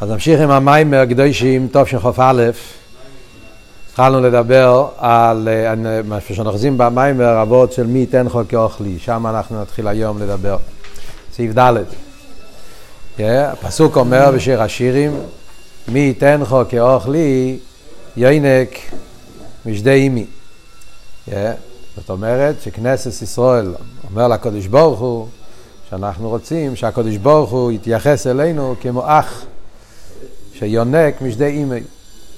אז 0.00 0.10
נמשיך 0.10 0.40
עם 0.40 0.50
המיימר 0.50 1.04
קדושים, 1.04 1.68
טוב 1.72 1.86
של 1.86 2.00
חוף 2.00 2.18
א', 2.20 2.42
התחלנו 3.90 4.20
לדבר 4.20 4.88
על 4.98 5.48
מה 6.04 6.20
שאנחנו 6.20 6.50
אוחזים 6.50 6.78
במיימר 6.78 7.42
אבות 7.42 7.72
של 7.72 7.86
מי 7.86 7.98
ייתן 7.98 8.28
חוק 8.28 8.48
כאוכלי, 8.48 8.98
שם 8.98 9.26
אנחנו 9.26 9.62
נתחיל 9.62 9.88
היום 9.88 10.22
לדבר. 10.22 10.56
סעיף 11.32 11.58
ד', 11.58 11.74
הפסוק 13.20 13.96
אומר 13.96 14.30
בשיר 14.34 14.62
השירים, 14.62 15.20
מי 15.88 15.98
ייתן 15.98 16.40
חוק 16.44 16.70
כאוכלי 16.70 17.58
יינק 18.16 18.78
משדה 19.66 19.92
אימי. 19.92 20.26
זאת 21.26 22.10
אומרת 22.10 22.54
שכנסת 22.62 23.22
ישראל 23.22 23.74
אומר 24.10 24.28
לקדוש 24.28 24.66
ברוך 24.66 25.00
הוא 25.00 25.26
שאנחנו 25.90 26.28
רוצים 26.28 26.76
שהקדוש 26.76 27.16
ברוך 27.16 27.50
הוא 27.50 27.72
יתייחס 27.72 28.26
אלינו 28.26 28.74
כמו 28.80 29.02
אח 29.06 29.44
שיונק 30.58 31.22
משדה 31.22 31.46
אימי. 31.46 31.80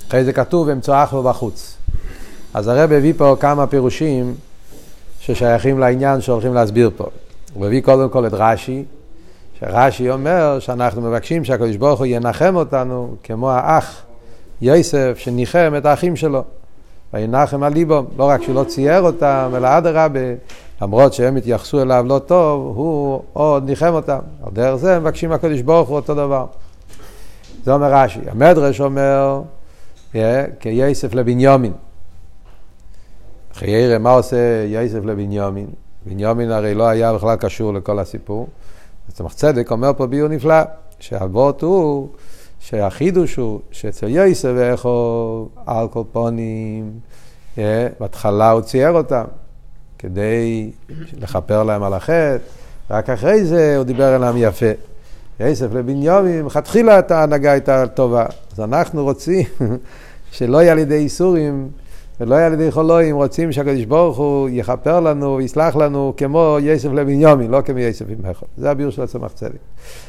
אחרי 0.08 0.24
זה 0.24 0.32
כתוב 0.32 0.68
לו 1.12 1.22
בחוץ. 1.22 1.76
אז 2.54 2.68
הרב 2.68 2.92
הביא 2.92 3.12
פה 3.16 3.36
כמה 3.40 3.66
פירושים 3.66 4.34
ששייכים 5.20 5.78
לעניין 5.78 6.20
שהולכים 6.20 6.54
להסביר 6.54 6.90
פה. 6.96 7.06
הוא 7.54 7.66
הביא 7.66 7.80
קודם 7.80 8.08
כל 8.08 8.26
את 8.26 8.32
רש"י, 8.34 8.84
שרש"י 9.60 10.10
אומר 10.10 10.58
שאנחנו 10.60 11.02
מבקשים 11.02 11.44
שהקדוש 11.44 11.76
ברוך 11.76 11.98
הוא 11.98 12.06
ינחם 12.06 12.56
אותנו 12.56 13.14
כמו 13.22 13.50
האח 13.50 14.02
יוסף 14.60 15.18
שניחם 15.18 15.72
את 15.78 15.86
האחים 15.86 16.16
שלו. 16.16 16.42
וינחם 17.14 17.62
על 17.62 17.72
ליבו, 17.72 18.02
לא 18.18 18.24
רק 18.24 18.42
שהוא 18.42 18.54
לא 18.54 18.64
צייר 18.64 19.00
אותם, 19.00 19.52
אלא 19.56 19.78
אדרבה, 19.78 20.20
למרות 20.82 21.12
שהם 21.12 21.36
התייחסו 21.36 21.82
אליו 21.82 22.04
לא 22.08 22.18
טוב, 22.18 22.76
הוא 22.76 23.22
עוד 23.32 23.64
ניחם 23.64 23.92
אותם. 23.94 24.18
על 24.42 24.52
דרך 24.52 24.74
זה 24.74 24.98
מבקשים 24.98 25.30
מהקדוש 25.30 25.60
ברוך 25.60 25.88
הוא 25.88 25.96
אותו 25.96 26.14
דבר. 26.14 26.46
זה 27.68 27.74
אומר 27.74 27.94
רש"י. 27.94 28.20
המדרש 28.26 28.80
אומר, 28.80 29.42
כיסף 30.60 31.14
לבניומין. 31.14 31.72
אחרי 33.52 33.98
מה 33.98 34.10
עושה 34.10 34.64
יסף 34.68 35.04
לבניומין? 35.04 35.66
בניומין 36.06 36.50
הרי 36.50 36.74
לא 36.74 36.88
היה 36.88 37.12
בכלל 37.12 37.36
קשור 37.36 37.74
לכל 37.74 37.98
הסיפור. 37.98 38.48
צמח 39.12 39.32
צדק 39.32 39.70
אומר 39.70 39.90
פה 39.96 40.06
ביור 40.06 40.28
נפלא, 40.28 40.54
שהאבות 41.00 41.62
הוא, 41.62 42.08
שהחידוש 42.60 43.36
הוא, 43.36 43.60
שאצל 43.70 44.08
יסף 44.08 44.48
ואיכו 44.56 45.48
על 45.66 45.88
כל 45.88 46.02
פונים, 46.12 46.90
בהתחלה 48.00 48.50
הוא 48.50 48.60
צייר 48.60 48.90
אותם, 48.90 49.24
כדי 49.98 50.70
לכפר 51.20 51.62
להם 51.62 51.82
על 51.82 51.94
החטא, 51.94 52.36
רק 52.90 53.10
אחרי 53.10 53.44
זה 53.44 53.76
הוא 53.76 53.84
דיבר 53.84 54.16
אליהם 54.16 54.36
יפה. 54.36 54.72
כסף 55.38 55.74
לבניומין, 55.74 56.42
מלכתחילה 56.42 57.00
ההנהגה 57.10 57.52
הייתה 57.52 57.86
טובה. 57.86 58.26
אז 58.52 58.60
אנחנו 58.60 59.04
רוצים 59.04 59.44
שלא 60.32 60.62
יהיה 60.62 60.72
על 60.72 60.78
ידי 60.78 60.94
איסורים 60.94 61.68
ולא 62.20 62.34
יהיה 62.34 62.46
על 62.46 62.52
ידי 62.52 62.70
חולואים, 62.70 63.16
רוצים 63.16 63.52
שהקדוש 63.52 63.84
ברוך 63.84 64.18
הוא 64.18 64.48
יכפר 64.52 65.00
לנו 65.00 65.36
ויסלח 65.36 65.76
לנו 65.76 66.14
כמו 66.16 66.56
יסף 66.60 66.88
לבניומין, 66.92 67.50
לא 67.50 67.60
כמו 67.60 67.78
יסף 67.78 68.04
איכות. 68.24 68.48
זה 68.56 68.70
הביור 68.70 68.90
של 68.90 69.02
הצמח 69.02 69.32
צדק. 69.32 69.58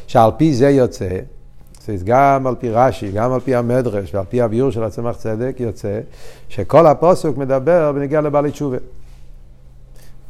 שעל 0.08 0.32
פי 0.38 0.54
זה 0.54 0.70
יוצא, 0.70 1.10
גם 2.04 2.48
על 2.48 2.56
פי 2.56 2.70
רש"י, 2.70 3.12
גם 3.12 3.34
על 3.34 3.40
פי 3.40 3.56
המדרש 3.56 4.16
ועל 4.16 4.26
פי 4.30 4.42
הביור 4.42 4.72
של 4.72 4.84
הצמח 4.84 5.16
צדק 5.16 5.56
יוצא 5.60 6.00
שכל 6.50 6.88
הפוסק 6.88 7.38
מדבר 7.38 7.92
בנגיע 7.92 8.22
לבעלי 8.22 8.52
תשובה. 8.52 8.78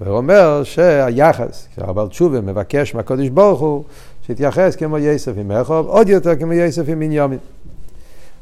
והוא 0.02 0.17
אומר 0.17 0.64
שהיחס, 0.64 1.67
כשהבעל 1.75 2.08
תשובה 2.08 2.42
מבקש 2.42 2.95
מהקדוש 2.95 3.30
ברוך 3.30 3.59
הוא 3.59 3.83
שהתייחס 4.30 4.75
כמו 4.75 4.97
יסף 4.97 5.31
עם 5.38 5.52
איכוב, 5.52 5.88
עוד 5.88 6.09
יותר 6.09 6.35
כמו 6.35 6.53
יסף 6.53 6.83
עם 6.88 6.99
בנימין. 6.99 7.39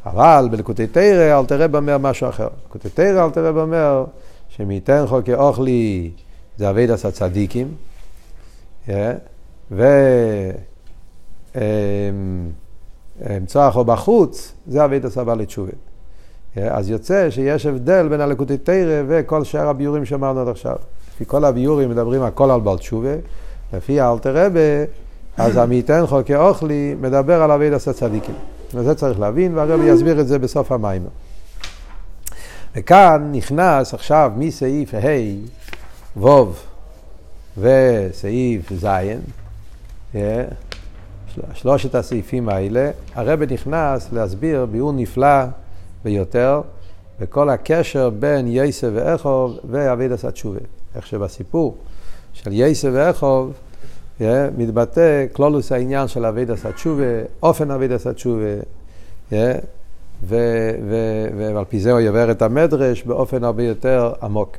אבל 0.05 0.47
בלקוטי 0.51 0.87
תרא 0.87 1.39
אל 1.39 1.45
תראה 1.45 1.67
אומר 1.73 1.97
משהו 1.97 2.29
אחר. 2.29 2.47
בלקוטי 2.63 2.89
תרא 2.89 3.25
אל 3.25 3.29
תראה 3.29 3.49
אומר 3.49 4.05
שמייתן 4.49 5.03
חוק 5.07 5.25
כאוכלי 5.25 6.11
זה 6.57 6.69
אבי 6.69 6.87
דס 6.87 7.05
הצדיקים, 7.05 7.67
ואמצוע 13.21 13.71
חו 13.71 13.83
בחוץ 13.83 14.53
זה 14.67 14.85
אבי 14.85 14.99
דס 14.99 15.17
הבא 15.17 15.33
לתשובה. 15.33 15.71
אז 16.55 16.89
יוצא 16.89 17.29
שיש 17.29 17.65
הבדל 17.65 18.07
בין 18.07 18.21
הלקוטי 18.21 18.57
תרא 18.57 19.03
וכל 19.07 19.43
שאר 19.43 19.67
הביורים 19.67 20.05
שאמרנו 20.05 20.41
עד 20.41 20.47
עכשיו. 20.47 20.75
לפי 21.13 21.25
כל 21.25 21.45
הביורים 21.45 21.89
מדברים 21.89 22.21
הכל 22.21 22.51
על 22.51 22.59
בעל 22.59 22.77
תשובה, 22.77 23.13
לפי 23.73 24.01
אלתר 24.01 24.45
רבה 24.45 24.59
אז 25.37 25.57
המייתן 25.57 26.07
חוקי 26.07 26.35
אוכלי 26.35 26.95
מדבר 27.01 27.41
על 27.41 27.51
אבידס 27.51 27.87
הצדיקים. 27.87 28.35
וזה 28.73 28.95
צריך 28.95 29.19
להבין, 29.19 29.57
והרבי 29.57 29.85
יסביר 29.85 30.21
את 30.21 30.27
זה 30.27 30.39
בסוף 30.39 30.71
המים. 30.71 31.05
וכאן 32.75 33.29
נכנס 33.31 33.93
עכשיו 33.93 34.31
מסעיף 34.37 34.93
ה' 34.93 36.19
ו' 36.19 36.51
וסעיף 37.57 38.73
ז', 38.73 38.87
שלושת 41.53 41.95
הסעיפים 41.95 42.49
האלה, 42.49 42.91
הרבי 43.15 43.45
נכנס 43.53 44.11
להסביר 44.11 44.65
ביאור 44.65 44.93
נפלא 44.93 45.43
ביותר 46.03 46.61
בכל 47.19 47.49
הקשר 47.49 48.09
בין 48.09 48.45
יסף 48.49 48.87
ואחוב 48.93 49.59
ואבידס 49.69 50.25
התשובה. 50.25 50.59
איך 50.95 51.07
שבסיפור 51.07 51.77
של 52.33 52.51
יסף 52.53 52.89
ואחוב 52.93 53.53
yeah, 54.19 54.23
מתבטא 54.57 55.25
כלולוס 55.33 55.71
העניין 55.71 56.07
של 56.07 56.25
אבידס 56.25 56.65
התשובה, 56.65 57.03
אופן 57.43 57.71
אבידס 57.71 58.07
התשובה, 58.07 58.55
yeah, 59.31 59.35
ועל 60.27 61.65
פי 61.69 61.79
זה 61.79 61.91
הוא 61.91 61.99
יעבר 61.99 62.31
את 62.31 62.41
המדרש 62.41 63.03
באופן 63.03 63.43
הרבה 63.43 63.63
יותר 63.63 64.13
עמוק. 64.21 64.57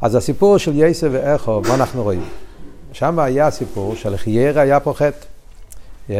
אז 0.00 0.14
הסיפור 0.14 0.58
של 0.58 0.72
יסף 0.74 1.08
ואיכו, 1.12 1.60
מה 1.68 1.74
אנחנו 1.74 2.02
רואים? 2.02 2.24
שם 2.92 3.18
היה 3.18 3.50
סיפור 3.50 3.94
של 3.94 4.16
חיירה 4.16 4.62
היה 4.62 4.78
חטא. 4.94 5.10
Yeah. 6.08 6.12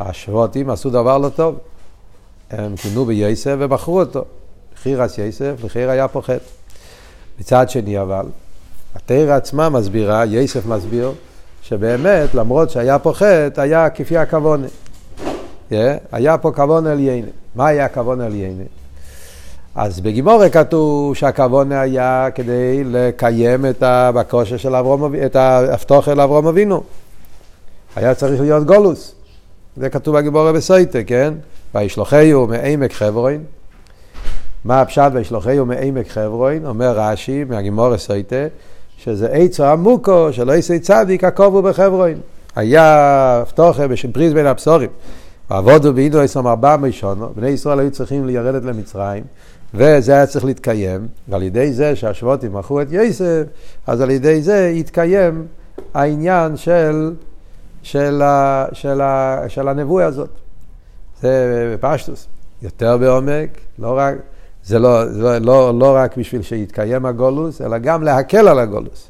השבטים 0.00 0.70
עשו 0.70 0.90
דבר 0.90 1.18
לא 1.18 1.28
טוב. 1.28 1.58
הם 2.50 2.76
כינו 2.76 3.04
ביסף 3.04 3.54
ובחרו 3.58 4.00
אותו. 4.00 4.24
חירס 4.82 5.18
יסף, 5.18 5.54
לחיירה 5.64 5.92
היה 5.92 6.06
חטא. 6.08 6.38
מצד 7.40 7.70
שני 7.70 8.00
אבל, 8.00 8.26
התרא 8.94 9.36
עצמה 9.36 9.68
מסבירה, 9.68 10.24
יסף 10.26 10.66
מסביר, 10.66 11.12
שבאמת, 11.68 12.34
למרות 12.34 12.70
שהיה 12.70 12.98
פה 12.98 13.12
חטא, 13.12 13.60
היה 13.60 13.90
כפי 13.90 14.18
הכוונה. 14.18 14.66
Yeah, 15.70 15.74
היה 16.12 16.38
פה 16.38 16.52
כוון 16.54 16.86
עליינה. 16.86 17.28
מה 17.54 17.66
היה 17.66 17.88
כוון 17.88 18.20
עליינה? 18.20 18.62
אז 19.74 20.00
בגימורי 20.00 20.50
כתוב 20.50 21.14
שהכוונה 21.16 21.80
היה 21.80 22.28
כדי 22.34 22.84
לקיים 22.84 23.66
את 23.66 23.82
הבקושה 23.82 24.58
של 24.58 24.74
אברום, 24.74 25.14
את 25.26 25.36
ההבטוחה 25.36 26.14
לאברום 26.14 26.46
אבינו. 26.46 26.82
היה 27.96 28.14
צריך 28.14 28.40
להיות 28.40 28.66
גולוס. 28.66 29.14
זה 29.76 29.90
כתוב 29.90 30.16
בגימורי 30.16 30.52
בסויטה, 30.52 30.98
כן? 31.06 31.34
וישלוחהו 31.74 32.46
מעמק 32.46 32.92
חברוין. 32.92 33.44
מה 34.64 34.80
הפשט 34.80 35.10
וישלוחהו 35.12 35.66
מעמק 35.66 36.08
חברוין? 36.08 36.66
אומר 36.66 36.92
רש"י 36.98 37.44
מהגימורי 37.44 37.98
סויטה. 37.98 38.46
שזה 38.98 39.28
עצו 39.28 39.64
עמוקו 39.64 40.32
שלא 40.32 40.52
יעשה 40.52 40.78
צדיק 40.78 41.24
הקובו 41.24 41.62
בחברון. 41.62 42.14
היה 42.56 43.44
פתוחה 43.48 43.82
פריז 44.12 44.32
בין 44.32 44.46
הבשורים. 44.46 44.90
ועבודו 45.50 45.94
ואידו 45.94 46.20
עשם 46.20 46.46
ארבע 46.46 46.76
מישונו, 46.76 47.28
בני 47.36 47.48
ישראל 47.48 47.78
היו 47.80 47.90
צריכים 47.90 48.26
לרדת 48.26 48.64
למצרים, 48.64 49.24
וזה 49.74 50.12
היה 50.12 50.26
צריך 50.26 50.44
להתקיים, 50.44 51.08
ועל 51.28 51.42
ידי 51.42 51.72
זה 51.72 51.96
שהשבותים 51.96 52.52
מכרו 52.52 52.80
את 52.80 52.92
יוסף, 52.92 53.42
אז 53.86 54.00
על 54.00 54.10
ידי 54.10 54.42
זה 54.42 54.72
התקיים 54.76 55.46
העניין 55.94 56.56
של, 56.56 57.14
של, 57.82 58.22
ה, 58.22 58.66
של, 58.72 59.00
ה, 59.00 59.42
של 59.48 59.68
הנבואה 59.68 60.04
הזאת. 60.04 60.30
זה 61.22 61.74
בפשטוס. 61.74 62.26
יותר 62.62 62.96
בעומק, 62.96 63.50
לא 63.78 63.98
רק... 63.98 64.14
זה 64.68 64.78
לא, 64.78 65.04
לא, 65.04 65.38
לא, 65.38 65.78
לא 65.78 65.96
רק 65.96 66.16
בשביל 66.16 66.42
שיתקיים 66.42 67.06
הגולוס, 67.06 67.60
אלא 67.60 67.78
גם 67.78 68.02
להקל 68.02 68.48
על 68.48 68.58
הגולוס. 68.58 69.08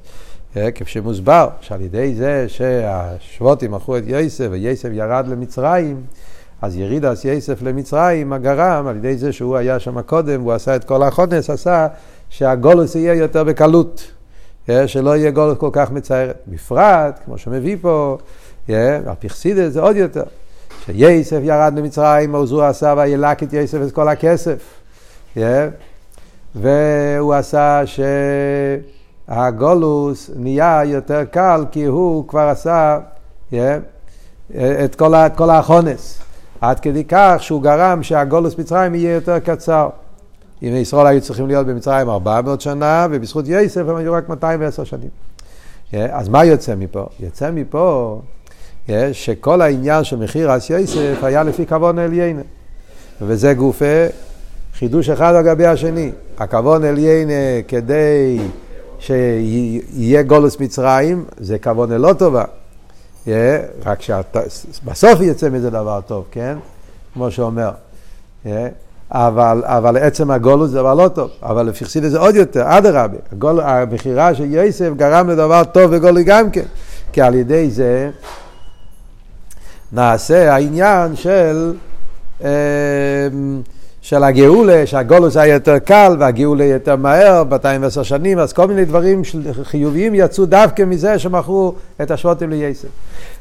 אה, 0.57 0.71
כפי 0.71 0.91
שמוסבר, 0.91 1.49
שעל 1.61 1.81
ידי 1.81 2.15
זה 2.15 2.45
שהשבותים 2.49 3.71
מכרו 3.71 3.97
את 3.97 4.03
יוסף 4.07 4.47
ויוסף 4.51 4.89
ירד 4.93 5.27
למצרים, 5.29 6.03
אז 6.63 6.77
ירידס 6.77 7.25
יוסף 7.25 7.63
למצרים 7.63 8.33
הגרם, 8.33 8.87
על 8.87 8.97
ידי 8.97 9.17
זה 9.17 9.33
שהוא 9.33 9.57
היה 9.57 9.79
שם 9.79 10.03
קודם, 10.03 10.41
הוא 10.41 10.53
עשה 10.53 10.77
את 10.77 10.85
כל 10.85 11.03
החודש, 11.03 11.51
עשה 11.51 11.87
שהגולוס 12.29 12.95
יהיה 12.95 13.15
יותר 13.15 13.45
בקלות, 13.45 14.11
אה, 14.69 14.89
שלא 14.89 15.17
יהיה 15.17 15.31
גולוס 15.31 15.59
כל 15.59 15.71
כך 15.73 15.91
מצערת. 15.91 16.37
בפרט, 16.47 17.21
כמו 17.25 17.39
שמביא 17.39 17.77
פה, 17.81 18.19
אה, 18.71 18.97
על 18.97 19.15
פרסידס 19.19 19.73
זה 19.73 19.81
עוד 19.81 19.97
יותר, 19.97 20.25
שיוסף 20.87 21.41
ירד 21.43 21.73
למצרים, 21.77 22.35
אז 22.35 22.53
הוא 22.53 22.63
עשה 22.63 22.95
וילק 22.97 23.43
את 23.43 23.53
יוסף 23.53 23.79
את 23.87 23.93
כל 23.93 24.09
הכסף. 24.09 24.78
Yeah. 25.39 25.71
והוא 26.55 27.35
עשה 27.35 27.83
שהגולוס 29.29 30.31
נהיה 30.37 30.83
יותר 30.85 31.25
קל 31.25 31.65
כי 31.71 31.85
הוא 31.85 32.29
כבר 32.29 32.41
עשה 32.41 32.99
yeah, 33.53 33.57
את 34.85 34.95
כל, 34.95 35.13
כל 35.37 35.51
החונס. 35.51 36.19
עד 36.61 36.81
כדי 36.81 37.05
כך 37.09 37.37
שהוא 37.39 37.63
גרם 37.63 38.03
שהגולוס 38.03 38.59
מצרים 38.59 38.95
יהיה 38.95 39.15
יותר 39.15 39.39
קצר. 39.39 39.89
אם 40.63 40.77
ישראל 40.77 41.07
היו 41.07 41.21
צריכים 41.21 41.47
להיות 41.47 41.67
במצרים 41.67 42.09
400 42.09 42.61
שנה, 42.61 43.07
ובזכות 43.11 43.45
יסף 43.49 43.81
הם 43.81 43.97
היו 43.97 44.13
רק 44.13 44.29
210 44.29 44.85
שנים. 44.85 45.09
אז 45.93 46.29
מה 46.29 46.45
יוצא 46.45 46.75
מפה? 46.75 47.07
יוצא 47.21 47.51
מפה 47.51 48.21
שכל 49.13 49.61
העניין 49.61 50.05
של 50.05 50.17
מחיר 50.17 50.57
אס 50.57 50.71
יסף 50.71 51.19
היה 51.23 51.43
לפי 51.43 51.67
כבון 51.67 51.99
עליינה. 51.99 52.43
וזה 53.23 53.55
גופה 53.55 54.07
חידוש 54.79 55.09
אחד 55.09 55.35
על 55.35 55.45
גבי 55.45 55.67
השני. 55.67 56.11
הכבון 56.39 56.85
עליינה 56.85 57.63
כדי 57.69 58.39
שיהיה 58.99 60.23
גולוס 60.23 60.61
מצרים, 60.61 61.25
זה 61.39 61.59
כבון 61.59 61.93
לא 61.93 62.13
טובה. 62.13 62.45
רק 63.87 64.03
שבסוף 64.03 65.21
יצא 65.21 65.49
מזה 65.51 65.71
דבר 65.71 66.01
טוב, 66.07 66.25
כן? 66.31 66.57
כמו 67.15 67.31
שאומר. 67.31 67.71
אבל, 69.11 69.63
אבל 69.67 69.97
עצם 69.97 70.31
הגולוס 70.31 70.71
זה 70.71 70.79
דבר 70.79 70.95
לא 70.95 71.09
טוב, 71.09 71.31
אבל 71.43 71.67
לפי 71.67 71.85
חסידס 71.85 72.11
זה 72.11 72.19
עוד 72.19 72.35
יותר, 72.35 72.65
אדרבה, 72.67 73.19
המכירה 73.43 74.35
של 74.35 74.55
יוסף 74.55 74.91
גרם 74.97 75.31
לדבר 75.31 75.65
טוב 75.65 75.91
וגולי 75.91 76.25
גם 76.25 76.51
כן, 76.51 76.65
כי 77.13 77.21
על 77.21 77.35
ידי 77.35 77.71
זה 77.71 78.11
נעשה 79.93 80.55
העניין 80.55 81.17
של, 81.17 81.75
אמ, 82.41 82.47
של 84.03 84.25
הגאולה, 84.25 84.87
שהגולוס 84.87 85.37
היה 85.37 85.55
יותר 85.55 85.79
קל 85.79 86.17
והגאולה 86.19 86.65
יותר 86.65 86.97
מהר, 86.97 87.45
210 87.45 88.03
שנים, 88.03 88.39
אז 88.39 88.53
כל 88.53 88.67
מיני 88.67 88.85
דברים 88.85 89.23
חיוביים 89.63 90.15
יצאו 90.15 90.47
דווקא 90.47 90.83
מזה 90.83 91.19
שמכרו 91.19 91.75
את 92.03 92.11
השבוטים 92.11 92.51
ליוסף. 92.51 92.89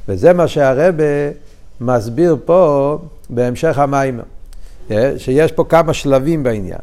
וזה 0.09 0.33
מה 0.33 0.48
שהרבה 0.48 1.04
מסביר 1.81 2.38
פה 2.45 2.98
בהמשך 3.30 3.80
המיימר. 3.80 4.24
שיש 5.18 5.51
פה 5.51 5.63
כמה 5.69 5.94
שלבים 5.94 6.44
בעניין. 6.44 6.80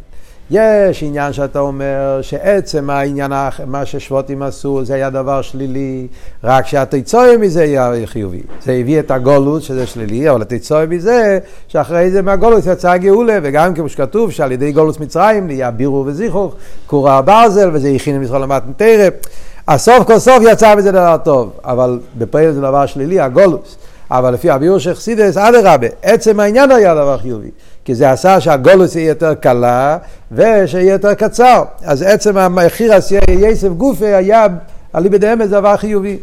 יש 0.50 1.02
עניין 1.02 1.32
שאתה 1.32 1.58
אומר 1.58 2.18
שעצם 2.22 2.90
העניין, 2.90 3.32
מה 3.66 3.86
ששבוטים 3.86 4.42
עשו, 4.42 4.84
זה 4.84 4.94
היה 4.94 5.10
דבר 5.10 5.42
שלילי, 5.42 6.06
רק 6.44 6.66
שהתיצואה 6.66 7.36
מזה 7.36 7.62
היה 7.62 7.92
חיובי. 8.04 8.42
זה 8.62 8.72
הביא 8.72 9.00
את 9.00 9.10
הגולוס, 9.10 9.64
שזה 9.64 9.86
שלילי, 9.86 10.30
אבל 10.30 10.42
התיצואה 10.42 10.86
מזה, 10.86 11.38
שאחרי 11.68 12.10
זה 12.10 12.22
מהגולוס 12.22 12.66
יצא 12.66 12.90
הגאולה, 12.90 13.38
וגם 13.42 13.74
כמו 13.74 13.88
שכתוב, 13.88 14.30
שעל 14.30 14.52
ידי 14.52 14.72
גולוס 14.72 15.00
מצרים 15.00 15.46
נהיה 15.46 15.70
בירו 15.70 16.04
וזיכוך, 16.06 16.54
קורה 16.86 17.18
הברזל, 17.18 17.70
וזה 17.72 17.88
הכין 17.88 18.16
למשחק 18.16 18.34
למטן 18.40 18.72
תרא. 18.76 19.08
הסוף 19.68 20.06
כל 20.06 20.18
סוף 20.18 20.42
יצא 20.52 20.74
מזה 20.76 20.92
דבר 20.92 21.16
טוב, 21.24 21.50
אבל 21.64 21.98
בפועל 22.18 22.52
זה 22.52 22.60
דבר 22.60 22.86
שלילי, 22.86 23.20
הגולוס. 23.20 23.76
אבל 24.10 24.34
לפי 24.34 24.50
הביאור 24.50 24.78
של 24.78 24.94
חסידס, 24.94 25.36
אדרבה, 25.36 25.86
עצם 26.02 26.40
העניין 26.40 26.70
היה 26.70 26.94
דבר 26.94 27.18
חיובי. 27.18 27.50
כי 27.84 27.94
זה 27.94 28.10
עשה 28.10 28.40
שהגולוס 28.40 28.96
יהיה 28.96 29.08
יותר 29.08 29.34
קלה 29.34 29.98
ושיהיה 30.32 30.92
יותר 30.92 31.14
קצר. 31.14 31.62
אז 31.84 32.02
עצם 32.02 32.36
המחיר 32.36 32.92
יסף 33.30 33.68
גופי 33.68 34.06
היה 34.06 34.46
ידי 35.14 35.32
אמץ 35.32 35.48
דבר 35.48 35.76
חיובי. 35.76 36.18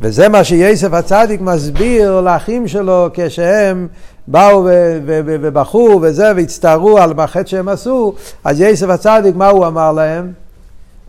וזה 0.00 0.28
מה 0.28 0.44
שיסף 0.44 0.92
הצדיק 0.92 1.40
מסביר 1.40 2.20
לאחים 2.20 2.68
שלו 2.68 3.08
כשהם 3.14 3.88
באו 4.26 4.68
ובכו 5.06 5.98
וזה 6.02 6.32
והצטערו 6.36 6.98
על 6.98 7.12
החטא 7.18 7.48
שהם 7.48 7.68
עשו, 7.68 8.14
אז 8.44 8.60
יסף 8.60 8.88
הצדיק 8.88 9.36
מה 9.36 9.48
הוא 9.48 9.66
אמר 9.66 9.92
להם? 9.92 10.32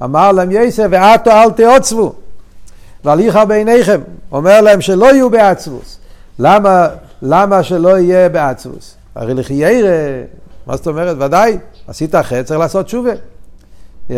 אמר 0.04 0.32
להם 0.32 0.50
יסף 0.52 0.86
ועטו 0.90 1.32
אל 1.32 1.52
תעוצבו 1.52 2.14
והליכה 3.04 3.46
בעיניכם, 3.46 4.02
אומר 4.32 4.62
להם 4.62 4.82
שלא 4.82 5.06
יהיו 5.06 5.30
בעצבוס. 5.30 5.98
למה, 6.40 6.88
למה 7.22 7.64
שלא 7.64 7.98
יהיה 7.98 8.30
בעצבוס? 8.30 8.96
הרי 9.16 9.34
לחיירה, 9.34 10.24
מה 10.68 10.76
זאת 10.76 10.88
אומרת? 10.88 11.18
ודאי, 11.20 11.58
עשית 11.88 12.16
חטא, 12.16 12.44
צריך 12.44 12.60
לעשות 12.60 12.86
תשובה. 12.86 13.12
Yeah. 14.10 14.14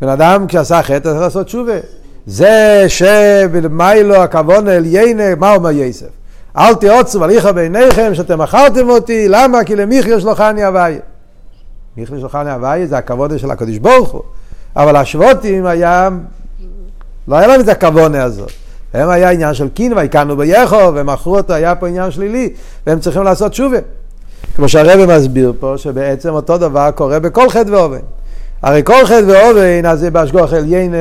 בן 0.00 0.08
אדם 0.08 0.46
כשעשה 0.46 0.82
חטא 0.82 0.98
צריך 0.98 1.20
לעשות 1.20 1.46
תשובה. 1.46 1.78
זה 2.26 2.84
שבמיילו 2.88 4.16
הכוון 4.16 4.68
אל 4.68 4.84
יינה, 4.86 5.34
מה 5.34 5.54
אומר 5.54 5.70
יסף? 5.70 6.06
אל 6.56 6.74
תעוצו 6.74 7.20
וליכה 7.20 7.52
בעיניכם 7.52 8.14
שאתם 8.14 8.40
מכרתם 8.40 8.88
אותי, 8.88 9.28
למה? 9.28 9.64
כי 9.64 9.76
למיכי 9.76 10.20
שלוחני 10.20 10.64
הוויה. 10.64 11.00
מיכי 11.96 12.18
שלוחני 12.18 12.50
הוויה 12.50 12.86
זה 12.86 12.98
הכבוד 12.98 13.38
של 13.38 13.50
הקדוש 13.50 13.78
ברוך 13.78 14.10
הוא. 14.10 14.22
אבל 14.76 14.96
השבותים 14.96 15.66
היה, 15.66 16.08
לא 17.28 17.36
היה 17.36 17.46
להם 17.46 17.60
את 17.60 17.68
הכוונה 17.68 18.22
הזאת. 18.22 18.50
הם 18.94 19.08
היה 19.08 19.30
עניין 19.30 19.54
של 19.54 19.68
קין, 19.68 19.92
ויקנו 19.92 20.36
ביכו, 20.36 20.94
והם 20.94 21.06
מכרו 21.06 21.36
אותו, 21.36 21.52
היה 21.52 21.74
פה 21.74 21.88
עניין 21.88 22.10
שלילי, 22.10 22.50
והם 22.86 23.00
צריכים 23.00 23.22
לעשות 23.22 23.52
תשובה. 23.52 23.78
כמו 24.56 24.68
שהרבא 24.68 25.16
מסביר 25.16 25.52
פה, 25.60 25.74
שבעצם 25.76 26.28
אותו 26.28 26.58
דבר 26.58 26.90
קורה 26.90 27.18
בכל 27.18 27.50
חטא 27.50 27.70
ואובן. 27.70 27.98
הרי 28.62 28.82
כל 28.84 29.04
חטא 29.04 29.24
ואובן, 29.26 29.86
אז 29.86 30.00
זה 30.00 30.10
בהשגוח 30.10 30.52
עליין, 30.52 30.94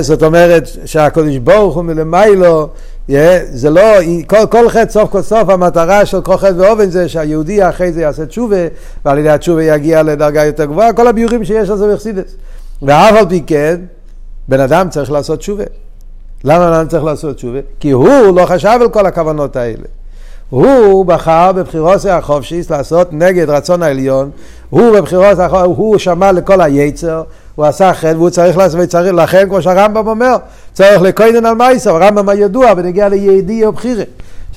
זאת 0.00 0.22
אומרת 0.22 0.68
שהקדוש 0.84 1.36
ברוך 1.36 1.74
הוא 1.74 1.84
מלמיילו, 1.84 2.68
זה 3.52 3.70
לא, 3.70 3.82
כל, 4.26 4.46
כל 4.50 4.68
חטא 4.68 4.90
סוף 4.90 5.10
כל 5.10 5.22
סוף 5.22 5.48
המטרה 5.48 6.06
של 6.06 6.20
כל 6.20 6.36
חטא 6.36 6.54
ואובן 6.56 6.90
זה 6.90 7.08
שהיהודי 7.08 7.68
אחרי 7.68 7.92
זה 7.92 8.00
יעשה 8.00 8.26
תשובה, 8.26 8.56
ועל 9.04 9.18
ידי 9.18 9.30
התשובה 9.30 9.64
יגיע 9.64 10.02
לדרגה 10.02 10.44
יותר 10.44 10.64
גבוהה, 10.64 10.92
כל 10.92 11.06
הביורים 11.06 11.44
שיש 11.44 11.70
על 11.70 11.76
זה 11.76 11.94
בחסידס. 11.94 12.36
ואף 12.82 13.14
על 13.16 13.28
פי 13.28 13.42
כן, 13.46 13.80
בן 14.48 14.60
אדם 14.60 14.88
צריך 14.90 15.12
לעשות 15.12 15.38
תשובה. 15.38 15.64
למה 16.44 16.80
אני 16.80 16.88
צריך 16.88 17.04
לעשות 17.04 17.36
תשובה? 17.36 17.58
כי 17.80 17.90
הוא 17.90 18.36
לא 18.36 18.46
חשב 18.46 18.78
על 18.80 18.88
כל 18.88 19.06
הכוונות 19.06 19.56
האלה. 19.56 19.84
הוא 20.50 21.06
בחר 21.06 21.52
בבחירות 21.52 22.06
החופשיס 22.06 22.70
לעשות 22.70 23.08
נגד 23.12 23.50
רצון 23.50 23.82
העליון, 23.82 24.30
הוא 24.70 24.92
בבחירות 24.96 25.38
החופשיס, 25.38 25.76
הוא 25.76 25.98
שמע 25.98 26.32
לכל 26.32 26.60
היצר, 26.60 27.22
הוא 27.54 27.66
עשה 27.66 27.94
חטא 27.94 28.16
והוא 28.16 28.30
צריך 28.30 28.56
לעשות, 28.56 28.80
וצריך, 28.82 29.14
לכן 29.14 29.48
כמו 29.48 29.62
שהרמב"ם 29.62 30.06
אומר, 30.06 30.36
צריך 30.72 31.02
לקוינן 31.02 31.46
על 31.46 31.54
מייסר, 31.54 31.90
הרמב"ם 31.90 32.28
הידוע 32.28 32.72
ונגיע 32.76 33.08
ליהודי 33.08 33.64
או 33.64 33.72
בחירה. 33.72 34.04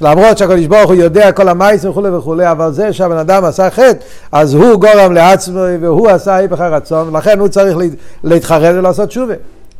למרות 0.02 0.38
שהקדוש 0.38 0.66
ברוך 0.66 0.90
הוא 0.90 0.96
יודע 0.96 1.32
כל 1.32 1.48
המייסר 1.48 1.90
וכולי 1.90 2.10
וכולי, 2.10 2.52
אבל 2.52 2.72
זה 2.72 2.94
שהבן 2.94 3.18
אדם 3.18 3.46
עשה 3.46 3.70
חטא, 3.70 3.98
אז 4.32 4.54
הוא 4.54 4.76
גורם 4.76 5.14
לעצמו 5.14 5.60
והוא 5.82 6.10
עשה 6.10 6.36
היפך 6.36 6.60
הרצון, 6.60 7.08
ולכן 7.08 7.40
הוא 7.40 7.48
צריך 7.48 7.78
להתחרט 8.24 8.76
ולעשות 8.76 9.10
תשובה. 9.10 9.34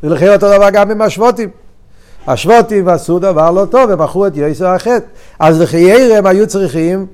ולכן 0.04 0.34
אותו 0.34 0.48
דבר 0.58 0.70
גם 0.70 0.92
עם 0.92 1.02
השבותים. 1.02 1.65
השבותים 2.28 2.88
עשו 2.88 3.20
דבר 3.20 3.52
לא 3.52 3.66
טוב, 3.66 3.92
הם 3.92 4.02
מכרו 4.02 4.28
את 4.28 4.32
יסר 4.36 4.68
החטא. 4.68 5.06
אז 5.40 5.62
לחיירה 5.62 6.18
הם 6.18 6.26
היו 6.26 6.48
צריכים 6.48 7.06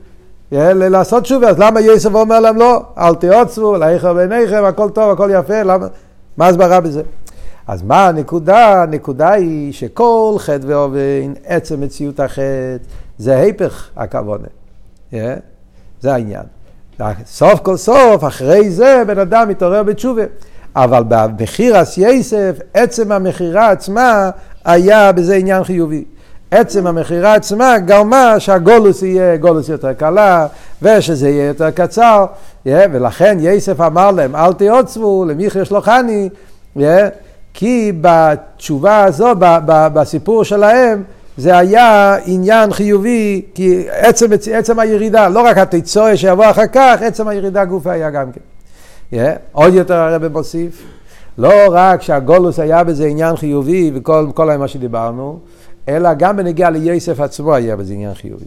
לעשות 0.52 1.25
שובה, 1.25 1.50
אז 1.50 1.60
למה 1.60 1.82
יסר 1.82 2.13
אומר 2.13 2.39
להם 2.39 2.58
לא? 2.58 2.84
אל 2.98 3.15
תעוצבו, 3.15 3.77
לאיכר 3.77 4.13
בעיניכם, 4.13 4.63
הכל 4.63 4.89
טוב, 4.89 5.12
הכל 5.12 5.30
יפה, 5.34 5.63
למה? 5.63 5.88
מה 6.38 6.48
הסברה 6.48 6.82
בזה? 6.82 7.01
אז 7.68 7.84
מה 7.84 8.08
הנקודה? 8.08 8.84
הנקודה 8.84 9.32
היא 9.32 9.74
שכל 9.74 10.36
חטא 10.38 10.65
ואובן, 10.65 11.34
עצם 11.46 11.82
מציאות 11.82 12.20
החטא, 12.20 12.77
זה 13.18 13.38
היפך 13.38 13.89
הכוונה. 13.98 14.48
Yeah? 15.12 15.15
זה 16.01 16.13
העניין. 16.13 16.44
סוף 17.25 17.60
כל 17.60 17.77
סוף, 17.77 18.24
אחרי 18.24 18.70
זה 18.70 19.03
בן 19.08 19.20
אדם 19.20 19.50
מתעורר 19.50 19.84
בתשובה. 19.84 20.24
אבל 20.75 21.03
במחיר 21.08 21.82
אסייסף, 21.82 22.60
עצם 22.74 23.12
המכירה 23.12 23.70
עצמה, 23.70 24.30
היה 24.65 25.12
בזה 25.12 25.36
עניין 25.36 25.63
חיובי. 25.63 26.03
עצם 26.51 26.88
המכירה 26.88 27.34
עצמה 27.34 27.80
גרמה 27.80 28.39
שהגולוס 28.39 29.03
יהיה 29.03 29.38
גולוס 29.38 29.70
יותר 29.70 29.94
קלה 29.94 30.48
ושזה 30.82 31.30
יהיה 31.30 31.48
יותר 31.48 31.72
קצר 31.72 32.25
yeah, 32.68 32.70
ולכן 32.91 33.38
יסף 33.41 33.82
אמר 33.82 34.12
להם 34.12 34.36
אל 34.36 34.53
תעוצבו 34.53 35.25
למיכר 35.25 35.63
שלוחני 35.63 36.30
yeah, 36.77 36.82
כי 37.53 37.91
בתשובה 38.01 39.03
הזו, 39.03 39.36
ב, 39.39 39.58
ב, 39.65 39.88
בסיפור 39.94 40.44
שלהם 40.44 41.03
זה 41.38 41.58
היה 41.58 42.18
עניין 42.25 42.74
חיובי 42.74 43.41
כי 43.53 43.86
עצם, 43.89 44.25
עצם 44.53 44.80
הירידה, 44.80 45.30
לא 45.30 45.41
רק 45.41 45.58
התיצואה 45.58 46.18
שיבוא 46.18 46.50
אחר 46.50 46.68
כך, 46.68 47.01
עצם 47.01 47.27
הירידה 47.27 47.65
גופה 47.65 47.91
היה 47.91 48.10
גם 48.10 48.32
כן. 48.32 48.41
Yeah, 49.13 49.18
עוד 49.51 49.74
יותר 49.74 49.96
הרב 49.96 50.27
מוסיף 50.27 50.84
לא 51.41 51.53
רק 51.71 52.01
שהגולוס 52.01 52.60
היה 52.60 52.83
בזה 52.83 53.05
עניין 53.05 53.36
חיובי 53.36 53.91
וכל 53.93 54.57
מה 54.60 54.67
שדיברנו, 54.67 55.39
אלא 55.89 56.13
גם 56.13 56.38
בנגיע 56.38 56.69
ליוסף 56.69 57.19
עצמו 57.19 57.53
היה 57.55 57.75
בזה 57.75 57.93
עניין 57.93 58.13
חיובי. 58.13 58.45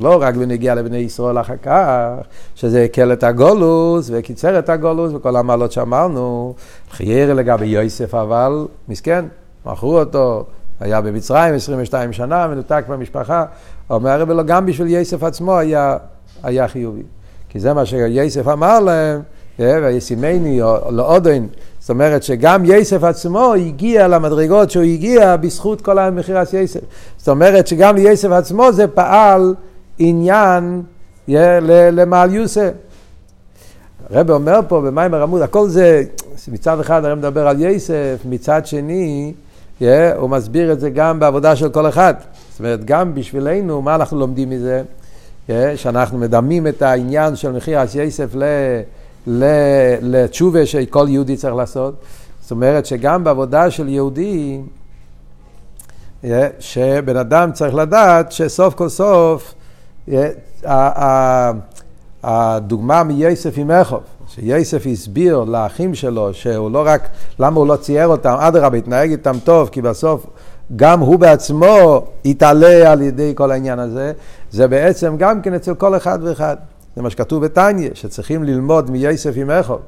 לא 0.00 0.22
רק 0.22 0.34
בנגיע 0.34 0.74
לבני 0.74 0.96
ישראל 0.96 1.40
אחר 1.40 1.56
כך, 1.62 2.26
שזה 2.54 2.82
הקל 2.82 3.12
את 3.12 3.24
הגולוס 3.24 4.10
וקיצר 4.12 4.58
את 4.58 4.68
הגולוס 4.68 5.12
וכל 5.14 5.36
המעלות 5.36 5.72
שאמרנו, 5.72 6.54
חיירה 6.90 7.34
לגבי 7.34 7.66
יוסף 7.66 8.14
אבל, 8.14 8.66
מסכן, 8.88 9.24
מכרו 9.66 9.98
אותו, 9.98 10.44
היה 10.80 11.00
במצרים 11.00 11.54
22 11.54 12.12
שנה, 12.12 12.46
מנותק 12.46 12.84
מהמשפחה, 12.88 13.44
אומר 13.90 14.10
הרב 14.10 14.46
גם 14.46 14.66
בשביל 14.66 14.88
יוסף 14.88 15.22
עצמו 15.22 15.58
היה, 15.58 15.96
היה 16.42 16.68
חיובי. 16.68 17.02
כי 17.48 17.60
זה 17.60 17.74
מה 17.74 17.86
שיוסף 17.86 18.48
אמר 18.48 18.80
להם, 18.80 19.20
וישימני 19.58 20.60
לאודן, 20.90 21.46
זאת 21.80 21.90
אומרת 21.90 22.22
שגם 22.22 22.62
יסף 22.64 23.04
עצמו 23.04 23.54
הגיע 23.54 24.08
למדרגות 24.08 24.70
שהוא 24.70 24.84
הגיע 24.84 25.36
בזכות 25.36 25.80
כל 25.80 25.98
המכירת 25.98 26.54
יסף. 26.54 26.80
זאת 27.16 27.28
אומרת 27.28 27.66
שגם 27.66 27.96
ליסף 27.96 28.30
עצמו 28.30 28.72
זה 28.72 28.86
פעל 28.86 29.54
עניין 29.98 30.82
למעל 31.28 32.34
יוסף. 32.34 32.70
הרב 34.10 34.30
אומר 34.30 34.60
פה 34.68 34.80
במיימר 34.80 35.22
עמוד, 35.22 35.42
הכל 35.42 35.68
זה, 35.68 36.02
מצד 36.48 36.80
אחד 36.80 37.04
הרב 37.04 37.18
מדבר 37.18 37.48
על 37.48 37.62
יסף, 37.62 38.16
מצד 38.24 38.66
שני, 38.66 39.32
yeah, 39.80 39.84
הוא 40.16 40.30
מסביר 40.30 40.72
את 40.72 40.80
זה 40.80 40.90
גם 40.90 41.20
בעבודה 41.20 41.56
של 41.56 41.68
כל 41.68 41.88
אחד. 41.88 42.14
זאת 42.50 42.58
אומרת, 42.60 42.84
גם 42.84 43.14
בשבילנו, 43.14 43.82
מה 43.82 43.94
אנחנו 43.94 44.18
לומדים 44.18 44.50
מזה? 44.50 44.82
Yeah, 45.48 45.52
שאנחנו 45.76 46.18
מדמים 46.18 46.66
את 46.66 46.82
העניין 46.82 47.36
של 47.36 47.52
מחיר 47.52 47.84
אס 47.84 47.94
יסף 47.94 48.34
לתשובה 50.02 50.66
שכל 50.66 51.06
יהודי 51.08 51.36
צריך 51.36 51.54
לעשות. 51.54 51.94
זאת 52.42 52.50
אומרת 52.50 52.86
שגם 52.86 53.24
בעבודה 53.24 53.70
של 53.70 53.88
יהודי, 53.88 54.60
yeah, 56.24 56.26
שבן 56.58 57.16
אדם 57.16 57.52
צריך 57.52 57.74
לדעת 57.74 58.32
שסוף 58.32 58.74
כל 58.74 58.88
סוף, 58.88 59.54
yeah, 60.08 60.12
הדוגמה 62.22 63.02
מייסף 63.02 63.54
עם 63.56 63.70
איכוב, 63.70 64.00
שייסף 64.28 64.86
הסביר 64.92 65.44
לאחים 65.44 65.94
שלו 65.94 66.34
שהוא 66.34 66.70
לא 66.70 66.82
רק, 66.86 67.08
למה 67.38 67.56
הוא 67.56 67.66
לא 67.66 67.76
צייר 67.76 68.06
אותם, 68.06 68.36
אדרבה, 68.40 68.78
התנהג 68.78 69.10
איתם 69.10 69.36
טוב, 69.44 69.68
כי 69.68 69.82
בסוף 69.82 70.26
גם 70.76 71.00
הוא 71.00 71.18
בעצמו 71.18 72.04
יתעלה 72.24 72.92
על 72.92 73.02
ידי 73.02 73.32
כל 73.34 73.50
העניין 73.50 73.78
הזה, 73.78 74.12
זה 74.50 74.68
בעצם 74.68 75.16
גם 75.18 75.42
כן 75.42 75.54
אצל 75.54 75.74
כל 75.74 75.96
אחד 75.96 76.18
ואחד. 76.22 76.56
זה 76.96 77.02
מה 77.02 77.10
שכתוב 77.10 77.44
בתניא, 77.44 77.90
שצריכים 77.94 78.44
ללמוד 78.44 78.90
מייסף 78.90 79.32
עם 79.36 79.50
איכוב, 79.50 79.80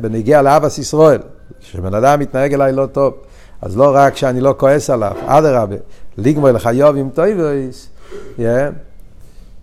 בנוגע 0.00 0.42
לאהבת 0.42 0.78
ישראל, 0.78 1.20
שבן 1.60 1.94
אדם 1.94 2.20
מתנהג 2.20 2.54
אליי 2.54 2.72
לא 2.72 2.86
טוב, 2.86 3.14
אז 3.62 3.76
לא 3.76 3.92
רק 3.94 4.16
שאני 4.16 4.40
לא 4.40 4.54
כועס 4.58 4.90
עליו, 4.90 5.12
אדרבה, 5.26 5.76
לגמול 6.18 6.52
לחייבים 6.52 7.10
טובות, 7.14 7.88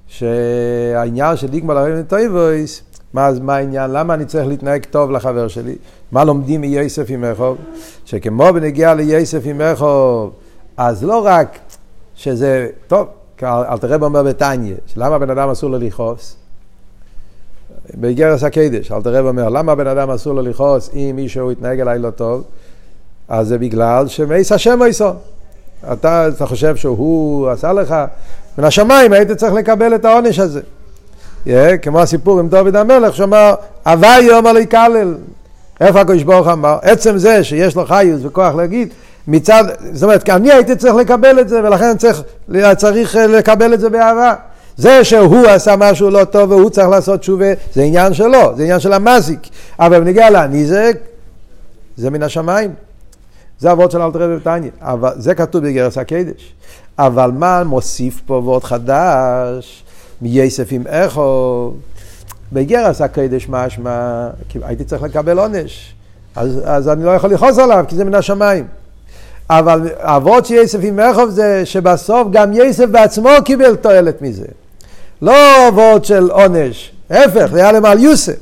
שהעניין 0.08 1.38
של 1.38 1.52
לגמול 1.52 1.74
לחייבים 1.74 2.04
טובות, 2.04 2.82
מה, 3.14 3.30
מה 3.42 3.56
העניין? 3.56 3.92
למה 3.92 4.14
אני 4.14 4.26
צריך 4.26 4.48
להתנהג 4.48 4.86
טוב 4.86 5.12
לחבר 5.12 5.48
שלי? 5.48 5.76
מה 6.12 6.24
לומדים 6.24 6.62
מיוסף 6.62 7.06
עם 7.10 7.26
אחיו? 7.26 7.58
שכמו 8.06 8.54
בנוגע 8.54 8.94
ליוסף 8.94 9.42
עם 9.46 9.62
אחיו, 9.62 10.34
אז 10.78 11.04
לא 11.04 11.26
רק 11.26 11.60
שזה, 12.16 12.70
טוב, 12.88 13.08
אלטר 13.44 13.78
רבי 13.78 13.98
אומר 14.02 14.24
בתניא, 14.24 14.76
למה 14.96 15.20
בן 15.20 15.30
אדם 15.30 15.50
אסור 15.50 15.70
לו 15.70 15.78
לכעוס? 15.78 16.37
באיגרס 17.94 18.44
הקדש, 18.44 18.92
אל 18.92 19.02
תראה 19.02 19.20
אומר, 19.20 19.50
למה 19.50 19.76
בן 19.76 19.88
אדם 19.88 20.10
אסור 20.10 20.34
לו 20.34 20.42
לכעוס 20.42 20.90
אם 20.94 21.14
מישהו 21.16 21.52
יתנהג 21.52 21.80
אליי 21.80 22.00
לא 22.00 22.10
טוב? 22.10 22.44
אז 23.30 23.48
זה 23.48 23.58
בגלל 23.58 24.08
שמייס 24.08 24.52
השם 24.52 24.80
מייסו. 24.80 25.10
אתה, 25.94 26.28
אתה 26.28 26.46
חושב 26.46 26.76
שהוא 26.76 27.50
עשה 27.50 27.74
לך, 27.74 27.96
מן 28.58 28.64
השמיים 28.64 29.14
היית 29.14 29.32
צריך 29.32 29.54
לקבל 29.54 29.96
את 29.96 30.06
העונש 30.06 30.40
הזה. 30.40 30.62
Yeah, 31.46 31.50
כמו 31.82 32.00
הסיפור 32.00 32.40
עם 32.40 32.50
דוד 32.50 32.76
המלך 32.76 33.16
שאמר, 33.16 33.56
הווי 33.86 34.22
יום 34.22 34.48
עלי 34.48 34.68
כלל. 34.68 35.16
איפה 35.82 36.02
הקדוש 36.02 36.24
ברוך 36.24 36.48
אמר? 36.48 36.78
עצם 36.82 37.18
זה 37.18 37.44
שיש 37.44 37.76
לו 37.76 37.86
חיוס 37.86 38.22
וכוח 38.24 38.56
להגיד, 38.56 38.94
מצד, 39.28 39.64
זאת 39.94 40.04
אומרת, 40.04 40.30
אני 40.30 40.52
הייתי 40.52 40.76
צריך 40.76 40.96
לקבל 40.96 41.40
את 41.40 41.50
זה, 41.50 41.64
ולכן 41.64 41.98
צריך, 41.98 42.22
צריך 42.78 43.16
לקבל 43.16 43.74
את 43.74 43.80
זה 43.80 43.90
באהבה. 43.90 44.34
זה 44.78 45.04
שהוא 45.04 45.48
עשה 45.48 45.76
משהו 45.78 46.10
לא 46.10 46.24
טוב 46.24 46.52
והוא 46.52 46.70
צריך 46.70 46.88
לעשות 46.88 47.20
תשובה, 47.20 47.46
זה 47.74 47.82
עניין 47.82 48.14
שלו, 48.14 48.56
זה 48.56 48.64
עניין 48.64 48.80
של 48.80 48.94
המזיק. 48.94 49.40
אבל 49.80 50.00
בניגיע 50.00 50.30
לנזק, 50.30 50.98
זה 51.98 52.10
מן 52.10 52.24
השמיים. 52.24 52.74
זה 53.60 53.72
אבות 53.72 53.92
של 53.92 54.02
אלתר 54.02 54.20
רבי 54.22 54.36
בתניא. 54.36 54.72
אבל 54.82 55.12
זה 55.16 55.36
כתוב 55.36 55.64
בגרס 55.68 55.98
הקדש. 55.98 56.54
אבל 57.00 57.32
מה 57.32 57.64
מוסיף 57.64 58.22
פה 58.26 58.34
ועוד 58.34 58.64
חדש? 58.64 59.84
מייסף 60.22 60.68
עם 60.72 60.88
איכו, 60.88 61.72
בגרס 62.54 63.02
הקדש 63.02 63.50
משמע, 63.50 64.28
הייתי 64.62 64.84
צריך 64.84 65.04
לקבל 65.04 65.40
עונש, 65.40 65.94
אז, 66.36 66.62
אז 66.66 66.90
אני 66.90 67.04
לא 67.04 67.12
יכול 67.12 67.34
לכעוס 67.34 67.60
עליו, 67.60 67.86
כי 67.88 67.96
זה 67.96 68.06
מן 68.06 68.16
השמיים. 68.16 68.68
אבל 69.50 69.90
אבות 69.98 70.46
של 70.46 70.56
יסף 70.56 70.80
עם 70.82 71.00
איכו 71.00 71.30
זה 71.30 71.66
שבסוף 71.66 72.28
גם 72.32 72.52
יסף 72.54 72.86
בעצמו 72.86 73.30
קיבל 73.46 73.76
תועלת 73.76 74.22
מזה. 74.22 74.46
לא 75.22 75.68
אבות 75.68 76.06
של 76.06 76.30
עונש, 76.32 76.92
ההפך, 77.10 77.50
זה 77.52 77.60
היה 77.60 77.72
להם 77.72 77.86
על 77.86 78.00
יוסף. 78.00 78.36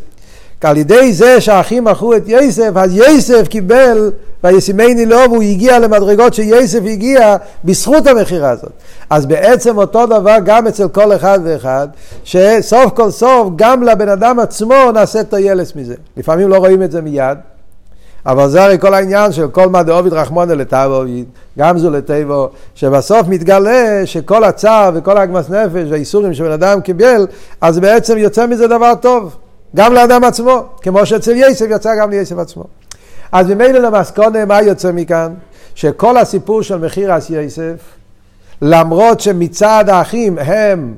כי 0.61 0.67
על 0.67 0.77
ידי 0.77 1.13
זה 1.13 1.41
שהאחים 1.41 1.83
מכרו 1.83 2.13
את 2.15 2.23
יסף, 2.27 2.71
אז 2.75 2.97
יסף 2.97 3.47
קיבל, 3.47 4.11
וישימני 4.43 5.05
לו, 5.05 5.17
והוא 5.17 5.43
הגיע 5.43 5.79
למדרגות 5.79 6.33
שיסף 6.33 6.79
הגיע 6.85 7.35
בזכות 7.63 8.07
המכירה 8.07 8.49
הזאת. 8.49 8.71
אז 9.09 9.25
בעצם 9.25 9.77
אותו 9.77 10.05
דבר 10.05 10.37
גם 10.45 10.67
אצל 10.67 10.87
כל 10.87 11.15
אחד 11.15 11.39
ואחד, 11.43 11.87
שסוף 12.23 12.93
כל 12.93 13.11
סוף 13.11 13.47
גם 13.55 13.83
לבן 13.83 14.09
אדם 14.09 14.39
עצמו 14.39 14.91
נעשה 14.93 15.23
תוילס 15.23 15.75
מזה. 15.75 15.95
לפעמים 16.17 16.49
לא 16.49 16.57
רואים 16.57 16.83
את 16.83 16.91
זה 16.91 17.01
מיד, 17.01 17.37
אבל 18.25 18.49
זה 18.49 18.63
הרי 18.63 18.79
כל 18.79 18.93
העניין 18.93 19.31
של 19.31 19.47
כל 19.47 19.69
מה 19.69 19.83
דאוביד 19.83 20.13
רחמונה 20.13 20.53
לטבו, 20.53 21.03
גם 21.59 21.77
זו 21.77 21.89
לטבו, 21.89 22.49
שבסוף 22.75 23.27
מתגלה 23.27 24.01
שכל 24.05 24.43
הצער 24.43 24.91
וכל 24.93 25.17
הגמס 25.17 25.49
נפש 25.49 25.87
והאיסורים 25.89 26.33
שבן 26.33 26.51
אדם 26.51 26.81
קיבל, 26.81 27.27
אז 27.61 27.79
בעצם 27.79 28.17
יוצא 28.17 28.47
מזה 28.47 28.67
דבר 28.67 28.95
טוב. 28.95 29.35
גם 29.75 29.93
לאדם 29.93 30.23
עצמו, 30.23 30.63
כמו 30.81 31.05
שאצל 31.05 31.31
יסף 31.35 31.65
יצא 31.69 31.95
גם 32.01 32.09
ליסף 32.09 32.37
עצמו. 32.37 32.63
אז 33.31 33.49
ממילא 33.49 33.79
למסקונה, 33.79 34.45
מה 34.45 34.61
יוצא 34.61 34.91
מכאן? 34.91 35.33
שכל 35.75 36.17
הסיפור 36.17 36.61
של 36.61 36.77
מחיר 36.77 37.17
אס 37.17 37.29
יסף, 37.29 37.75
למרות 38.61 39.19
שמצד 39.19 39.85
האחים 39.87 40.37
הם, 40.37 40.93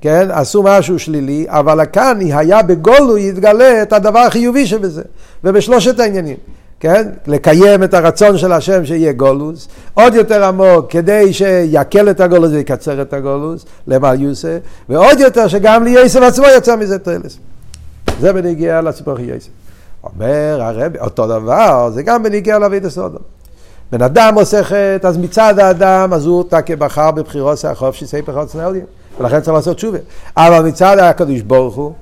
כן, 0.00 0.28
עשו 0.30 0.62
משהו 0.62 0.98
שלילי, 0.98 1.46
אבל 1.48 1.84
כאן 1.92 2.18
היה 2.20 2.62
בגולו 2.62 3.18
יתגלה 3.18 3.82
את 3.82 3.92
הדבר 3.92 4.18
החיובי 4.18 4.66
שבזה, 4.66 5.02
ובשלושת 5.44 6.00
העניינים. 6.00 6.36
כן? 6.80 7.08
לקיים 7.26 7.82
את 7.82 7.94
הרצון 7.94 8.38
של 8.38 8.52
השם 8.52 8.84
שיהיה 8.84 9.12
גולוס, 9.12 9.68
עוד 9.94 10.14
יותר 10.14 10.44
עמוק 10.44 10.86
כדי 10.88 11.32
שיקל 11.32 12.10
את 12.10 12.20
הגולוס 12.20 12.50
ויקצר 12.52 13.02
את 13.02 13.12
הגולוס, 13.12 13.64
למעל 13.86 14.20
יוסף, 14.20 14.58
ועוד 14.88 15.20
יותר 15.20 15.48
שגם 15.48 15.84
ליוסף 15.84 16.22
עצמו 16.22 16.46
יצא 16.56 16.76
מזה 16.76 16.98
תרלס. 16.98 17.38
זה 18.20 18.32
בניגיע 18.32 18.80
לסיפור 18.80 19.20
יוסף. 19.20 19.48
אומר 20.02 20.58
הרב, 20.62 20.96
אותו 20.96 21.26
דבר, 21.26 21.90
זה 21.94 22.02
גם 22.02 22.22
בניגיע 22.22 22.58
לאבית 22.58 22.84
הסודום. 22.84 23.22
בן 23.92 24.02
אדם 24.02 24.34
עושה 24.34 24.64
חטא, 24.64 25.06
אז 25.06 25.18
מצד 25.18 25.58
האדם, 25.58 26.12
אז 26.12 26.26
הוא 26.26 26.44
תקה 26.48 26.76
בחר 26.76 27.10
בבחירות 27.10 27.64
החוף 27.64 27.94
שספר 27.94 28.40
חוצנליה, 28.40 28.84
ולכן 29.20 29.40
צריך 29.40 29.54
לעשות 29.54 29.76
תשובה. 29.76 29.98
אבל 30.36 30.68
מצד 30.68 30.98
הקדוש 30.98 31.40
ברוך 31.40 31.74
הוא, 31.74 31.92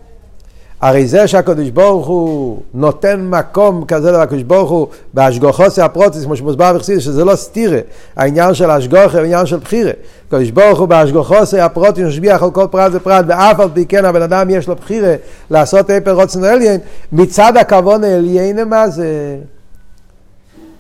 הרי 0.81 1.07
זה 1.07 1.27
שהקדוש 1.27 1.71
ברוך 1.71 2.07
הוא 2.07 2.63
נותן 2.75 3.21
מקום 3.21 3.85
כזה 3.85 4.13
לקדוש 4.13 4.43
ברוך 4.43 4.71
הוא 4.71 4.87
בהשגוחו 5.15 5.65
הפרוטיס, 5.83 6.25
כמו 6.25 6.37
שמוסבר 6.37 6.73
בחסידס, 6.73 7.03
שזה 7.03 7.25
לא 7.25 7.37
סתירה, 7.37 7.79
העניין 8.17 8.55
של 8.55 8.71
השגוחה 8.71 9.19
העניין 9.19 9.47
של 9.47 9.57
בחירה. 9.57 9.91
הקדוש 10.27 10.51
ברוך 10.51 10.79
הוא 10.79 10.89
בהשגוחו 10.89 11.35
הפרוטיס 11.61 12.05
משביח 12.05 12.43
על 12.43 12.51
כל 12.51 12.67
פרט 12.71 12.93
ופרט, 12.95 13.25
ואף 13.29 13.61
על 13.61 13.69
פי 13.75 13.87
כן 13.87 14.05
הבן 14.05 14.23
אדם 14.23 14.51
יש 14.51 14.69
לו 14.69 14.77
בחירה 14.77 15.15
לעשות 15.51 15.91
איפר 15.91 16.13
רוצן 16.13 16.45
אליין, 16.45 16.81
מצד 17.13 17.57
הכבון 17.57 18.05
העליין 18.05 18.69
מה 18.69 18.89
זה? 18.89 19.39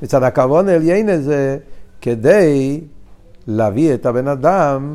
מצד 0.02 0.22
הכבון 0.22 0.68
העליין 0.68 1.22
זה 1.22 1.56
כדי 2.00 2.80
להביא 3.46 3.94
את 3.94 4.06
הבן 4.06 4.28
אדם 4.28 4.94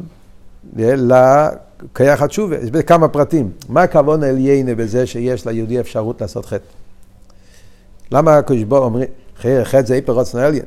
כיח 1.96 2.22
התשובה, 2.22 2.58
יש 2.58 2.72
בזה 2.72 2.84
כמה 2.84 3.08
פרטים. 3.08 3.52
מה 3.70 3.84
הכוון 3.84 4.24
העליינה 4.24 4.76
בזה 4.76 5.08
שיש 5.08 5.48
ליהודי 5.48 5.80
אפשרות 5.80 6.22
לעשות 6.22 6.46
חטא? 6.46 6.66
למה 8.12 8.38
הקדוש 8.38 8.64
ברוך 8.64 8.86
אומרים, 8.86 9.08
חטא 9.64 9.82
זה 9.82 9.94
איפר 9.94 10.14
רוצנו 10.14 10.42
עליין? 10.42 10.64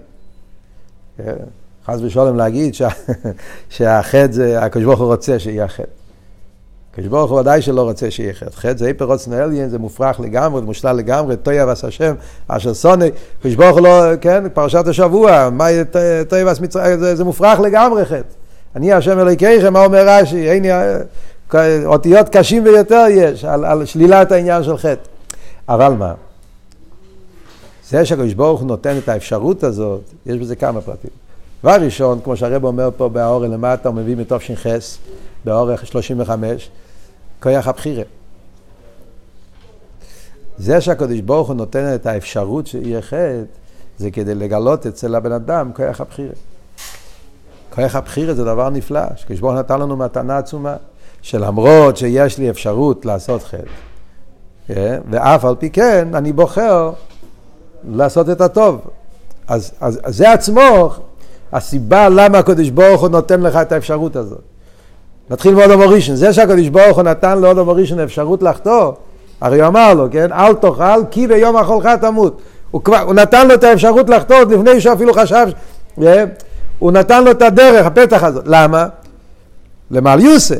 חס 1.86 2.00
ושלום 2.02 2.36
להגיד 2.36 2.74
שהחטא 3.70 4.32
זה, 4.32 4.62
הקדוש 4.62 4.84
ברוך 4.84 5.00
הוא 5.00 5.06
רוצה 5.06 5.38
שיהיה 5.38 5.68
חטא. 5.68 5.82
הקדוש 6.92 7.08
ברוך 7.08 7.30
הוא 7.30 7.40
ודאי 7.40 7.62
שלא 7.62 7.82
רוצה 7.82 8.10
שיהיה 8.10 8.34
חטא. 8.34 8.50
חטא 8.50 8.76
זה 8.76 8.86
איפר 8.86 9.04
רוצנו 9.04 9.34
עליין, 9.34 9.68
זה 9.68 9.78
מופרך 9.78 10.20
לגמרי, 10.20 10.60
זה 10.60 10.66
מושלל 10.66 10.96
לגמרי, 10.96 11.36
טויה 11.36 11.66
ועש 11.66 11.84
השם, 11.84 12.14
אשר 12.48 12.74
שונא, 12.74 13.06
הקדוש 13.38 13.54
ברוך 13.54 13.78
הוא 13.78 13.86
לא, 13.86 14.16
כן, 14.20 14.48
פרשת 14.54 14.86
השבוע, 14.86 15.50
מה 15.50 15.66
טויה 16.28 16.46
ועש 16.46 16.60
מצרים, 16.60 17.14
זה 17.14 17.24
מופרך 17.24 17.60
לגמרי 17.60 18.04
חטא. 18.04 18.45
אני 18.76 18.92
השם 18.92 19.18
אלוהיכיכם, 19.18 19.72
מה 19.72 19.84
אומר 19.84 20.08
רש"י? 20.08 20.48
אותיות 21.86 22.28
קשים 22.28 22.64
ביותר 22.64 23.04
יש 23.10 23.44
על, 23.44 23.64
על 23.64 23.84
שלילת 23.84 24.32
העניין 24.32 24.62
של 24.62 24.76
חטא. 24.76 25.08
אבל 25.68 25.92
מה? 25.92 26.14
זה 27.88 28.04
שהקדוש 28.04 28.34
ברוך 28.34 28.60
הוא 28.60 28.68
נותן 28.68 28.98
את 28.98 29.08
האפשרות 29.08 29.62
הזאת, 29.62 30.00
יש 30.26 30.38
בזה 30.38 30.56
כמה 30.56 30.80
פרטים. 30.80 31.10
דבר 31.60 31.76
ראשון, 31.80 32.20
כמו 32.24 32.36
שהרב 32.36 32.64
אומר 32.64 32.88
פה 32.96 33.08
באורן 33.08 33.50
למטה, 33.50 33.88
הוא 33.88 33.96
מביא 33.96 34.16
מתוך 34.16 34.42
ש"ח, 34.42 34.66
באורך 35.44 35.86
35, 35.86 36.70
כוח 37.42 37.68
הבחירה. 37.68 38.04
זה 40.58 40.80
שהקדוש 40.80 41.20
ברוך 41.20 41.48
הוא 41.48 41.56
נותן 41.56 41.94
את 41.94 42.06
האפשרות 42.06 42.66
שיהיה 42.66 43.02
חטא, 43.02 43.42
זה 43.98 44.10
כדי 44.10 44.34
לגלות 44.34 44.86
אצל 44.86 45.14
הבן 45.14 45.32
אדם 45.32 45.70
כוח 45.74 46.00
הבחירה. 46.00 46.34
כוח 47.76 47.96
הבחירה 47.96 48.34
זה 48.34 48.44
דבר 48.44 48.70
נפלא, 48.70 49.00
שקדוש 49.16 49.42
נתן 49.42 49.80
לנו 49.80 49.96
מתנה 49.96 50.38
עצומה, 50.38 50.74
שלמרות 51.22 51.96
שיש 51.96 52.38
לי 52.38 52.50
אפשרות 52.50 53.06
לעשות 53.06 53.42
חטא, 53.42 53.56
אה, 54.70 54.98
ואף 55.10 55.44
על 55.44 55.54
פי 55.58 55.70
כן 55.70 56.08
אני 56.14 56.32
בוחר 56.32 56.90
לעשות 57.90 58.30
את 58.30 58.40
הטוב. 58.40 58.80
אז, 59.48 59.72
אז, 59.80 60.00
אז 60.04 60.16
זה 60.16 60.32
עצמו 60.32 60.90
הסיבה 61.52 62.08
למה 62.08 62.38
הקדוש 62.38 62.70
ברוך 62.70 63.00
הוא 63.00 63.08
נותן 63.08 63.40
לך 63.40 63.56
את 63.56 63.72
האפשרות 63.72 64.16
הזאת. 64.16 64.40
נתחיל 65.30 65.54
מאודו 65.54 65.78
מורישן, 65.78 66.14
זה 66.14 66.32
שהקדוש 66.32 66.68
ברוך 66.68 66.96
הוא 66.96 67.04
נתן 67.04 67.38
לאודו 67.38 67.64
מורישן 67.64 68.00
אפשרות 68.00 68.42
לחטוא, 68.42 68.92
הרי 69.40 69.60
הוא 69.60 69.68
אמר 69.68 69.94
לו, 69.94 70.06
כן, 70.10 70.32
אל 70.32 70.54
תאכל 70.54 71.04
כי 71.10 71.26
ביום 71.26 71.56
אכולך 71.56 71.86
תמות. 72.00 72.40
הוא, 72.70 72.82
כבר, 72.82 72.98
הוא 72.98 73.14
נתן 73.14 73.48
לו 73.48 73.54
את 73.54 73.64
האפשרות 73.64 74.10
לחטוא 74.10 74.36
לפני 74.36 74.80
שהוא 74.80 74.94
אפילו 74.94 75.14
חשב, 75.14 75.46
אה, 76.02 76.24
הוא 76.78 76.92
נתן 76.92 77.24
לו 77.24 77.30
את 77.30 77.42
הדרך, 77.42 77.86
הפתח 77.86 78.22
הזאת. 78.22 78.44
למה? 78.46 78.86
למעל 79.90 80.20
יוסה, 80.20 80.56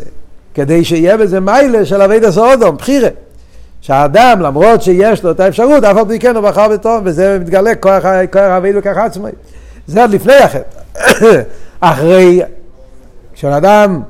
כדי 0.55 0.85
שיהיה 0.85 1.17
בזה 1.17 1.41
מיילה 1.41 1.85
של 1.85 2.03
אבי 2.03 2.21
דסאודום, 2.21 2.77
בחירה. 2.77 3.09
שהאדם, 3.81 4.41
למרות 4.41 4.83
שיש 4.83 5.25
לו 5.25 5.31
את 5.31 5.41
האפשרות, 5.41 5.85
אף 5.85 5.97
על 5.97 6.19
כן 6.21 6.37
הוא 6.37 6.49
בחר 6.49 6.69
בטוב, 6.69 7.03
וזה 7.05 7.39
מתגלה 7.41 7.75
כוח 7.75 8.05
אבי 8.57 8.73
וכך 8.79 8.97
עצמי. 8.97 9.31
זה 9.87 10.03
עוד 10.03 10.11
לפני 10.11 10.35
החטא. 10.35 10.81
אחרי, 11.81 12.43
כשאדם 13.35 14.03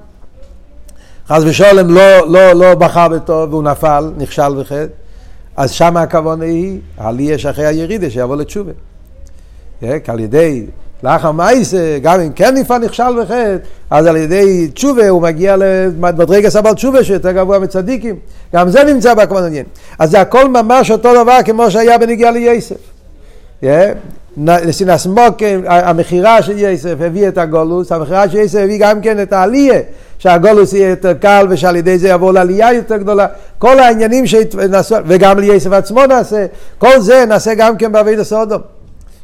חס 1.29 1.43
ושלום 1.47 1.95
לא, 1.95 2.31
לא, 2.33 2.53
לא 2.53 2.75
בחר 2.75 3.09
בטוב 3.09 3.53
והוא 3.53 3.63
נפל, 3.63 4.13
נכשל 4.17 4.61
בחטא, 4.61 4.87
אז 5.57 5.71
שם 5.71 5.97
הכוונה 5.97 6.45
היא, 6.45 6.81
על 6.97 7.21
יש 7.21 7.47
אחרי 7.47 7.67
הירידה 7.67 8.11
שיבוא 8.11 8.37
לתשובה. 8.37 8.73
כן? 9.81 9.99
על 10.09 10.21
ידי 10.21 10.67
לאחר 11.07 11.33
מייסה, 11.33 11.99
גם 12.03 12.21
אם 12.21 12.33
כן 12.33 12.55
נפעל 12.55 12.79
נכשל 12.79 13.23
בחטא, 13.23 13.57
אז 13.91 14.07
על 14.07 14.17
ידי 14.17 14.69
תשובה 14.75 15.09
הוא 15.09 15.23
מגיע 15.23 15.57
למדרגה 15.59 16.51
סבל 16.51 16.73
תשובה 16.73 17.05
שיותר 17.05 17.33
גבוה 17.33 17.59
מצדיקים. 17.59 18.17
גם 18.55 18.69
זה 18.69 18.85
נמצא 18.85 19.15
בהקמת 19.15 19.43
עניין. 19.43 19.65
אז 19.99 20.11
זה 20.11 20.21
הכל 20.21 20.49
ממש 20.49 20.91
אותו 20.91 21.23
דבר 21.23 21.39
כמו 21.45 21.71
שהיה 21.71 21.99
בנגיעה 21.99 22.31
לייסף. 22.31 22.77
נסינס 24.37 25.07
מוקם, 25.07 25.61
המכירה 25.67 26.43
של 26.43 26.59
יסף 26.59 26.95
הביא 27.01 27.29
את 27.29 27.39
הגולוס, 27.39 27.93
המכירה 27.93 28.29
של 28.29 28.39
יסף 28.39 28.59
הביא 28.59 28.79
גם 28.81 29.01
כן 29.01 29.23
את 29.23 29.33
העלייה, 29.33 29.81
שהגולוס 30.19 30.73
יהיה 30.73 30.89
יותר 30.89 31.15
קל 31.15 31.47
ושעל 31.51 31.77
ידי 31.77 31.99
זה 31.99 32.09
יבוא 32.09 32.33
לעלייה 32.33 32.73
יותר 32.73 32.97
גדולה. 32.97 33.27
כל 33.59 33.79
העניינים 33.79 34.27
שנעשו, 34.27 34.97
וגם 35.07 35.39
ליסף 35.39 35.73
עצמו 35.73 36.07
נעשה, 36.07 36.47
כל 36.79 37.01
זה 37.01 37.25
נעשה 37.29 37.55
גם 37.55 37.77
כן 37.77 37.93
בעביד 37.93 38.19
הסודום. 38.19 38.76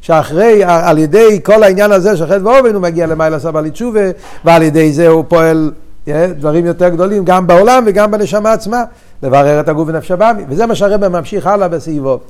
שאחרי, 0.03 0.65
על 0.65 0.99
ידי 0.99 1.41
כל 1.43 1.63
העניין 1.63 1.93
הזה 1.93 2.17
של 2.17 2.27
חטא 2.27 2.43
ואובן 2.45 2.75
הוא 2.75 2.83
מגיע 2.83 3.07
למעלה 3.07 3.39
סבא 3.39 3.61
לתשובה, 3.61 4.01
ועל 4.45 4.63
ידי 4.63 4.93
זה 4.93 5.09
הוא 5.09 5.25
פועל 5.29 5.73
דברים 6.09 6.67
יותר 6.67 6.89
גדולים 6.89 7.25
גם 7.25 7.47
בעולם 7.47 7.85
וגם 7.87 8.11
בנשמה 8.11 8.53
עצמה, 8.53 8.85
לברר 9.23 9.61
את 9.61 9.69
הגוף 9.69 9.89
ונפש 9.89 10.11
הבאמי. 10.11 10.43
וזה 10.49 10.67
מה 10.67 10.75
שהרבא 10.75 11.09
ממשיך 11.09 11.47
הלאה 11.47 11.69
בסעיבו. 11.69 12.21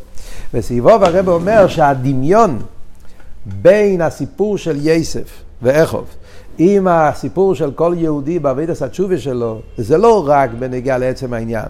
בסעיבו 0.55 0.91
הרבא 0.91 1.33
אומר 1.33 1.67
שהדמיון 1.67 2.59
בין 3.47 4.00
הסיפור 4.00 4.59
של 4.59 4.76
יסף 4.81 5.43
ואיכוב 5.62 6.05
עם 6.59 6.88
הסיפור 6.88 7.55
של 7.55 7.71
כל 7.71 7.95
יהודי 7.97 8.38
בעבידת 8.38 8.83
התשובה 8.83 9.19
שלו, 9.19 9.61
זה 9.79 9.99
לא 9.99 10.25
רק 10.29 10.50
בנגיעה 10.59 10.99
לעצם 10.99 11.33
העניין, 11.33 11.67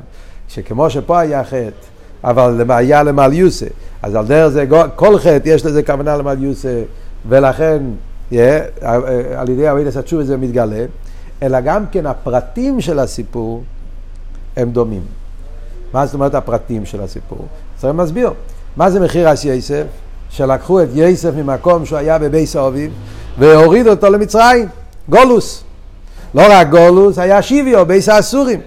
שכמו 0.49 0.91
שפה 0.91 1.21
היה 1.21 1.45
חטא, 1.45 1.92
אבל 2.25 2.65
היה 2.69 3.03
למעל 3.03 3.33
יוסה, 3.33 3.67
אז 4.03 4.15
על 4.15 4.27
דרך 4.27 4.49
זה, 4.49 4.65
כל 4.97 5.19
חטא 5.19 5.49
יש 5.49 5.67
לזה 5.67 5.83
כוונה 5.83 6.17
למעל 6.17 6.43
יוסה, 6.43 6.83
ולכן 7.29 7.83
yeah, 8.33 8.35
על 9.37 9.49
ידי 9.49 9.67
עבידת 9.69 9.97
התשובה 9.97 10.25
זה 10.25 10.37
מתגלה, 10.37 10.85
אלא 11.43 11.61
גם 11.61 11.85
כן 11.93 12.07
הפרטים 12.07 12.81
של 12.81 12.99
הסיפור 12.99 13.63
הם 14.57 14.71
דומים. 14.71 15.03
מה 15.93 16.07
זאת 16.07 16.15
אומרת 16.15 16.35
הפרטים 16.35 16.87
של 16.87 17.01
הסיפור? 17.01 17.47
צריך 17.77 17.99
להסביר. 17.99 18.31
מה 18.77 18.91
זה 18.91 19.01
מחיר 19.01 19.33
אס 19.33 19.45
יסף? 19.45 19.85
שלקחו 20.31 20.83
את 20.83 20.89
יסף 20.95 21.31
ממקום 21.37 21.87
שהוא 21.87 21.99
היה 21.99 22.19
בבייס 22.19 22.57
האביב 22.57 22.93
והורידו 23.39 23.91
אותו 23.91 24.11
למצרים, 24.11 24.69
גולוס. 25.09 25.65
לא 26.35 26.43
רק 26.51 26.71
גולוס, 26.71 27.19
היה 27.19 27.43
שיביו, 27.43 27.87
בייס 27.87 28.09
האסורים. 28.09 28.61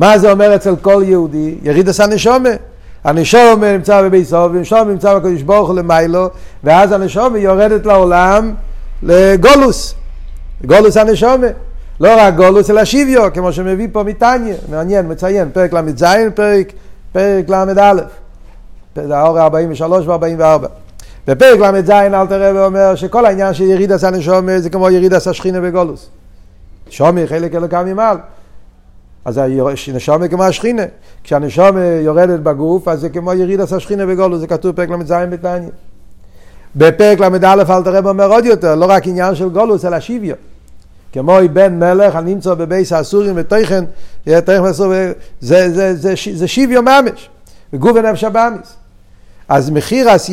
מה 0.00 0.18
זה 0.18 0.30
אומר 0.30 0.54
אצל 0.54 0.76
כל 0.76 1.02
יהודי? 1.06 1.54
יריד 1.62 1.88
עשה 1.88 2.06
נשומה. 2.06 2.48
הנשומה 3.04 3.72
נמצא 3.72 3.94
האביב, 3.94 4.34
הנשומה 4.34 4.84
נמצא 4.84 5.18
בקדוש 5.18 5.42
ברוך 5.42 5.68
הוא 5.68 5.76
למיילו, 5.76 6.28
ואז 6.64 6.92
הנשומה 6.92 7.38
יורדת 7.38 7.86
לעולם 7.86 8.54
לגולוס. 9.02 9.94
גולוס 10.66 10.96
הנשומה. 10.96 11.46
לא 12.00 12.08
רק 12.18 12.34
גולוס 12.34 12.70
אלא 12.70 12.84
שיביו, 12.84 13.28
כמו 13.34 13.52
שמביא 13.52 13.88
פה 13.92 14.02
מתניא, 14.02 14.54
מעניין, 14.70 15.08
מציין, 15.08 15.50
פרק 15.52 15.72
ל"ז, 15.72 16.04
פרק, 16.34 16.72
פרק 17.12 17.48
ל"א. 17.48 17.92
האור 18.96 19.40
43 19.40 20.06
ו-44. 20.06 20.66
בפרק 21.28 21.60
ל"ז 21.60 21.90
אל 21.90 22.26
תראה 22.26 22.54
ואומר 22.54 22.94
שכל 22.94 23.26
העניין 23.26 23.54
של 23.54 23.64
יריד 23.64 23.92
עשה 23.92 24.10
נשומר 24.10 24.58
זה 24.58 24.70
כמו 24.70 24.90
יריד 24.90 25.14
עשה 25.14 25.32
שכינה 25.32 25.60
בגולוס. 25.60 26.08
שומר 26.90 27.26
חלק 27.26 27.54
אלוקם 27.54 27.86
ממעל. 27.86 28.16
אז 29.24 29.40
הנשומר 29.88 30.28
כמו 30.28 30.44
השכינה. 30.44 30.82
כשהנשומר 31.24 31.98
יורדת 32.00 32.40
בגוף 32.40 32.88
אז 32.88 33.00
זה 33.00 33.08
כמו 33.08 33.32
יריד 33.32 33.60
עשה 33.60 33.80
שכינה 33.80 34.06
בגולוס, 34.06 34.40
זה 34.40 34.46
כתוב 34.46 34.72
בפרק 34.72 34.90
ל"ז 34.90 35.12
בתניא. 35.30 35.68
בפרק 36.76 37.20
ל"א 37.20 37.76
אל 37.76 37.82
תראה 37.82 38.00
ואומר 38.04 38.26
עוד 38.26 38.44
יותר, 38.44 38.74
לא 38.74 38.86
רק 38.88 39.06
עניין 39.06 39.34
של 39.34 39.48
גולוס 39.48 39.84
אלא 39.84 40.00
שיביו. 40.00 40.34
כמו 41.12 41.38
בן 41.52 41.78
מלך 41.78 42.16
הנמצא 42.16 42.54
בבייס 42.54 42.92
האסורים 42.92 43.34
ותכן, 43.36 43.84
זה, 45.40 46.16
שיביו 46.46 46.82
ממש, 46.82 47.30
וגוף 47.72 47.92
ונפש 47.94 48.24
הבאמיס. 48.24 48.76
אז 49.48 49.70
מחיר 49.70 50.16
אס 50.16 50.30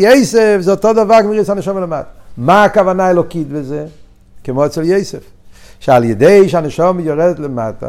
זה 0.60 0.71
אותו 0.71 0.93
דבר 0.93 1.21
כמו 1.21 1.34
יסע 1.34 1.54
נשום 1.54 1.78
ולמד. 1.78 2.04
מה 2.38 2.63
הכוונה 2.63 3.06
האלוקית 3.06 3.47
בזה? 3.50 3.86
כמו 4.43 4.65
אצל 4.65 4.84
יסף. 4.84 5.37
שעל 5.79 6.03
ידי 6.03 6.49
שהנשום 6.49 6.99
יורדת 6.99 7.39
למטה, 7.39 7.87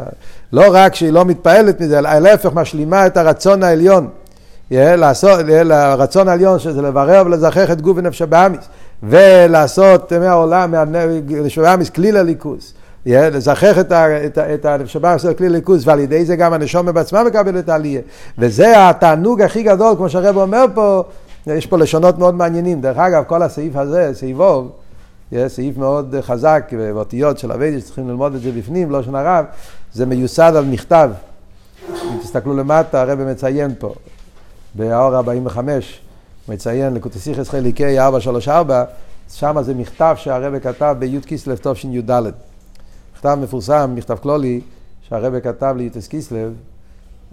לא 0.53 0.63
רק 0.71 0.95
שהיא 0.95 1.11
לא 1.11 1.25
מתפעלת 1.25 1.81
מזה, 1.81 1.99
אלא 1.99 2.19
להפך 2.19 2.53
משלימה 2.53 3.07
את 3.07 3.17
הרצון 3.17 3.63
העליון. 3.63 4.07
לעשות, 4.71 5.39
הרצון 5.71 6.27
העליון 6.27 6.59
שזה 6.59 6.81
לברר 6.81 7.23
ולזכח 7.25 7.71
את 7.71 7.81
גוף 7.81 7.97
ונפש 7.97 8.21
הבאמיס, 8.21 8.67
ולעשות 9.03 10.13
מהעולם, 10.13 10.71
מהנפש 10.71 11.57
הבאמיס, 11.57 11.89
כליל 11.89 12.17
הליכוס. 12.17 12.73
לזכח 13.05 13.77
את 14.53 14.65
הנשמה 14.65 15.19
של 15.19 15.33
כלי 15.33 15.49
ליכוז, 15.49 15.87
ועל 15.87 15.99
ידי 15.99 16.25
זה 16.25 16.35
גם 16.35 16.53
הנשומה 16.53 16.91
בעצמה 16.91 17.23
מקבלת 17.23 17.69
עלייה. 17.69 18.01
וזה 18.37 18.89
התענוג 18.89 19.41
הכי 19.41 19.63
גדול, 19.63 19.95
כמו 19.97 20.09
שהרב 20.09 20.37
אומר 20.37 20.65
פה, 20.73 21.03
יש 21.47 21.65
פה 21.65 21.77
לשונות 21.77 22.17
מאוד 22.17 22.35
מעניינים. 22.35 22.81
דרך 22.81 22.97
אגב, 22.97 23.23
כל 23.27 23.43
הסעיף 23.43 23.75
הזה, 23.75 24.11
סעיף 24.13 24.39
אוב, 24.39 24.69
סעיף 25.47 25.77
מאוד 25.77 26.15
חזק, 26.21 26.71
ואותיות 26.77 27.37
של 27.37 27.51
אביידי 27.51 27.81
שצריכים 27.81 28.09
ללמוד 28.09 28.35
את 28.35 28.41
זה 28.41 28.51
בפנים, 28.51 28.91
לא 28.91 29.03
שנה 29.03 29.21
רב, 29.23 29.45
זה 29.93 30.05
מיוסד 30.05 30.53
על 30.55 30.65
מכתב. 30.65 31.11
אם 31.89 32.17
תסתכלו 32.21 32.57
למטה, 32.57 33.01
הרב 33.01 33.23
מציין 33.23 33.75
פה, 33.79 33.93
באור 34.75 35.15
45, 35.15 36.01
מציין 36.49 36.93
לקוטסיכס 36.93 37.49
חליקי 37.49 37.99
434, 37.99 38.83
שם 39.33 39.57
זה 39.61 39.73
מכתב 39.73 40.15
שהרב 40.17 40.59
כתב 40.59 40.95
בי"ד 40.99 41.25
כסלו 41.25 41.55
תשי"ד. 41.61 42.11
מכתב 43.13 43.37
מפורסם, 43.41 43.91
מכתב 43.95 44.17
כלולי, 44.21 44.61
שהרבא 45.09 45.39
כתב 45.39 45.75
ליוטס 45.77 46.07
קיסלב, 46.07 46.53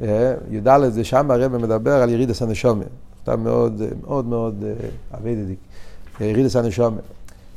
אה, 0.03 0.35
י"ד 0.51 0.69
זה 0.89 1.05
שם 1.05 1.31
הרבא 1.31 1.59
מדבר 1.59 2.03
על 2.03 2.11
ירידס 2.11 2.43
הנשומה. 2.43 2.85
מכתב 3.17 3.35
מאוד 3.35 3.83
מאוד 4.07 4.27
מאוד 4.27 4.65
אביידדיק. 5.15 5.59
אה, 6.21 6.27
ירידס 6.27 6.57
הנשומה. 6.57 7.01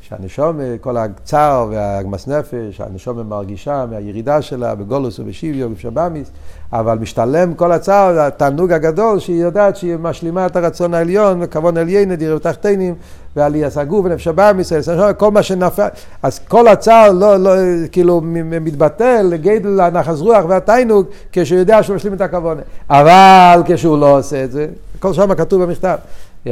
שהנשומה, 0.09 0.63
כל 0.81 0.97
הצער 0.97 1.67
והגמס 1.71 2.27
נפש, 2.27 2.81
הנשומה 2.81 3.23
מרגישה 3.23 3.85
מהירידה 3.91 4.41
שלה 4.41 4.75
בגולוס 4.75 5.19
ובשיביו 5.19 5.67
ובשבאמיס, 5.67 6.31
אבל 6.73 6.97
משתלם 6.97 7.53
כל 7.53 7.71
הצער, 7.71 8.19
התענוג 8.19 8.71
הגדול, 8.71 9.19
שהיא 9.19 9.43
יודעת 9.43 9.75
שהיא 9.75 9.95
משלימה 9.97 10.45
את 10.45 10.55
הרצון 10.55 10.93
העליון, 10.93 11.37
וכבון 11.41 11.77
עליינה, 11.77 12.15
דירה 12.15 12.39
תחתינים, 12.39 12.95
ועלייה 13.35 13.69
סגור 13.69 14.05
ונפש 14.05 14.27
הבאמיס, 14.27 14.73
כל 15.17 15.31
מה 15.31 15.43
שנפל, 15.43 15.87
אז 16.23 16.39
כל 16.39 16.67
הצער 16.67 17.11
לא, 17.11 17.37
לא, 17.37 17.51
כאילו 17.91 18.21
מתבטל 18.61 19.21
לגדל 19.21 19.79
הנחז 19.79 20.21
רוח 20.21 20.45
והתיינוג, 20.47 21.05
כשהוא 21.31 21.59
יודע 21.59 21.83
שהוא 21.83 21.95
משלים 21.95 22.13
את 22.13 22.21
הכבון. 22.21 22.57
אבל 22.89 23.61
כשהוא 23.65 23.99
לא 23.99 24.17
עושה 24.17 24.43
את 24.43 24.51
זה, 24.51 24.67
כל 24.99 25.13
שם 25.13 25.35
כתוב 25.35 25.63
במכתב. 25.63 25.97
Yeah, 26.45 26.49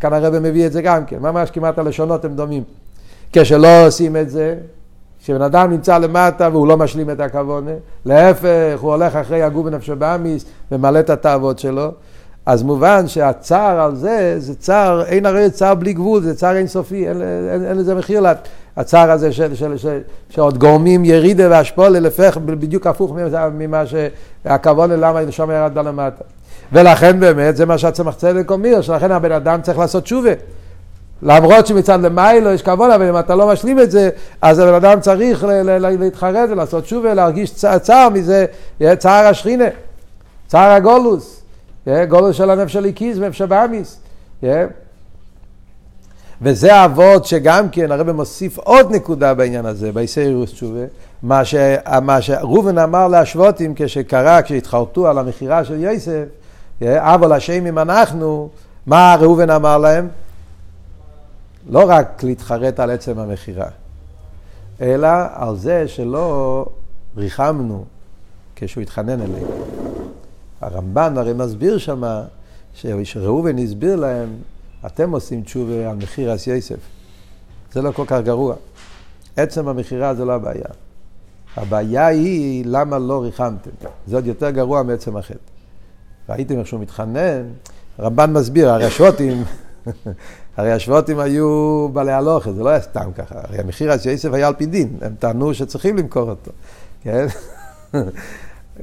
כאן 0.00 0.12
הרב 0.12 0.38
מביא 0.38 0.66
את 0.66 0.72
זה 0.72 0.82
גם 0.82 1.06
כן, 1.06 1.18
ממש 1.20 1.50
כמעט 1.50 1.78
הלשונות 1.78 2.24
הם 2.24 2.34
דומים. 2.34 2.62
כשלא 3.32 3.86
עושים 3.86 4.16
את 4.16 4.30
זה, 4.30 4.54
כשבן 5.22 5.42
אדם 5.42 5.70
נמצא 5.70 5.98
למטה 5.98 6.48
והוא 6.52 6.66
לא 6.66 6.76
משלים 6.76 7.10
את 7.10 7.20
הכוונה, 7.20 7.70
להפך, 8.04 8.78
הוא 8.80 8.90
הולך 8.90 9.16
אחרי 9.16 9.42
הגוף 9.42 9.66
בנפשו 9.66 9.96
באמיס 9.96 10.44
ומלא 10.72 11.00
את 11.00 11.10
התאוות 11.10 11.58
שלו, 11.58 11.92
אז 12.46 12.62
מובן 12.62 13.08
שהצער 13.08 13.80
על 13.80 13.96
זה, 13.96 14.34
זה 14.38 14.54
צער, 14.54 15.04
אין 15.04 15.26
הרי 15.26 15.50
צער 15.50 15.74
בלי 15.74 15.92
גבול, 15.92 16.22
זה 16.22 16.34
צער 16.34 16.56
אינסופי, 16.56 17.08
אין, 17.08 17.22
אין, 17.52 17.64
אין 17.64 17.78
לזה 17.78 17.94
מחיר. 17.94 18.20
לה, 18.20 18.32
הצער 18.76 19.10
הזה 19.10 19.32
של, 19.32 19.54
של, 19.54 19.76
של, 19.76 20.00
שעוד 20.30 20.58
גורמים 20.58 21.04
ירידה 21.04 21.50
והשפולה 21.50 22.00
לפך 22.00 22.38
בדיוק 22.44 22.86
הפוך 22.86 23.12
ממה 23.58 23.82
שהכוונה 23.86 24.96
למה 24.96 25.24
נשום 25.24 25.50
ירד 25.50 25.78
למטה. 25.78 26.24
ולכן 26.72 27.20
באמת 27.20 27.56
זה 27.56 27.66
מה 27.66 27.78
שהצמח 27.78 28.14
צדק 28.14 28.50
אומר, 28.50 28.80
שלכן 28.80 29.12
הבן 29.12 29.32
אדם 29.32 29.62
צריך 29.62 29.78
לעשות 29.78 30.02
תשובה. 30.02 30.32
למרות 31.22 31.66
שמצד 31.66 32.00
למיילו 32.02 32.50
יש 32.50 32.62
כבוד, 32.62 32.90
אבל 32.90 33.08
אם 33.08 33.18
אתה 33.18 33.34
לא 33.34 33.48
משלים 33.48 33.80
את 33.80 33.90
זה, 33.90 34.10
אז 34.42 34.58
הבן 34.58 34.74
אדם 34.74 35.00
צריך 35.00 35.44
להתחרט 35.80 36.50
ולעשות 36.50 36.84
תשובה, 36.84 37.14
להרגיש 37.14 37.54
צער 37.82 38.08
מזה, 38.08 38.46
צער 38.98 39.26
השכינה, 39.26 39.64
צער 40.46 40.70
הגולוס, 40.70 41.42
גולוס 42.08 42.36
של 42.36 42.50
הנפש 42.50 42.72
של 42.72 42.84
איקיס 42.84 43.18
ונפש 43.18 43.40
הבאמיס. 43.40 44.00
וזה 46.42 46.84
אבות 46.84 47.26
שגם 47.26 47.68
כן 47.68 47.92
הרב 47.92 48.12
מוסיף 48.12 48.58
עוד 48.58 48.94
נקודה 48.94 49.34
בעניין 49.34 49.66
הזה, 49.66 49.92
באיסאירוס 49.92 50.52
תשובה, 50.52 50.84
מה, 51.22 51.44
ש, 51.44 51.54
מה 52.02 52.22
שראובן 52.22 52.78
אמר 52.78 53.08
להשוותים 53.08 53.72
כשקרה, 53.76 54.42
כשהתחרטו 54.42 55.08
על 55.08 55.18
המכירה 55.18 55.64
של 55.64 55.80
יוסף, 55.80 56.24
אבל 56.82 57.38
אם 57.68 57.78
אנחנו, 57.78 58.48
מה 58.86 59.16
ראובן 59.20 59.50
אמר 59.50 59.78
להם? 59.78 60.08
לא 61.68 61.84
רק 61.88 62.22
להתחרט 62.24 62.80
על 62.80 62.90
עצם 62.90 63.18
המכירה, 63.18 63.68
אלא 64.80 65.08
על 65.32 65.56
זה 65.56 65.88
שלא 65.88 66.66
ריחמנו 67.16 67.84
כשהוא 68.56 68.82
התחנן 68.82 69.20
אלינו. 69.20 69.64
הרמב"ן 70.60 71.18
הרי 71.18 71.32
מסביר 71.32 71.78
שמה, 71.78 72.24
שראובן 73.04 73.58
הסביר 73.58 73.96
להם, 73.96 74.28
אתם 74.86 75.10
עושים 75.10 75.42
תשובה 75.42 75.90
על 75.90 75.96
מחיר 75.96 76.34
אס 76.34 76.46
יסף. 76.46 76.78
זה 77.72 77.82
לא 77.82 77.92
כל 77.92 78.04
כך 78.06 78.20
גרוע. 78.24 78.54
עצם 79.36 79.68
המכירה 79.68 80.14
זה 80.14 80.24
לא 80.24 80.32
הבעיה. 80.32 80.64
הבעיה 81.56 82.06
היא 82.06 82.64
למה 82.66 82.98
לא 82.98 83.22
ריחמתם. 83.22 83.70
זה 84.06 84.16
עוד 84.16 84.26
יותר 84.26 84.50
גרוע 84.50 84.82
מעצם 84.82 85.16
החטא. 85.16 85.38
ראיתם 86.28 86.58
איך 86.58 86.66
שהוא 86.66 86.80
מתחנן, 86.80 87.42
רמב"ן 88.00 88.32
מסביר, 88.32 88.70
הרי 88.70 88.84
השוותים, 88.84 89.44
הרי 90.58 90.72
השבוטים 90.72 91.18
היו 91.18 91.88
בעלי 91.92 92.12
הלוכה, 92.12 92.52
זה 92.52 92.62
לא 92.62 92.68
היה 92.68 92.80
סתם 92.80 93.12
ככה. 93.16 93.34
הרי 93.34 93.58
המחיר 93.58 93.92
הזה 93.92 94.10
יוסף 94.10 94.32
היה 94.32 94.48
על 94.48 94.54
פי 94.54 94.66
דין, 94.66 94.88
הם 95.00 95.14
טענו 95.18 95.54
שצריכים 95.54 95.96
למכור 95.96 96.30
אותו, 96.30 96.50
כן? 97.02 97.26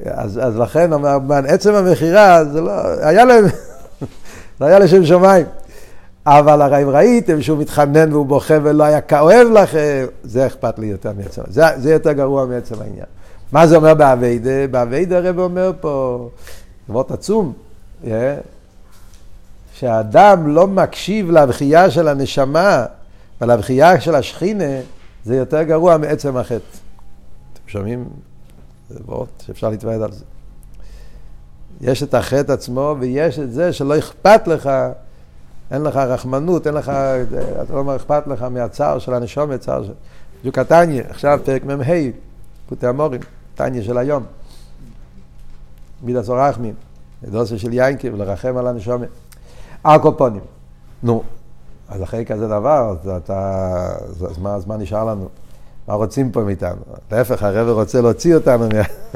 אז, 0.04 0.40
אז 0.42 0.56
לכן, 0.56 0.90
עצם 1.48 1.74
המכירה, 1.74 2.44
זה 2.44 2.60
לא, 2.60 2.72
היה 3.00 3.24
להם, 3.24 3.44
לא 4.60 4.66
היה 4.66 4.78
לשם 4.78 5.04
שמיים. 5.04 5.46
אבל 6.26 6.62
הרי 6.62 6.82
אם 6.82 6.88
ראיתם 6.88 7.42
שהוא 7.42 7.58
מתחנן 7.58 8.12
והוא 8.12 8.26
בוכה 8.26 8.54
ולא 8.62 8.84
היה 8.84 9.00
כאוהב 9.00 9.48
לכם, 9.48 10.06
זה 10.24 10.46
אכפת 10.46 10.78
לי 10.78 10.86
יותר 10.86 11.12
מעצם, 11.16 11.42
זה, 11.48 11.64
זה 11.76 11.92
יותר 11.92 12.12
גרוע 12.12 12.46
מעצם 12.46 12.74
העניין. 12.80 13.06
מה 13.52 13.66
זה 13.66 13.76
אומר 13.76 13.94
באביידה? 13.94 14.66
באביידה 14.70 15.16
הרב 15.16 15.38
אומר 15.38 15.72
פה, 15.80 16.28
דבר 16.88 17.02
עצום, 17.10 17.52
yeah, 18.04 18.08
שהאדם 19.78 20.48
לא 20.48 20.66
מקשיב 20.66 21.30
לבחייה 21.30 21.90
של 21.90 22.08
הנשמה 22.08 22.84
ולבחייה 23.40 24.00
של 24.00 24.14
השכינה, 24.14 24.80
זה 25.24 25.36
יותר 25.36 25.62
גרוע 25.62 25.96
מעצם 25.96 26.36
החטא. 26.36 26.56
אתם 27.52 27.62
שומעים? 27.66 28.08
זה 28.90 28.98
ועוד 29.06 29.28
שאפשר 29.46 29.70
להתוועד 29.70 30.02
על 30.02 30.12
זה. 30.12 30.24
יש 31.80 32.02
את 32.02 32.14
החטא 32.14 32.52
עצמו 32.52 32.96
ויש 33.00 33.38
את 33.38 33.52
זה 33.52 33.72
שלא 33.72 33.98
אכפת 33.98 34.46
לך, 34.46 34.70
אין 35.70 35.82
לך 35.82 35.96
רחמנות, 35.96 36.66
אין 36.66 36.74
לך, 36.74 36.88
אתה 37.62 37.74
לא 37.74 37.96
אכפת 37.96 38.26
לך 38.26 38.42
מהצער 38.42 38.98
של 38.98 39.14
הנשום, 39.14 39.48
מהצער 39.48 39.84
של... 39.84 39.92
בדיוק 40.40 40.58
התניא, 40.58 41.02
עכשיו 41.08 41.40
פרק 41.44 41.64
מ"ה, 41.64 41.84
פוטי 42.68 42.86
המורים, 42.86 43.20
תניא 43.54 43.82
של 43.82 43.98
היום. 43.98 44.22
מידס 46.02 46.28
אורחמין, 46.28 46.74
דוסה 47.24 47.58
של 47.58 47.72
יינקי 47.72 48.10
ולרחם 48.10 48.56
על 48.56 48.66
הנשומת. 48.66 49.08
על 49.84 50.02
כל 50.02 50.12
פונים. 50.16 50.40
נו, 51.02 51.22
אז 51.88 52.02
אחרי 52.02 52.24
כזה 52.24 52.48
דבר, 52.48 52.96
אז, 53.02 53.08
אתה, 53.08 53.88
אז 54.30 54.38
מה, 54.38 54.54
אז 54.54 54.66
מה 54.66 54.76
נשאר 54.76 55.04
לנו? 55.04 55.28
מה 55.88 55.94
רוצים 55.94 56.32
פה 56.32 56.40
מאיתנו? 56.40 56.82
להפך, 57.12 57.42
הרב 57.42 57.68
רוצה 57.68 58.00
להוציא 58.00 58.34
אותנו. 58.34 58.68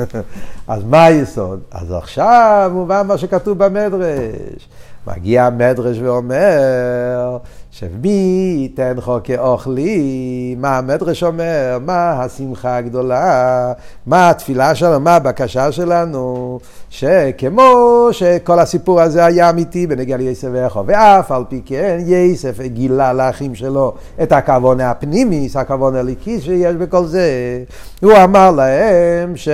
אז 0.68 0.84
מה 0.84 1.04
היסוד? 1.04 1.60
אז 1.70 1.92
עכשיו 1.92 2.70
מובן 2.74 3.06
מה 3.06 3.18
שכתוב 3.18 3.58
במדרש. 3.58 4.68
מגיע 5.06 5.44
המדרש 5.44 5.98
ואומר, 5.98 7.38
שמי 7.72 8.56
ייתן 8.58 8.94
חוקי 9.00 9.38
אוכלי, 9.38 10.54
מה 10.58 10.78
המדרש 10.78 11.22
אומר, 11.22 11.78
מה 11.86 12.10
השמחה 12.10 12.76
הגדולה, 12.76 13.72
מה 14.06 14.30
התפילה 14.30 14.74
שלנו, 14.74 15.00
מה 15.00 15.16
הבקשה 15.16 15.72
שלנו, 15.72 16.58
שכמו 16.90 18.08
שכל 18.12 18.58
הסיפור 18.58 19.00
הזה 19.00 19.24
היה 19.24 19.50
אמיתי 19.50 19.86
בנגיע 19.86 20.16
ליסף 20.16 20.48
ואיכו, 20.52 20.86
ואף 20.86 21.32
על 21.32 21.44
פי 21.48 21.62
כן 21.66 21.98
יסף 22.06 22.60
גילה 22.60 23.12
לאחים 23.12 23.54
שלו 23.54 23.94
את 24.22 24.32
הכוון 24.32 24.80
הפנימי, 24.80 25.48
הכוון 25.54 25.96
הליקיס 25.96 26.42
שיש 26.42 26.76
בכל 26.76 27.04
זה, 27.04 27.28
הוא 28.02 28.12
אמר 28.24 28.50
להם 28.50 29.36
ש... 29.36 29.48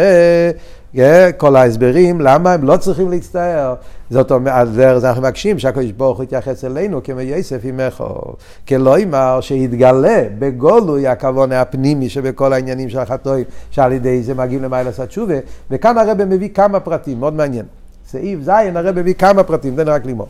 כל 1.36 1.56
ההסברים, 1.56 2.20
למה 2.20 2.52
הם 2.52 2.64
לא 2.64 2.76
צריכים 2.76 3.10
להצטער. 3.10 3.74
זאת 4.10 4.30
אומרת, 4.32 4.72
זה 4.72 5.08
אנחנו 5.08 5.22
מבקשים 5.22 5.58
שהקדוש 5.58 5.92
ברוך 5.92 6.16
הוא 6.16 6.24
יתייחס 6.24 6.64
אלינו 6.64 7.02
כמו 7.02 7.20
יסף 7.20 7.60
עמךו. 7.64 8.20
כלא 8.68 8.96
אמר 9.02 9.40
שיתגלה 9.40 10.22
בגולוי 10.38 11.08
הכוון 11.08 11.52
הפנימי 11.52 12.08
שבכל 12.08 12.52
העניינים 12.52 12.88
של 12.88 12.98
החטואים, 12.98 13.44
שעל 13.70 13.92
ידי 13.92 14.22
זה 14.22 14.34
מגיעים 14.34 14.64
לעשות 14.72 15.08
תשובה, 15.08 15.34
וכאן 15.70 15.98
הרב 15.98 16.24
מביא 16.24 16.48
כמה 16.48 16.80
פרטים, 16.80 17.20
מאוד 17.20 17.34
מעניין. 17.34 17.64
סעיף 18.08 18.40
ז' 18.42 18.48
הרב 18.48 19.00
מביא 19.00 19.14
כמה 19.14 19.42
פרטים, 19.42 19.76
תן 19.76 19.88
רק 19.88 20.06
ללמוד. 20.06 20.26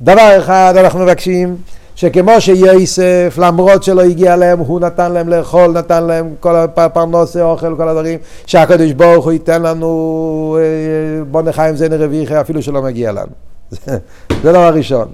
דבר 0.00 0.38
אחד 0.38 0.74
אנחנו 0.76 0.98
מבקשים 1.00 1.56
שכמו 1.94 2.40
שיוסף, 2.40 3.34
למרות 3.38 3.82
שלא 3.82 4.00
הגיע 4.02 4.36
להם, 4.36 4.58
הוא 4.58 4.80
נתן 4.80 5.12
להם 5.12 5.28
לאכול, 5.28 5.70
נתן 5.72 6.04
להם 6.04 6.34
כל 6.40 6.56
הפרנוסי, 6.56 7.40
אוכל, 7.40 7.76
כל 7.76 7.88
הדברים, 7.88 8.18
שהקדוש 8.46 8.92
ברוך 8.92 9.24
הוא 9.24 9.32
ייתן 9.32 9.62
לנו, 9.62 10.58
אה, 10.60 11.24
בוא 11.24 11.42
נחיים 11.42 11.76
זה 11.76 11.88
נרוויחי, 11.88 12.40
אפילו 12.40 12.62
שלא 12.62 12.82
מגיע 12.82 13.12
לנו. 13.12 13.32
זה 14.42 14.52
דבר 14.52 14.74
ראשון. 14.74 15.08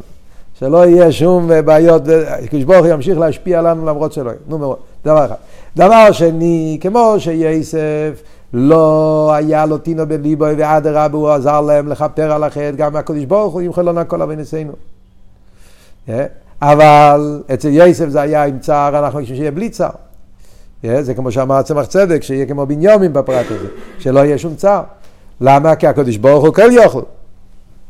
שלא 0.58 0.86
יהיה 0.86 1.12
שום 1.12 1.50
בעיות, 1.64 2.02
הקדוש 2.26 2.64
ברוך 2.64 2.86
הוא 2.86 2.94
ימשיך 2.94 3.18
להשפיע 3.18 3.58
עלינו 3.58 3.86
למרות 3.86 4.12
שלא 4.12 4.30
יהיה. 4.30 4.38
נו 4.48 4.76
דבר 5.04 5.24
אחד. 5.24 5.34
דבר 5.76 6.12
שני, 6.12 6.78
כמו 6.80 7.14
שיוסף 7.18 8.22
לא 8.52 9.32
היה 9.34 9.66
לו 9.66 9.78
טינו 9.78 10.06
בליבוי 10.06 10.54
ואדרבה 10.58 11.18
הוא 11.18 11.30
עזר 11.30 11.60
להם 11.60 11.88
לכפר 11.88 12.32
על 12.32 12.44
החטא, 12.44 12.70
גם 12.70 12.96
הקדוש 12.96 13.24
ברוך 13.24 13.54
הוא 13.54 13.62
ימחל 13.62 13.82
לנו 13.82 14.00
הכל 14.00 14.22
אבינסינו. 14.22 14.72
אבל 16.62 17.42
אצל 17.54 17.68
יוסף 17.68 18.08
זה 18.08 18.20
היה 18.20 18.44
עם 18.44 18.58
צער, 18.58 18.98
אנחנו 18.98 19.20
חושבים 19.20 19.36
שיהיה 19.36 19.50
בלי 19.50 19.68
צער. 19.68 19.90
זה 21.00 21.14
כמו 21.14 21.32
שאמר 21.32 21.62
צמח 21.62 21.86
צדק, 21.86 22.22
שיהיה 22.22 22.46
כמו 22.46 22.66
בניומים 22.66 23.12
בפרט 23.12 23.46
הזה, 23.50 23.68
שלא 23.98 24.20
יהיה 24.20 24.38
שום 24.38 24.54
צער. 24.54 24.82
למה? 25.40 25.76
כי 25.76 25.86
הקדוש 25.86 26.16
ברוך 26.16 26.44
הוא 26.44 26.54
כל 26.54 26.72
יוכל. 26.72 27.02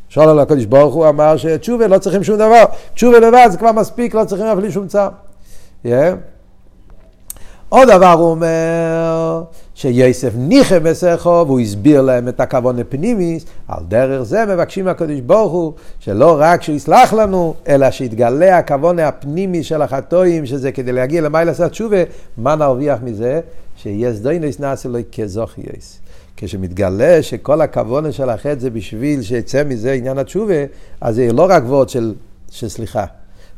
שואל 0.09 0.29
על 0.29 0.39
הקדוש 0.39 0.65
ברוך 0.65 0.95
הוא 0.95 1.09
אמר 1.09 1.37
שתשובה 1.37 1.87
לא 1.87 1.99
צריכים 1.99 2.25
שום 2.25 2.37
דבר, 2.37 2.65
תשובה 2.95 3.19
לבד 3.19 3.49
זה 3.51 3.59
כבר 3.59 3.73
מספיק, 3.73 4.15
לא 4.15 4.25
צריכים 4.25 4.47
אפילו 4.47 4.73
שום 4.73 4.87
צער. 4.87 5.09
Yeah. 5.85 5.89
עוד 7.69 7.89
דבר 7.89 8.13
הוא 8.13 8.31
אומר, 8.31 9.43
שיוסף 9.77 10.33
ניחם 10.37 10.85
מסכו, 10.85 11.45
והוא 11.47 11.61
הסביר 11.61 12.03
להם 12.03 12.29
את 12.29 12.41
הכוון 12.41 12.79
הפנימיס, 12.79 13.45
על 13.69 13.85
דרך 13.89 14.23
זה 14.23 14.47
מבקשים 14.47 14.85
מהקדוש 14.85 15.21
ברוך 15.21 15.53
הוא, 15.53 15.73
שלא 15.99 16.37
רק 16.41 16.63
שיסלח 16.63 17.13
לנו, 17.13 17.55
אלא 17.69 17.91
שיתגלה 17.91 18.59
הכוון 18.59 18.99
הפנימי 18.99 19.63
של 19.63 19.83
החטואים, 19.83 20.47
שזה 20.47 20.73
כדי 20.73 20.93
להגיע 20.93 21.21
למעלה 21.21 21.45
לעשות 21.45 21.71
תשובה, 21.71 21.97
מה 22.37 22.57
נרוויח 22.57 22.99
מזה? 23.03 23.41
שיש 23.77 24.21
דיינס 24.21 24.61
נעשה 24.61 24.89
לו 24.89 24.99
כזוכייס. 25.13 26.01
כשמתגלה 26.37 27.23
שכל 27.23 27.61
הכוון 27.61 28.13
של 28.13 28.31
החטא 28.31 28.59
זה 28.59 28.71
בשביל 28.71 29.23
שיצא 29.23 29.65
מזה 29.65 29.93
עניין 29.93 30.19
התשובה, 30.19 30.65
אז 31.01 31.15
זה 31.15 31.33
לא 31.33 31.47
רק 31.51 31.63
וורד 31.67 31.89
של, 31.89 32.15
של 32.51 32.69
סליחה, 32.69 33.05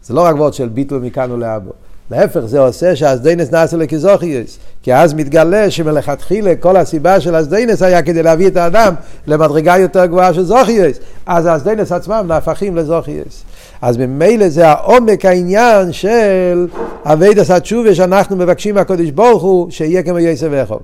זה 0.02 0.14
לא 0.14 0.20
רק 0.20 0.34
וורד 0.36 0.54
של 0.54 0.68
ביטול 0.68 1.02
מכאן 1.02 1.30
ולהבא. 1.30 1.72
להפך, 2.10 2.40
זה 2.40 2.60
עושה 2.60 2.96
שהזדונות 2.96 3.50
נעשה 3.50 3.76
לו 3.76 3.90
כזכויות. 3.90 4.58
כי 4.82 4.94
אז 4.94 5.14
מתגלה 5.14 5.70
שמלכתחילה 5.70 6.56
כל 6.60 6.76
הסיבה 6.76 7.20
של 7.20 7.34
האסדיינס 7.34 7.82
היה 7.82 8.02
כדי 8.02 8.22
להביא 8.22 8.46
את 8.46 8.56
האדם 8.56 8.94
למדרגה 9.26 9.78
יותר 9.78 10.06
גבוהה 10.06 10.34
של 10.34 10.44
זכויות. 10.44 10.98
אז 11.26 11.46
האסדיינס 11.46 11.92
עצמם 11.92 12.24
נהפכים 12.28 12.76
לזכויות. 12.76 13.44
אז 13.82 13.96
ממילא 13.96 14.48
זה 14.48 14.68
העומק 14.68 15.24
העניין 15.24 15.92
של 15.92 16.66
עבודת 17.04 17.50
התשובה 17.50 17.94
שאנחנו 17.94 18.36
מבקשים 18.36 18.74
מהקדוש 18.74 19.10
ברוך 19.10 19.42
הוא 19.42 19.70
שיהיה 19.70 20.02
כמו 20.02 20.18
יוסף 20.18 20.46
ואחיו. 20.50 20.80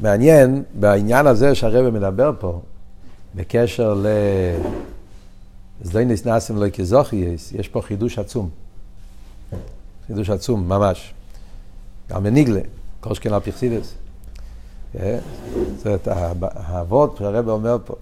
מעניין 0.00 0.62
בעניין 0.74 1.26
הזה 1.26 1.54
שהרבא 1.54 1.90
מדבר 1.90 2.32
פה, 2.38 2.60
בקשר 3.34 3.94
ל... 3.94 4.06
זדיינס 5.82 6.26
נאסם 6.26 6.56
לא 6.56 6.68
כזוכיוס, 6.68 7.52
יש 7.52 7.68
פה 7.68 7.82
חידוש 7.82 8.18
עצום. 8.18 8.61
חידוש 10.12 10.30
עצום, 10.30 10.68
ממש. 10.68 11.14
גם 12.10 12.22
בניגלה, 12.22 12.60
על 13.02 13.40
פרסידס. 13.40 13.94
זאת 14.94 15.86
אומרת, 15.86 16.08
האבות, 16.54 17.16
שהרבא 17.18 17.52
אומר 17.52 17.76
פה, 17.84 17.94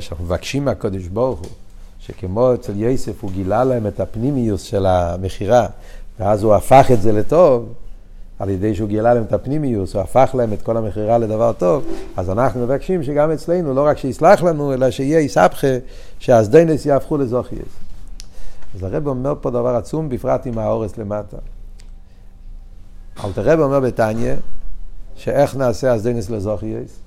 שאנחנו 0.00 0.24
מבקשים 0.24 0.64
מהקודש 0.64 1.06
ברוך 1.06 1.40
הוא, 1.40 1.48
שכמו 1.98 2.54
אצל 2.54 2.76
יוסף 2.76 3.22
הוא 3.22 3.30
גילה 3.30 3.64
להם 3.64 3.86
את 3.86 4.00
הפנימיוס 4.00 4.62
של 4.62 4.86
המכירה, 4.86 5.66
ואז 6.20 6.42
הוא 6.42 6.54
הפך 6.54 6.86
את 6.92 7.02
זה 7.02 7.12
לטוב, 7.12 7.72
על 8.38 8.48
ידי 8.48 8.74
שהוא 8.74 8.88
גילה 8.88 9.14
להם 9.14 9.22
את 9.22 9.32
הפנימיוס, 9.32 9.94
הוא 9.94 10.02
הפך 10.02 10.30
להם 10.34 10.52
את 10.52 10.62
כל 10.62 10.76
המכירה 10.76 11.18
לדבר 11.18 11.52
טוב, 11.52 11.84
אז 12.16 12.30
אנחנו 12.30 12.60
מבקשים 12.60 13.02
שגם 13.02 13.30
אצלנו, 13.30 13.74
לא 13.74 13.86
רק 13.86 13.98
שיסלח 13.98 14.42
לנו, 14.42 14.74
אלא 14.74 14.90
שיהיה 14.90 15.20
יסבכה, 15.20 15.76
שהאסדנס 16.18 16.86
יהפכו 16.86 17.16
לזוכייס. 17.16 17.87
אז 18.74 18.82
הרב 18.82 19.06
אומר 19.06 19.34
פה 19.40 19.50
דבר 19.50 19.76
עצום, 19.76 20.08
בפרט 20.08 20.46
עם 20.46 20.58
האורס 20.58 20.98
למטה. 20.98 21.36
אלתר 23.24 23.42
רב 23.42 23.60
אומר 23.60 23.80
בתניא, 23.80 24.34
שאיך 25.14 25.56
נעשה 25.56 25.96
אסדנס 25.96 26.30
לזוכייס? 26.30 27.00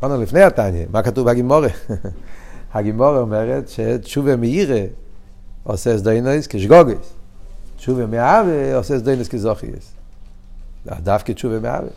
קודם 0.00 0.22
לפני 0.22 0.42
התניא, 0.42 0.86
מה 0.90 1.02
כתוב 1.02 1.30
בגימורה? 1.30 1.68
הגימורה 2.74 3.18
אומרת 3.18 3.68
שתשובה 3.68 4.36
מאירה 4.36 4.80
עושה 5.64 5.94
אסדנס 5.94 6.46
כשגוגס. 6.46 7.12
תשובה 7.76 8.06
מאהבה 8.06 8.76
עושה 8.76 8.96
אסדנס 8.96 9.28
כזוכייס. 9.28 9.92
דווקא 10.86 11.32
תשובה 11.32 11.60
מאהבה. 11.60 11.88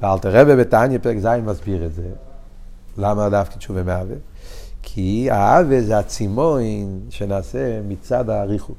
ואלתר 0.00 0.40
רבי 0.40 0.56
בתניא 0.56 0.98
פרק 0.98 1.18
ז' 1.18 1.26
מסביר 1.26 1.86
את 1.86 1.94
זה. 1.94 2.08
למה 2.96 3.28
דווקא 3.28 3.56
תשובה 3.58 3.82
מאהבה? 3.82 4.14
כי 4.94 5.28
האהבה 5.30 5.80
זה 5.82 5.98
הצימוין 5.98 7.00
שנעשה 7.10 7.80
מצד 7.88 8.30
הריחוק. 8.30 8.76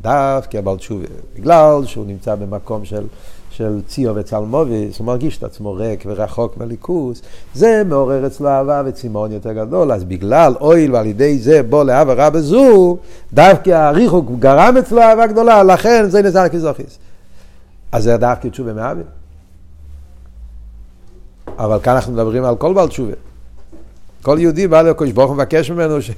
דווקא 0.00 0.60
בעל 0.60 0.76
תשובה. 0.76 1.06
בגלל 1.36 1.84
שהוא 1.84 2.06
נמצא 2.06 2.34
במקום 2.34 2.84
של, 2.84 3.06
של 3.50 3.80
ציו 3.86 4.14
וצלמוביס, 4.14 4.98
הוא 4.98 5.06
מרגיש 5.06 5.38
את 5.38 5.44
עצמו 5.44 5.72
ריק 5.72 6.04
ורחוק 6.06 6.56
מליכוס, 6.56 7.22
זה 7.54 7.82
מעורר 7.86 8.26
אצלו 8.26 8.48
אהבה 8.48 8.82
וצימון 8.86 9.32
יותר 9.32 9.52
גדול. 9.52 9.92
אז 9.92 10.04
בגלל 10.04 10.54
אויל 10.60 10.94
ועל 10.94 11.06
ידי 11.06 11.38
זה 11.38 11.62
בוא 11.62 11.84
לאהבה 11.84 12.26
רבה 12.26 12.40
זו, 12.40 12.96
דווקא 13.32 13.70
הריחוק 13.70 14.26
גרם 14.38 14.76
אצלו 14.78 15.02
אהבה 15.02 15.26
גדולה, 15.26 15.62
לכן 15.62 16.08
זה 16.08 16.22
נזר 16.22 16.48
כזוכיס. 16.48 16.98
אז 17.92 18.04
זה 18.04 18.16
דווקא 18.16 18.48
תשובה 18.48 18.72
מאהבה. 18.72 19.02
אבל 21.58 21.78
כאן 21.82 21.94
אנחנו 21.94 22.12
מדברים 22.12 22.44
על 22.44 22.56
כל 22.56 22.74
בעל 22.74 22.88
תשובה. 22.88 23.27
כל 24.22 24.36
יהודי 24.40 24.68
בא 24.68 24.82
לקדוש 24.82 25.12
ברוך 25.12 25.28
הוא 25.28 25.36
מבקש 25.36 25.70
ממנו 25.70 26.02
ש... 26.02 26.10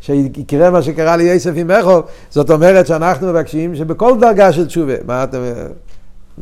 שיקרה 0.00 0.70
מה 0.70 0.82
שקרה 0.82 1.16
ליוסף 1.16 1.52
עם 1.56 1.70
איכו, 1.70 2.00
זאת 2.30 2.50
אומרת 2.50 2.86
שאנחנו 2.86 3.26
מבקשים 3.26 3.76
שבכל 3.76 4.18
דרגה 4.20 4.52
של 4.52 4.66
תשובה, 4.66 4.94
מה 5.06 5.24
אתם, 5.24 5.38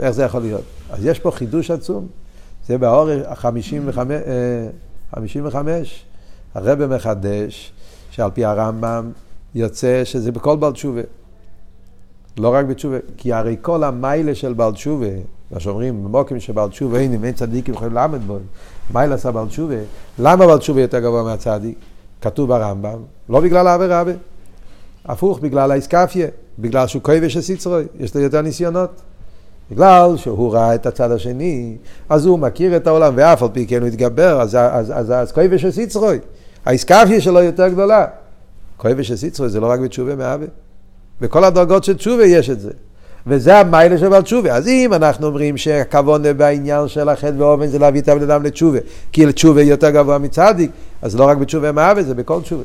איך 0.00 0.10
זה 0.10 0.22
יכול 0.22 0.40
להיות? 0.40 0.62
אז 0.90 1.06
יש 1.06 1.18
פה 1.18 1.30
חידוש 1.30 1.70
עצום, 1.70 2.06
זה 2.66 2.78
באור 2.78 3.08
ה-55, 3.10 3.98
הרב 6.54 6.86
מחדש, 6.86 7.72
שעל 8.10 8.30
פי 8.30 8.44
הרמב"ם 8.44 9.10
יוצא 9.54 10.04
שזה 10.04 10.32
בכל 10.32 10.56
בעל 10.56 10.72
תשובה. 10.72 11.00
לא 12.38 12.54
רק 12.54 12.66
בתשובה, 12.66 12.96
כי 13.16 13.32
הרי 13.32 13.56
כל 13.62 13.84
המיילה 13.84 14.34
של 14.34 14.52
בעל 14.52 14.72
תשובה, 14.72 15.06
מה 15.50 15.60
שאומרים, 15.60 16.04
במוקים 16.04 16.40
של 16.40 16.52
בעל 16.52 16.68
תשובה, 16.68 16.98
אין 16.98 17.14
אם 17.14 17.24
אין 17.24 17.32
צדיקים 17.32 17.74
יכולים 17.74 17.94
לעמוד 17.94 18.26
בו, 18.26 18.38
מיילה 18.94 19.14
עשה 19.14 19.30
בעל 19.30 19.46
תשובה, 19.46 19.74
למה 20.18 20.46
בעל 20.46 20.58
תשובה 20.58 20.80
יותר 20.80 21.00
גבוה 21.00 21.22
מהצדיק? 21.22 21.78
כתוב 22.20 22.48
ברמב"ם, 22.48 22.98
לא 23.28 23.40
בגלל 23.40 23.68
אבי 23.68 23.86
רבי, 23.86 24.12
הפוך, 25.04 25.38
בגלל 25.38 25.70
האיסקפיה, 25.70 26.26
בגלל 26.58 26.86
שהוא 26.86 27.02
כובש 27.02 27.36
הסיצרוי, 27.36 27.84
יש 28.00 28.14
לו 28.14 28.20
יותר 28.20 28.40
ניסיונות. 28.40 29.02
בגלל 29.70 30.16
שהוא 30.16 30.52
ראה 30.52 30.74
את 30.74 30.86
הצד 30.86 31.10
השני, 31.10 31.76
אז 32.08 32.26
הוא 32.26 32.38
מכיר 32.38 32.76
את 32.76 32.86
העולם, 32.86 33.12
ואף 33.16 33.42
על 33.42 33.48
פי 33.52 33.66
כן 33.66 33.80
הוא 33.80 33.88
התגבר, 33.88 34.40
אז, 34.40 34.54
אז, 34.54 34.92
אז, 34.94 35.10
אז 35.10 35.32
כובש 35.32 35.64
הסיצרוי, 35.64 36.18
האיסקפיה 36.64 37.20
שלו 37.20 37.42
יותר 37.42 37.68
גדולה. 37.68 38.06
כובש 38.76 39.10
הסיצרוי 39.10 39.48
זה 39.48 39.60
לא 39.60 39.70
רק 39.70 39.80
בתשובה 39.80 40.16
מאבי. 40.16 40.46
בכל 41.20 41.44
הדרגות 41.44 41.84
של 41.84 41.96
תשובה 41.96 42.24
יש 42.24 42.50
את 42.50 42.60
זה. 42.60 42.70
וזה 43.26 43.58
המיילה 43.58 43.98
של 43.98 44.08
בעל 44.08 44.22
תשובה. 44.22 44.56
אז 44.56 44.68
אם 44.68 44.94
אנחנו 44.94 45.26
אומרים 45.26 45.56
שהכוונה 45.56 46.32
בעניין 46.32 46.88
של 46.88 47.08
החטא 47.08 47.34
ואופן 47.38 47.66
זה 47.66 47.78
להביא 47.78 48.00
את 48.00 48.08
הבן 48.08 48.22
אדם 48.22 48.42
לתשובה, 48.42 48.78
כי 49.12 49.26
לתשובה 49.26 49.62
יותר 49.62 49.90
גבוה 49.90 50.18
מצדיק, 50.18 50.70
אז 51.02 51.16
לא 51.16 51.24
רק 51.24 51.36
בתשובה 51.36 51.72
מאהבה, 51.72 52.02
זה 52.02 52.14
בכל 52.14 52.42
תשובה. 52.42 52.64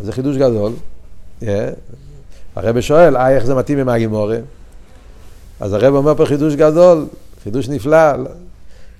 זה 0.00 0.12
חידוש 0.12 0.36
גדול. 0.36 0.72
Yeah. 1.42 1.44
הרב 2.56 2.80
שואל, 2.80 3.16
אה, 3.16 3.30
איך 3.30 3.46
זה 3.46 3.54
מתאים 3.54 3.78
עם 3.78 3.88
הגימורה? 3.88 4.38
אז 5.60 5.72
הרב 5.72 5.94
אומר 5.94 6.14
פה 6.14 6.26
חידוש 6.26 6.54
גדול, 6.54 7.06
חידוש 7.42 7.68
נפלא, 7.68 8.12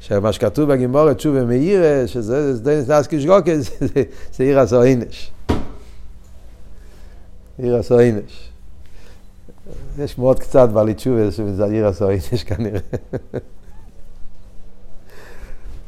שמה 0.01 0.33
שכתוב 0.33 0.73
בגימורה, 0.73 1.15
תשובה 1.15 1.45
מאירה, 1.45 2.07
שזה 2.07 2.59
דנס 2.61 2.91
נס 2.91 3.25
גוקה, 3.27 3.53
זה 4.35 4.45
עיר 4.45 4.61
הסוינש. 4.61 5.31
עיר 7.59 7.77
הסוינש. 7.77 8.51
יש 9.99 10.19
מאוד 10.19 10.41
קצת 10.41 10.69
בעלי 10.69 10.95
תשובה 10.95 11.31
שזה 11.31 11.65
עיר 11.65 11.87
הסוינש 11.87 12.45
כנראה. 12.47 12.81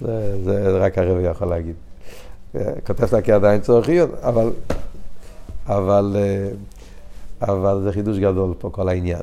זה, 0.00 0.44
זה 0.44 0.78
רק 0.78 0.98
הרב 0.98 1.16
יכול 1.32 1.48
להגיד. 1.48 1.74
כותב 2.86 3.14
לה 3.14 3.22
כעדיין 3.22 3.60
צורכיות, 3.60 4.10
אבל, 4.22 4.50
אבל, 5.66 6.16
אבל 7.42 7.80
זה 7.84 7.92
חידוש 7.92 8.18
גדול 8.18 8.54
פה 8.58 8.70
כל 8.70 8.88
העניין. 8.88 9.22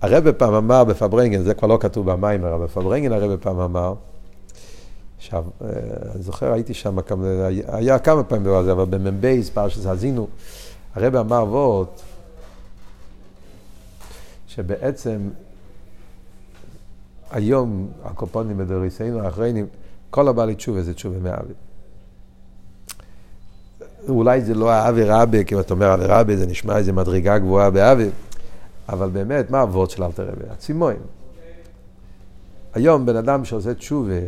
הרב 0.00 0.32
פעם 0.32 0.54
אמר 0.54 0.84
בפברנגן, 0.84 1.42
זה 1.42 1.54
כבר 1.54 1.68
לא 1.68 1.78
כתוב 1.80 2.10
במיימר, 2.10 2.54
אבל 2.54 2.64
בפברנגן 2.64 3.12
הרב 3.12 3.36
פעם 3.36 3.60
אמר, 3.60 3.94
עכשיו, 5.18 5.44
אני 6.14 6.22
זוכר, 6.22 6.52
הייתי 6.52 6.74
שם, 6.74 6.98
היה 7.66 7.98
כמה 7.98 8.22
פעמים 8.22 8.44
בזה, 8.44 8.72
אבל 8.72 8.84
במ"בייס, 8.84 9.50
פרשת 9.50 9.86
האזינו, 9.86 10.26
הרב 10.94 11.16
אמר 11.16 11.44
וורט, 11.48 12.02
שבעצם 14.56 15.28
היום 17.30 17.88
הקופונים 18.04 18.58
בדוריסנו 18.58 19.20
האחרונים, 19.20 19.66
כל 20.10 20.28
הבעלי 20.28 20.54
תשובה 20.54 20.82
זה 20.82 20.94
תשובה 20.94 21.18
מאבי. 21.18 21.52
אולי 24.08 24.40
זה 24.40 24.54
לא 24.54 24.70
האבי 24.70 25.04
רבי, 25.04 25.44
כי 25.44 25.60
אתה 25.60 25.74
אומר 25.74 25.94
אבי 25.94 26.04
רבי, 26.06 26.36
זה 26.36 26.46
נשמע 26.46 26.76
איזה 26.76 26.92
מדרגה 26.92 27.38
גבוהה 27.38 27.70
באבי, 27.70 28.08
אבל 28.88 29.08
באמת, 29.08 29.50
מה 29.50 29.60
הוורד 29.60 29.90
של 29.90 30.02
אלתר 30.02 30.28
רבי? 30.28 30.44
הצימוין. 30.50 30.96
היום 32.74 33.06
בן 33.06 33.16
אדם 33.16 33.44
שעושה 33.44 33.74
תשובה, 33.74 34.20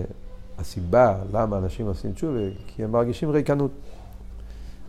הסיבה 0.58 1.14
למה 1.32 1.58
אנשים 1.58 1.86
עושים 1.86 2.12
תשובה, 2.12 2.40
כי 2.66 2.84
הם 2.84 2.92
מרגישים 2.92 3.30
ריקנות. 3.30 3.70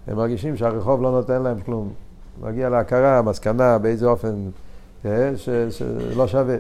הם 0.08 0.18
מרגישים 0.18 0.58
שהרחוב 0.58 1.02
לא 1.02 1.12
נותן 1.12 1.42
להם 1.42 1.62
כלום. 1.62 1.94
מגיע 2.42 2.70
להכרה, 2.70 3.22
מסקנה, 3.22 3.78
באיזה 3.78 4.08
אופן, 4.08 4.50
שלא 5.70 6.28
שווה. 6.28 6.56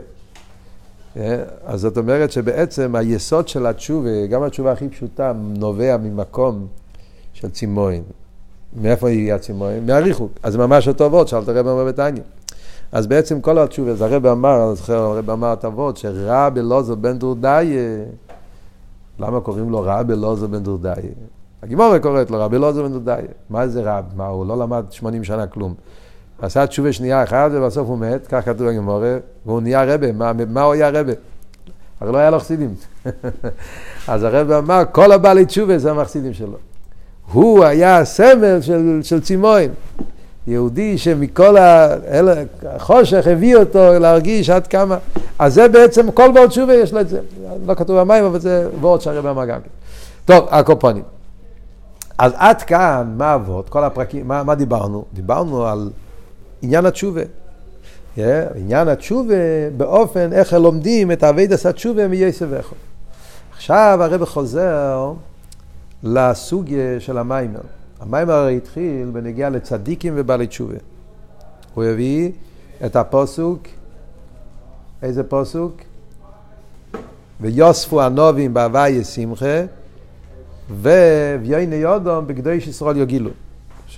אה, 1.17 1.43
אז 1.65 1.81
זאת 1.81 1.97
אומרת 1.97 2.31
שבעצם 2.31 2.95
היסוד 2.95 3.47
של 3.47 3.65
התשובה, 3.65 4.27
גם 4.29 4.43
התשובה 4.43 4.71
הכי 4.71 4.89
פשוטה, 4.89 5.33
נובע 5.35 5.97
ממקום 5.97 6.67
של 7.33 7.49
צימוין. 7.49 8.03
מאיפה 8.81 9.09
יהיה 9.09 9.35
הצימוין? 9.35 9.85
מהריחוק. 9.85 10.31
אז 10.43 10.55
ממש 10.55 10.87
אותו 10.87 11.11
וורד 11.11 11.27
שאלת 11.27 11.47
הרב 11.47 11.67
אמר 11.67 11.85
בתניא. 11.85 12.21
אז 12.91 13.07
בעצם 13.07 13.41
כל 13.41 13.57
התשובה, 13.57 13.91
אז 13.91 14.01
הרב 14.01 14.25
אמר, 14.25 14.67
אני 14.67 14.75
זוכר, 14.75 14.97
הרב 14.97 15.29
אמר 15.29 15.53
את 15.53 15.65
הוורד, 15.65 15.97
שרע 15.97 16.49
בלוזו 16.49 16.95
בן 16.95 17.17
דורדאי, 17.17 17.77
למה 19.19 19.41
קוראים 19.41 19.69
לו 19.69 19.81
רע 19.81 20.03
בלוזו 20.03 20.47
בן 20.47 20.63
דורדאי? 20.63 21.01
הגימורה 21.63 21.99
קוראת 21.99 22.31
לו 22.31 22.39
רבי 22.39 22.57
אלעזר 22.57 22.83
בן 22.83 22.91
דודאי. 22.91 23.23
מה 23.49 23.67
זה 23.67 23.81
רב? 23.83 24.05
מה, 24.15 24.27
הוא 24.27 24.45
לא 24.45 24.57
למד 24.57 24.85
80 24.91 25.23
שנה 25.23 25.47
כלום. 25.47 25.73
עשה 26.41 26.67
תשובה 26.67 26.93
שנייה 26.93 27.23
אחת 27.23 27.51
ובסוף 27.53 27.87
הוא 27.87 27.97
מת, 27.97 28.27
כך 28.27 28.45
כתוב 28.45 28.67
בגימורה, 28.67 29.17
והוא 29.45 29.61
נהיה 29.61 29.83
רבה. 29.83 30.11
מה, 30.11 30.31
מה 30.49 30.61
הוא 30.61 30.73
היה 30.73 30.89
רבה? 30.89 31.13
הרי 32.01 32.11
לא 32.11 32.17
היה 32.17 32.29
לו 32.29 32.39
חסידים. 32.39 32.73
אז 34.07 34.23
הרב 34.23 34.51
אמר, 34.51 34.83
כל 34.91 35.11
הבעלי 35.11 35.45
תשובה 35.45 35.77
זה 35.77 35.91
המחסידים 35.91 36.33
שלו. 36.33 36.57
הוא 37.31 37.63
היה 37.63 37.97
הסמל 37.97 38.61
של, 38.61 38.99
של 39.03 39.21
צימוין. 39.21 39.71
יהודי 40.47 40.97
שמכל 40.97 41.55
החושך 42.65 43.27
הביא 43.27 43.55
אותו 43.55 43.99
להרגיש 43.99 44.49
עד 44.49 44.67
כמה. 44.67 44.97
אז 45.39 45.53
זה 45.53 45.67
בעצם, 45.67 46.11
כל 46.11 46.31
בעל 46.31 46.47
תשובה 46.47 46.73
יש 46.73 46.93
לו 46.93 47.01
את 47.01 47.09
זה. 47.09 47.19
לא 47.65 47.73
כתוב 47.73 47.99
במים, 47.99 48.25
אבל 48.25 48.39
זה 48.39 48.67
וורד 48.79 49.01
שהרב 49.01 49.25
אמר 49.25 49.45
גם 49.45 49.59
כן. 49.61 49.69
טוב, 50.25 50.47
הקופונים. 50.49 51.03
אז 52.17 52.31
עד 52.35 52.61
כאן, 52.61 53.13
מה 53.17 53.35
אבות? 53.35 53.69
כל 53.69 53.83
הפרקים, 53.83 54.27
מה, 54.27 54.43
מה 54.43 54.55
דיברנו? 54.55 55.05
דיברנו 55.13 55.65
על 55.67 55.89
עניין 56.61 56.85
התשובה. 56.85 57.21
Yeah, 58.17 58.21
עניין 58.55 58.87
התשובה 58.87 59.69
באופן 59.77 60.33
איך 60.33 60.53
לומדים 60.53 61.11
את 61.11 61.23
אבידס 61.23 61.65
התשובה 61.65 62.07
מייסב 62.07 62.47
ואיכו. 62.49 62.75
עכשיו 63.51 63.99
הרב 64.01 64.25
חוזר 64.25 65.13
לסוגיה 66.03 66.99
של 66.99 67.17
המיימר. 67.17 67.59
המיימר 67.99 68.33
הרי 68.33 68.57
התחיל 68.57 69.09
בנגיעה 69.13 69.49
לצדיקים 69.49 70.13
ובעלי 70.15 70.47
תשובה. 70.47 70.77
הוא 71.73 71.83
הביא 71.83 72.31
את 72.85 72.95
הפוסוק, 72.95 73.59
איזה 75.01 75.23
פוסוק? 75.23 75.81
ויוספו 77.41 78.01
הנובים 78.01 78.53
בהווי 78.53 79.03
שמחה, 79.03 79.63
וויוני 80.69 81.75
יודום 81.75 82.27
בקדוש 82.27 82.67
ישראל 82.67 82.97
יוגילו. 82.97 83.29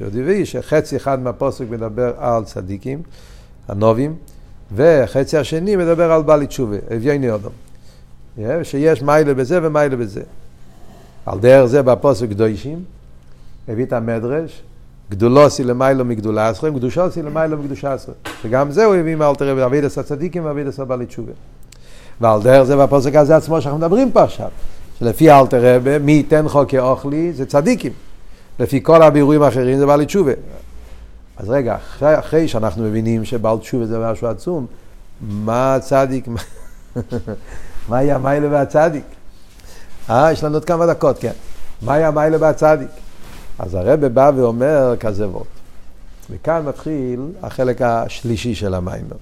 הביא 0.02 0.46
שחצי 0.46 0.96
אחד 0.96 1.20
מהפוסק 1.20 1.66
מדבר 1.70 2.14
על 2.18 2.44
צדיקים, 2.44 3.02
הנובים, 3.68 4.16
וחצי 4.76 5.38
השני 5.38 5.76
מדבר 5.76 6.12
על 6.12 6.22
בעלי 6.22 6.48
תשובה, 6.48 6.78
אביוני 6.96 7.26
יודום. 7.26 7.52
שיש 8.64 9.02
מיילה 9.02 9.34
בזה 9.34 9.60
ומיילה 9.64 9.96
בזה. 9.96 10.22
על 11.26 11.40
דרך 11.40 11.66
זה 11.66 11.82
בפוסק 11.82 12.30
קדושים, 12.30 12.84
הביא 13.68 13.86
את 13.86 13.94
המדרש, 13.94 14.62
גדולוסי 15.10 15.64
למיילו 15.64 16.06
מגדולה 16.06 16.50
עשרה, 16.50 16.72
קדושוסי 16.72 17.22
למיילו 17.22 17.58
מקדושה 17.58 17.94
עשרה. 17.94 18.16
שגם 18.42 18.72
זה 18.72 18.86
הוא 18.86 18.96
הביא 18.96 19.16
מאלתר 19.16 19.52
רבי, 19.52 19.66
אבידס 19.66 19.98
הצדיקים 19.98 20.46
ואבידס 20.46 20.80
הבעלי 20.80 21.06
תשובה. 21.06 21.32
ועל 22.22 22.42
דרך 22.42 22.64
זה 22.64 22.78
בפוסק 22.78 23.16
הזה 23.16 23.36
עצמו 23.36 23.62
שאנחנו 23.62 23.80
מדברים 23.80 24.12
פה 24.12 24.24
עכשיו, 24.24 24.50
שלפי 25.00 25.32
אלתר 25.32 25.76
רבי, 25.76 25.98
מי 25.98 26.12
ייתן 26.12 26.48
חו 26.48 26.64
כאוכלי 26.68 27.34
זה 27.34 27.46
צדיקים. 27.46 27.92
לפי 28.62 28.84
כל 28.84 29.02
הבירורים 29.02 29.42
האחרים 29.42 29.78
זה 29.78 29.86
בעלי 29.86 30.06
תשובה. 30.06 30.32
אז 31.38 31.50
רגע, 31.50 31.76
אחרי, 31.76 32.20
אחרי 32.20 32.48
שאנחנו 32.48 32.84
מבינים 32.84 33.26
שבעל 33.26 33.58
תשובה 33.58 33.86
זה 33.86 34.00
משהו 34.00 34.28
עצום, 34.28 34.66
מה 35.22 35.76
הצדיק, 35.76 36.28
מה 37.90 37.98
היה 37.98 38.18
מיילה 38.18 38.48
והצדיק? 38.52 39.04
אה, 40.10 40.32
יש 40.32 40.44
לנו 40.44 40.54
עוד 40.54 40.66
כמה 40.66 40.86
דקות, 40.86 41.20
כן. 41.20 41.32
מה 41.82 41.94
היה 41.94 42.12
מיילה 42.12 42.38
והצדיק? 42.40 42.90
אז 43.60 43.76
הרבה 43.76 44.10
בא 44.10 44.32
ואומר 44.36 44.96
כזה 45.00 45.28
וורט. 45.28 45.48
וכאן 46.30 46.66
מתחיל 46.66 47.20
החלק 47.42 47.82
השלישי 47.82 48.56
של 48.56 48.74
המיימר. 48.74 49.18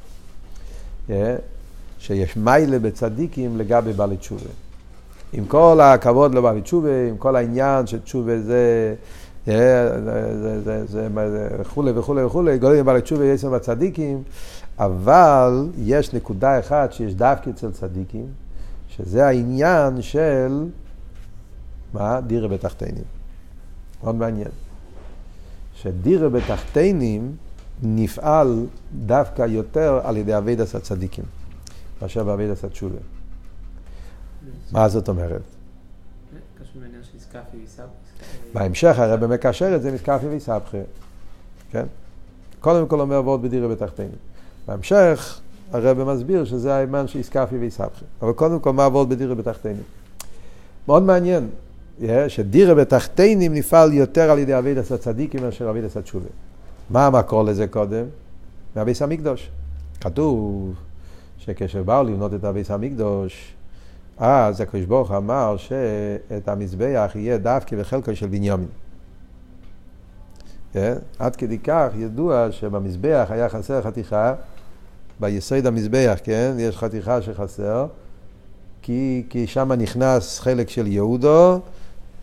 שיש 2.00 2.38
מיילה 2.38 2.80
בצדיקים 2.80 3.58
לגבי 3.58 3.94
בעלי 3.94 4.18
תשובה. 4.18 4.50
עם 5.34 5.46
כל 5.46 5.80
הכבוד 5.82 6.36
לבעלי 6.36 6.62
תשובה, 6.62 7.08
עם 7.10 7.18
כל 7.18 7.36
העניין 7.36 7.88
שתשובה 7.88 8.42
זה... 8.42 8.96
וכולי 11.60 11.92
וכולי 11.96 12.24
וכולי, 12.24 12.58
גולים 12.58 12.86
בעלי 12.86 13.02
תשובה 13.02 13.38
שם 13.38 13.52
בצדיקים, 13.52 14.24
אבל 14.80 15.68
יש 15.78 16.14
נקודה 16.14 16.60
אחת 16.60 16.94
שיש 16.94 17.14
דווקא 17.14 17.50
אצל 17.50 17.72
צדיקים, 17.72 18.26
שזה 18.90 19.28
העניין 19.28 20.02
של, 20.02 20.66
מה? 21.94 22.22
דירה 22.22 22.48
בתחתינים. 22.48 23.04
מאוד 24.04 24.16
מעניין. 24.16 24.52
שדירה 25.76 26.30
בתחתינים 26.30 27.36
נפעל 27.84 28.66
דווקא 29.06 29.42
יותר 29.42 30.00
על 30.04 30.18
ידי 30.18 30.38
אבידס 30.38 30.76
הצדיקים, 30.76 31.24
מאשר 32.02 32.24
באבידס 32.24 32.64
התשובה. 32.66 32.98
מה 34.72 34.90
זאת 34.90 35.10
אומרת? 35.10 35.42
בהמשך 38.54 39.00
הרב 39.00 39.26
מקשר 39.26 39.76
את 39.76 39.82
זה 39.82 39.92
מסקפי 39.92 40.28
ויסבכה, 40.28 40.78
כן? 41.72 41.86
קודם 42.60 42.88
כל 42.88 43.00
אומר 43.00 43.22
ועוד 43.26 43.42
בדירה 43.42 43.68
בתחתינים. 43.68 44.16
בהמשך 44.68 45.40
הרב 45.72 46.04
מסביר 46.04 46.46
שזה 46.46 46.76
האימן 46.76 47.08
של 47.08 47.20
איסקפי 47.20 47.58
ויסבכה. 47.58 48.06
אבל 48.22 48.32
קודם 48.32 48.60
כל 48.60 48.74
מה 48.74 48.88
ועוד 48.88 49.10
בדירה 49.10 49.36
בתחתינים. 49.36 49.84
מאוד 50.88 51.04
מעניין, 51.04 51.50
שדירה 52.28 52.76
בתחתינים 52.76 53.54
נפעל 53.54 53.94
יותר 53.94 54.32
על 54.32 54.40
ידי 54.40 54.58
אבידס 54.58 54.92
הצדיקים 54.92 55.42
מאשר 55.42 55.70
אבידס 55.70 55.98
התשובה. 55.98 56.30
מה 56.90 57.08
המקור 57.08 57.44
לזה 57.44 57.68
קודם? 57.68 58.06
מהביס 58.76 59.02
המקדוש. 59.02 59.50
כתוב 60.02 60.74
שכשבאו 61.38 62.04
לבנות 62.04 62.34
את 62.34 62.44
הביס 62.44 62.72
המקדוש, 62.72 63.54
אז 64.20 64.62
הקדוש 64.62 64.86
ברוך 64.86 65.12
אמר 65.12 65.58
שאת 65.58 66.48
המזבח 66.48 67.12
יהיה 67.16 67.38
דווקא 67.38 67.76
בחלקו 67.76 68.16
של 68.16 68.28
בנימין. 68.28 68.68
כן? 70.74 70.94
עד 71.20 71.36
כדי 71.36 71.60
כך 71.60 71.88
ידוע 71.96 72.48
שבמזבח 72.52 73.28
היה 73.30 73.50
חסר 73.50 73.82
חתיכה, 73.82 74.34
ביסוד 75.20 75.66
המזבח, 75.66 76.20
כן? 76.24 76.56
יש 76.60 76.78
חתיכה 76.78 77.22
שחסר, 77.22 77.86
כי, 78.82 79.24
כי 79.30 79.48
שם 79.48 79.72
נכנס 79.72 80.40
חלק 80.40 80.70
של 80.70 80.88
יהודו, 80.88 81.60